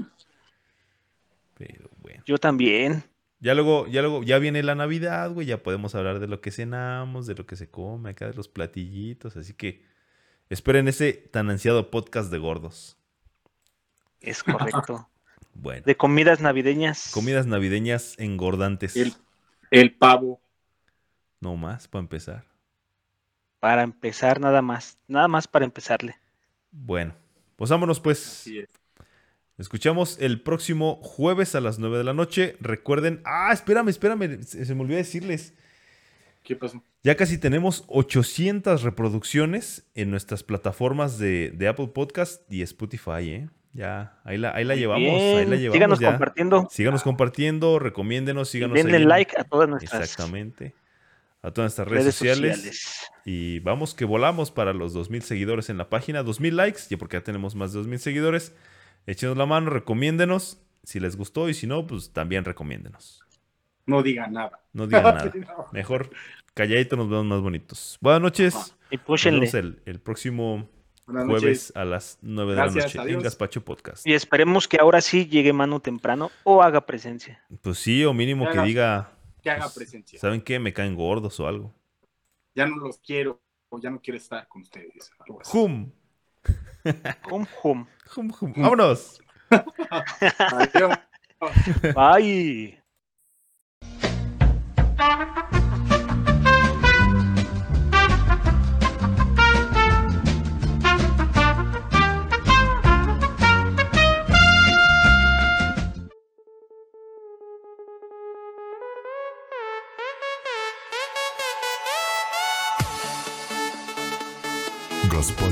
Pero 1.59 1.91
bueno. 2.01 2.22
Yo 2.26 2.39
también. 2.39 3.03
Ya 3.41 3.55
luego, 3.55 3.87
ya 3.87 4.03
luego, 4.03 4.22
ya 4.22 4.39
viene 4.39 4.62
la 4.62 4.74
Navidad, 4.74 5.33
güey. 5.33 5.47
Ya 5.47 5.62
podemos 5.62 5.95
hablar 5.95 6.20
de 6.20 6.28
lo 6.28 6.41
que 6.41 6.51
cenamos, 6.51 7.26
de 7.26 7.35
lo 7.35 7.47
que 7.47 7.57
se 7.57 7.70
come 7.70 8.11
acá, 8.11 8.26
de 8.26 8.35
los 8.35 8.49
platillitos. 8.49 9.37
Así 9.37 9.55
que 9.55 9.83
esperen 10.51 10.89
ese 10.89 11.12
tan 11.12 11.49
ansiado 11.51 11.91
podcast 11.91 12.31
de 12.31 12.39
gordos. 12.39 12.99
Es 14.20 14.43
correcto. 14.43 15.09
Bueno, 15.55 15.82
De 15.84 15.96
comidas 15.96 16.40
navideñas. 16.40 17.11
comidas 17.12 17.46
navideñas 17.46 18.14
engordantes. 18.18 18.96
El, 18.96 19.14
el 19.70 19.94
pavo. 19.94 20.40
No 21.40 21.57
más, 21.57 21.88
para 21.88 22.01
empezar. 22.03 22.44
Para 23.59 23.82
empezar, 23.82 24.40
nada 24.40 24.62
más. 24.62 24.98
Nada 25.07 25.28
más 25.28 25.46
para 25.46 25.64
empezarle. 25.64 26.16
Bueno, 26.70 27.14
pues 27.57 27.70
vámonos 27.70 28.01
pues. 28.01 28.24
Así 28.26 28.59
es. 28.61 28.68
Escuchamos 29.59 30.16
el 30.20 30.40
próximo 30.40 30.96
jueves 31.03 31.55
a 31.55 31.61
las 31.61 31.78
9 31.78 31.98
de 31.98 32.05
la 32.05 32.14
noche. 32.14 32.57
Recuerden. 32.61 33.20
Ah, 33.24 33.51
espérame, 33.53 33.88
espérame. 33.88 34.42
Se, 34.42 34.64
se 34.64 34.74
me 34.74 34.80
olvidó 34.80 34.96
decirles. 34.96 35.53
¿Qué 36.42 36.57
pasó? 36.57 36.82
Ya 37.03 37.14
casi 37.16 37.36
tenemos 37.36 37.84
800 37.88 38.82
reproducciones 38.82 39.86
en 39.94 40.11
nuestras 40.11 40.42
plataformas 40.42 41.18
de, 41.18 41.51
de 41.51 41.68
Apple 41.68 41.88
Podcast 41.88 42.51
y 42.51 42.62
Spotify, 42.62 43.28
¿eh? 43.28 43.48
Ya, 43.73 44.18
ahí 44.25 44.37
la, 44.37 44.55
ahí 44.55 44.64
la 44.64 44.75
llevamos. 44.75 45.09
Ahí 45.09 45.47
la 45.47 45.57
llevamos. 45.57 45.75
Síganos 45.75 46.01
ya. 46.01 46.11
compartiendo. 46.11 46.68
Síganos 46.71 47.03
compartiendo, 47.03 47.79
recomiéndenos, 47.79 48.49
Y 48.49 48.53
síganos 48.53 48.75
denle 48.75 48.97
ahí 48.99 49.05
like 49.05 49.39
a 49.39 49.45
todas 49.45 49.68
nuestras 49.68 50.03
Exactamente. 50.03 50.75
A 51.43 51.53
todas 51.53 51.71
nuestras 51.71 51.89
redes, 51.89 52.03
redes 52.05 52.14
sociales. 52.16 52.57
sociales. 52.57 53.11
Y 53.25 53.61
vamos 53.61 53.95
que 53.95 54.05
volamos 54.05 54.51
para 54.51 54.73
los 54.73 54.93
2000 54.93 55.23
seguidores 55.23 55.71
en 55.71 55.79
la 55.79 55.89
página. 55.89 56.23
2000 56.23 56.57
likes, 56.57 56.81
ya 56.91 56.99
porque 56.99 57.16
ya 57.16 57.23
tenemos 57.25 57.55
más 57.55 57.73
de 57.73 57.79
2000 57.79 57.99
seguidores. 58.01 58.55
Échenos 59.07 59.37
la 59.37 59.47
mano, 59.47 59.71
recomiéndenos. 59.71 60.61
Si 60.83 60.99
les 60.99 61.16
gustó 61.16 61.49
y 61.49 61.55
si 61.55 61.66
no, 61.66 61.87
pues 61.87 62.12
también 62.12 62.45
recomiéndenos. 62.45 63.23
No 63.87 64.03
diga 64.03 64.27
nada. 64.27 64.61
No 64.73 64.87
digan 64.87 65.03
nada. 65.14 65.33
No. 65.35 65.66
Mejor 65.73 66.11
calladito 66.55 66.97
nos 66.97 67.09
vemos 67.09 67.27
más 67.27 67.41
bonitos. 67.41 67.99
Buenas 68.01 68.21
noches. 68.21 68.77
Y 68.91 68.97
Nos 68.97 69.25
vemos 69.25 69.55
el, 69.55 69.81
el 69.87 70.01
próximo 70.01 70.68
Buenas. 71.11 71.41
Jueves 71.41 71.73
a 71.75 71.85
las 71.85 72.19
9 72.23 72.53
de 72.53 72.57
la 72.57 72.67
noche 72.67 72.99
en 72.99 73.21
Gaspacho 73.21 73.65
Podcast. 73.65 74.07
Y 74.07 74.15
esperemos 74.15 74.69
que 74.69 74.79
ahora 74.79 75.01
sí 75.01 75.27
llegue 75.27 75.53
mano 75.53 75.81
temprano 75.81 76.31
o 76.45 76.63
haga 76.63 76.87
presencia. 76.87 77.43
Pues 77.63 77.79
sí, 77.79 78.05
o 78.05 78.15
mínimo 78.15 78.49
que, 78.49 78.61
diga. 78.63 79.11
Que 79.43 79.51
haga 79.51 79.65
pues, 79.65 79.75
presencia. 79.75 80.21
¿Saben 80.21 80.41
qué? 80.41 80.59
Me 80.59 80.73
caen 80.73 80.95
gordos 80.95 81.41
o 81.41 81.49
algo. 81.49 81.75
Ya 82.55 82.67
no 82.67 82.77
los 82.77 82.99
quiero 82.99 83.41
o 83.69 83.81
ya 83.81 83.91
no 83.91 84.01
quiero 84.01 84.19
estar 84.19 84.47
con 84.47 84.63
ustedes. 84.63 85.11
Algo 85.19 85.41
así. 85.41 85.59
Hum. 85.59 85.93
hum, 87.31 87.47
hum. 87.63 87.87
Hum, 88.17 88.33
hum. 88.41 88.53
Vámonos. 88.57 89.21
Adiós. 90.39 90.99
Bye. 91.95 92.81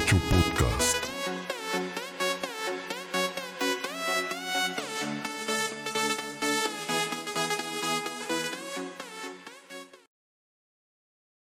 Rádio 0.09 0.17
é 0.17 0.33
Podcast. 0.33 1.08